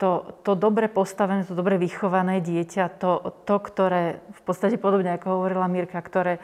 to, 0.00 0.40
to 0.48 0.52
dobre 0.56 0.88
postavené, 0.88 1.44
to 1.44 1.52
dobre 1.52 1.76
vychované 1.76 2.40
dieťa, 2.40 2.96
to, 2.96 3.36
to, 3.44 3.56
ktoré 3.60 4.24
v 4.32 4.40
podstate 4.48 4.80
podobne 4.80 5.12
ako 5.12 5.40
hovorila 5.40 5.68
Mirka, 5.68 6.00
ktoré 6.00 6.40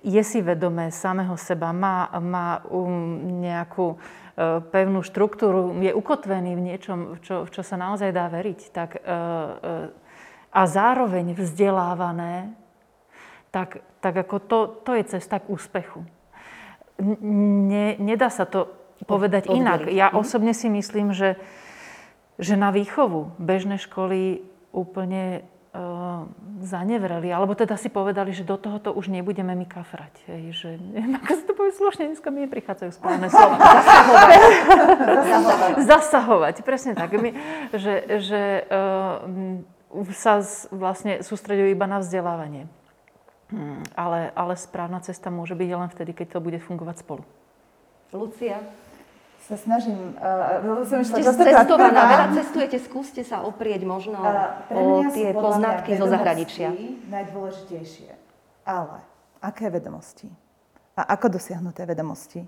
je 0.00 0.22
si 0.24 0.40
vedomé 0.40 0.88
samého 0.94 1.34
seba, 1.36 1.74
má, 1.74 2.08
má 2.16 2.64
um, 2.70 3.42
nejakú 3.42 3.98
uh, 3.98 4.64
pevnú 4.72 5.04
štruktúru, 5.04 5.76
je 5.84 5.92
ukotvený 5.92 6.56
v 6.56 6.64
niečom, 6.72 6.98
v 7.12 7.20
čo, 7.20 7.34
v 7.44 7.50
čo 7.52 7.60
sa 7.66 7.76
naozaj 7.76 8.14
dá 8.14 8.30
veriť, 8.32 8.60
tak 8.72 8.96
uh, 8.96 9.04
uh, 9.04 10.01
a 10.52 10.68
zároveň 10.68 11.32
vzdelávané, 11.32 12.52
tak, 13.48 13.80
tak 14.04 14.14
ako 14.16 14.36
to, 14.38 14.58
to 14.84 14.90
je 15.00 15.04
cesta 15.16 15.40
k 15.40 15.48
úspechu. 15.48 16.04
Ne, 17.00 17.96
nedá 17.96 18.28
sa 18.28 18.44
to 18.44 18.68
povedať 19.08 19.48
Oddeliť. 19.48 19.58
inak. 19.58 19.80
Ja 19.88 20.12
mhm. 20.12 20.16
osobne 20.20 20.52
si 20.52 20.68
myslím, 20.68 21.16
že, 21.16 21.40
že 22.36 22.54
na 22.54 22.70
výchovu 22.70 23.32
bežné 23.40 23.80
školy 23.80 24.44
úplne 24.72 25.44
uh, 25.76 26.24
zanevreli, 26.64 27.28
alebo 27.28 27.52
teda 27.52 27.76
si 27.76 27.92
povedali, 27.92 28.32
že 28.32 28.44
do 28.44 28.56
tohoto 28.56 28.92
už 28.92 29.12
nebudeme 29.12 29.52
my 29.52 29.66
kafrať. 29.68 30.14
Hej, 30.28 30.42
že, 30.56 30.68
neviem, 30.80 31.16
ako 31.20 31.32
sa 31.32 31.44
to 31.44 31.52
povie 31.52 31.72
slušne, 31.76 32.08
dneska 32.12 32.28
mi 32.32 32.48
neprichádzajú 32.48 32.90
správne 32.92 33.28
slova. 33.28 33.56
Zasahovať. 33.60 34.38
Zasahovať. 35.12 35.72
Zasahovať, 35.84 36.54
presne 36.64 36.92
tak. 36.96 37.12
My, 37.16 37.30
že, 37.76 37.94
že 38.20 38.40
uh, 38.68 39.60
sa 40.16 40.40
vlastne 40.72 41.20
sústredujú 41.20 41.68
iba 41.72 41.84
na 41.84 42.00
vzdelávanie. 42.00 42.66
Hmm, 43.52 43.84
ale, 43.92 44.32
ale 44.32 44.56
správna 44.56 45.04
cesta 45.04 45.28
môže 45.28 45.52
byť 45.52 45.68
len 45.68 45.90
vtedy, 45.92 46.16
keď 46.16 46.36
to 46.36 46.38
bude 46.40 46.56
fungovať 46.64 47.04
spolu. 47.04 47.22
Lucia? 48.16 48.64
Sa 49.44 49.58
snažím... 49.60 50.16
Uh, 50.16 50.86
som 50.88 51.04
Ste 51.04 51.20
cestovaná, 51.20 52.00
veľa 52.08 52.28
cestujete, 52.32 52.78
skúste 52.80 53.20
sa 53.26 53.44
oprieť 53.44 53.84
možno 53.84 54.16
uh, 54.16 54.64
o 54.72 55.04
tie 55.12 55.34
poznatky 55.36 55.98
zo 55.98 56.08
zahraničia. 56.08 56.72
najdôležitejšie. 57.10 58.08
Ale 58.64 59.02
aké 59.42 59.68
vedomosti? 59.68 60.30
A 60.94 61.18
ako 61.18 61.36
dosiahnuť 61.36 61.74
tie 61.74 61.86
vedomosti? 61.88 62.40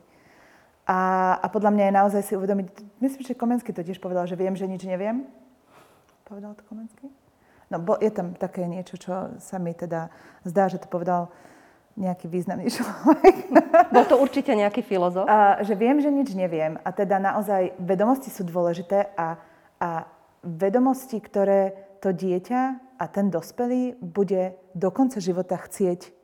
A, 0.86 1.34
a 1.40 1.46
podľa 1.48 1.72
mňa 1.74 1.84
je 1.88 1.92
naozaj 1.96 2.22
si 2.28 2.32
uvedomiť, 2.36 2.68
myslím, 3.00 3.22
že 3.24 3.34
Komensky 3.34 3.72
to 3.72 3.80
tiež 3.80 3.98
povedal, 3.98 4.28
že 4.28 4.36
viem, 4.36 4.52
že 4.52 4.68
nič 4.68 4.84
neviem. 4.84 5.24
Povedal 6.28 6.54
to 6.54 6.62
Komensky? 6.68 7.10
No, 7.74 7.82
bo 7.82 7.98
je 7.98 8.14
tam 8.14 8.38
také 8.38 8.70
niečo, 8.70 8.94
čo 8.94 9.34
sa 9.42 9.58
mi 9.58 9.74
teda 9.74 10.06
zdá, 10.46 10.70
že 10.70 10.78
to 10.78 10.86
povedal 10.86 11.34
nejaký 11.98 12.30
významný 12.30 12.70
človek. 12.78 13.50
Bol 13.90 14.06
to 14.06 14.14
určite 14.22 14.54
nejaký 14.54 14.86
filozof? 14.86 15.26
A, 15.26 15.58
že 15.66 15.74
viem, 15.74 15.98
že 15.98 16.14
nič 16.14 16.38
neviem. 16.38 16.78
A 16.86 16.94
teda 16.94 17.18
naozaj 17.18 17.74
vedomosti 17.82 18.30
sú 18.30 18.46
dôležité 18.46 19.10
a, 19.18 19.42
a 19.82 20.06
vedomosti, 20.46 21.18
ktoré 21.18 21.74
to 21.98 22.14
dieťa 22.14 22.62
a 22.94 23.04
ten 23.10 23.26
dospelý 23.26 23.98
bude 23.98 24.54
do 24.78 24.94
konca 24.94 25.18
života 25.18 25.58
chcieť 25.58 26.14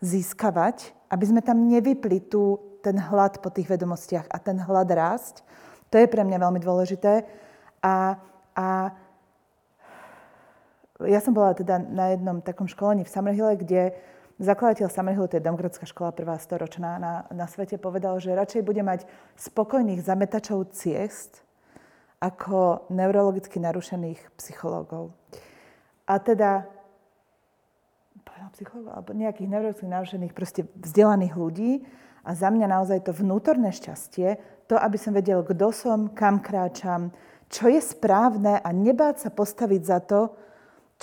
získavať, 0.00 0.96
aby 1.12 1.24
sme 1.28 1.44
tam 1.44 1.68
nevypli 1.68 2.32
tu 2.32 2.56
ten 2.80 2.96
hlad 2.96 3.44
po 3.44 3.52
tých 3.52 3.68
vedomostiach 3.68 4.24
a 4.32 4.40
ten 4.40 4.56
hlad 4.56 4.88
rásť. 4.88 5.44
To 5.92 6.00
je 6.00 6.08
pre 6.08 6.24
mňa 6.24 6.40
veľmi 6.40 6.60
dôležité. 6.64 7.28
A, 7.84 8.16
a 8.56 8.68
ja 11.06 11.20
som 11.22 11.34
bola 11.34 11.54
teda 11.56 11.78
na 11.78 12.14
jednom 12.14 12.42
takom 12.42 12.66
školení 12.66 13.06
v 13.06 13.12
Summerhille, 13.12 13.56
kde 13.56 13.96
zakladateľ 14.42 14.88
Summerhillu, 14.90 15.28
to 15.30 15.38
je 15.38 15.44
demokratická 15.44 15.86
škola 15.86 16.10
prvá 16.10 16.36
storočná 16.40 16.98
na, 16.98 17.14
na 17.30 17.46
svete, 17.46 17.78
povedal, 17.78 18.18
že 18.18 18.34
radšej 18.34 18.62
bude 18.66 18.82
mať 18.82 19.06
spokojných 19.38 20.02
zametačov 20.02 20.74
ciest 20.74 21.46
ako 22.22 22.86
neurologicky 22.90 23.58
narušených 23.58 24.18
psychológov. 24.38 25.10
A 26.06 26.18
teda 26.22 26.66
alebo 28.70 29.14
nejakých 29.14 29.48
neurologicky 29.48 29.86
narušených, 29.86 30.34
proste 30.34 30.62
vzdelaných 30.74 31.34
ľudí. 31.38 31.72
A 32.22 32.38
za 32.38 32.50
mňa 32.50 32.66
naozaj 32.70 33.06
to 33.06 33.12
vnútorné 33.14 33.74
šťastie, 33.74 34.38
to, 34.70 34.78
aby 34.78 34.98
som 34.98 35.14
vedel, 35.14 35.42
kto 35.42 35.74
som, 35.74 36.10
kam 36.14 36.38
kráčam, 36.38 37.10
čo 37.50 37.66
je 37.66 37.82
správne 37.82 38.62
a 38.62 38.68
nebáť 38.70 39.26
sa 39.26 39.30
postaviť 39.34 39.82
za 39.82 39.98
to, 39.98 40.20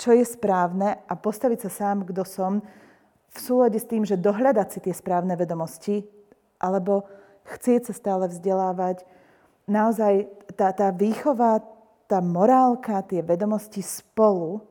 čo 0.00 0.16
je 0.16 0.24
správne 0.24 1.04
a 1.04 1.12
postaviť 1.12 1.68
sa 1.68 1.70
sám, 1.70 2.08
kto 2.08 2.24
som, 2.24 2.64
v 3.30 3.38
súlade 3.38 3.76
s 3.76 3.86
tým, 3.86 4.02
že 4.02 4.18
dohľadať 4.18 4.68
si 4.72 4.78
tie 4.80 4.94
správne 4.96 5.36
vedomosti, 5.36 6.02
alebo 6.56 7.06
chcieť 7.46 7.92
sa 7.92 7.94
stále 7.94 8.24
vzdelávať. 8.32 9.04
Naozaj 9.70 10.26
tá, 10.56 10.72
tá 10.74 10.90
výchova, 10.90 11.62
tá 12.10 12.18
morálka, 12.18 13.06
tie 13.06 13.22
vedomosti 13.22 13.84
spolu, 13.84 14.64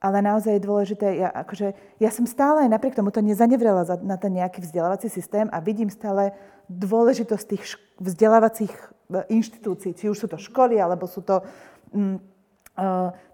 ale 0.00 0.20
naozaj 0.20 0.60
je 0.60 0.66
dôležité, 0.68 1.06
ja, 1.16 1.28
akože, 1.32 1.72
ja 1.96 2.10
som 2.12 2.28
stále 2.28 2.68
napriek 2.68 2.96
tomu 2.96 3.08
to 3.08 3.24
nezanevrela 3.24 3.84
na 4.04 4.16
ten 4.20 4.36
nejaký 4.36 4.60
vzdelávací 4.60 5.08
systém 5.08 5.48
a 5.48 5.64
vidím 5.64 5.88
stále 5.88 6.36
dôležitosť 6.68 7.44
tých 7.48 7.64
vzdelávacích 8.00 8.72
e, 8.72 8.84
inštitúcií, 9.32 9.96
či 9.96 10.12
už 10.12 10.16
sú 10.16 10.26
to 10.28 10.36
školy, 10.36 10.76
alebo 10.76 11.08
sú 11.08 11.24
to 11.24 11.40
mm, 11.96 12.33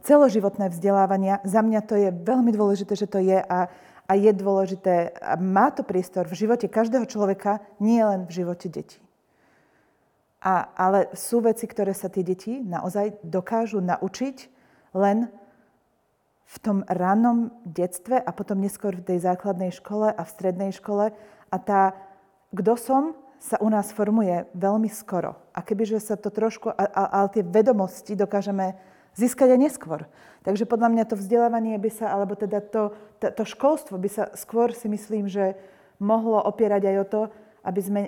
celoživotné 0.05 0.69
vzdelávania. 0.69 1.41
Za 1.49 1.65
mňa 1.65 1.81
to 1.89 1.97
je 1.97 2.09
veľmi 2.13 2.53
dôležité, 2.53 2.93
že 2.93 3.09
to 3.09 3.21
je 3.25 3.41
a, 3.41 3.69
a 4.05 4.13
je 4.13 4.31
dôležité, 4.37 5.17
a 5.17 5.41
má 5.41 5.73
to 5.73 5.81
priestor 5.81 6.29
v 6.29 6.45
živote 6.45 6.69
každého 6.69 7.09
človeka, 7.09 7.65
nie 7.81 8.01
len 8.05 8.29
v 8.29 8.45
živote 8.45 8.69
detí. 8.69 9.01
A, 10.41 10.73
ale 10.73 11.13
sú 11.13 11.45
veci, 11.45 11.69
ktoré 11.69 11.93
sa 11.93 12.09
tie 12.09 12.25
deti 12.25 12.65
naozaj 12.65 13.21
dokážu 13.25 13.85
naučiť 13.85 14.37
len 14.97 15.29
v 16.51 16.57
tom 16.59 16.83
rannom 16.89 17.53
detstve 17.63 18.17
a 18.19 18.31
potom 18.33 18.59
neskôr 18.59 18.97
v 18.97 19.15
tej 19.15 19.19
základnej 19.23 19.71
škole 19.71 20.11
a 20.11 20.23
v 20.25 20.33
strednej 20.33 20.73
škole. 20.75 21.13
A 21.53 21.57
tá, 21.61 21.93
kto 22.51 22.75
som, 22.75 23.03
sa 23.41 23.57
u 23.65 23.73
nás 23.73 23.89
formuje 23.89 24.45
veľmi 24.53 24.93
skoro. 24.93 25.33
A 25.57 25.65
kebyže 25.65 25.97
sa 25.97 26.21
to 26.21 26.29
trošku, 26.29 26.69
ale 26.77 27.33
tie 27.33 27.41
vedomosti 27.41 28.13
dokážeme 28.13 28.77
získať 29.15 29.57
aj 29.57 29.61
neskôr. 29.61 30.01
Takže 30.47 30.65
podľa 30.65 30.89
mňa 30.93 31.05
to 31.09 31.21
vzdelávanie 31.21 31.77
by 31.77 31.91
sa, 31.93 32.17
alebo 32.17 32.33
teda 32.39 32.65
to, 32.65 32.97
to, 33.21 33.29
to 33.29 33.45
školstvo 33.45 34.01
by 34.01 34.09
sa 34.09 34.25
skôr 34.33 34.73
si 34.73 34.89
myslím, 34.89 35.29
že 35.29 35.59
mohlo 36.01 36.41
opierať 36.41 36.83
aj 36.89 36.97
o 36.97 37.07
to, 37.07 37.23
aby 37.67 37.81
sme 37.81 38.03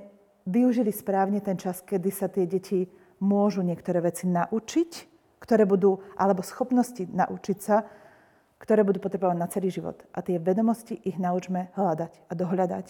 využili 0.48 0.90
správne 0.90 1.44
ten 1.44 1.60
čas, 1.60 1.84
kedy 1.84 2.10
sa 2.10 2.26
tie 2.32 2.48
deti 2.48 2.88
môžu 3.22 3.62
niektoré 3.62 4.02
veci 4.02 4.26
naučiť, 4.26 4.90
ktoré 5.38 5.68
budú, 5.68 6.02
alebo 6.16 6.42
schopnosti 6.42 7.04
naučiť 7.06 7.58
sa, 7.60 7.86
ktoré 8.58 8.86
budú 8.86 9.02
potrebovať 9.02 9.36
na 9.38 9.50
celý 9.50 9.74
život. 9.74 10.02
A 10.14 10.22
tie 10.22 10.38
vedomosti 10.38 10.94
ich 11.02 11.18
naučme 11.18 11.74
hľadať 11.74 12.12
a 12.30 12.32
dohľadať 12.32 12.86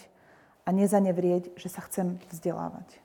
a 0.63 0.69
nezanevrieť, 0.69 1.57
že 1.57 1.67
sa 1.67 1.81
chcem 1.85 2.21
vzdelávať. 2.29 3.01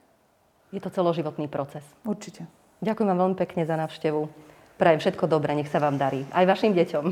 Je 0.69 0.77
to 0.77 0.93
celoživotný 0.93 1.49
proces. 1.49 1.81
Určite. 2.05 2.45
Ďakujem 2.85 3.09
vám 3.09 3.19
veľmi 3.25 3.37
pekne 3.41 3.65
za 3.65 3.73
návštevu. 3.73 4.29
Prajem 4.79 5.03
všetko 5.03 5.27
dobré, 5.27 5.59
nech 5.59 5.67
sa 5.67 5.83
vám 5.83 5.99
darí. 5.99 6.23
Aj 6.31 6.47
vašim 6.47 6.71
deťom. 6.71 7.05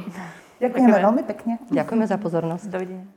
Ďakujeme 0.63 0.97
veľmi 1.03 1.23
pekne. 1.27 1.59
Ďakujeme 1.67 2.05
za 2.07 2.15
pozornosť. 2.15 2.65
Dovidenia. 2.71 3.16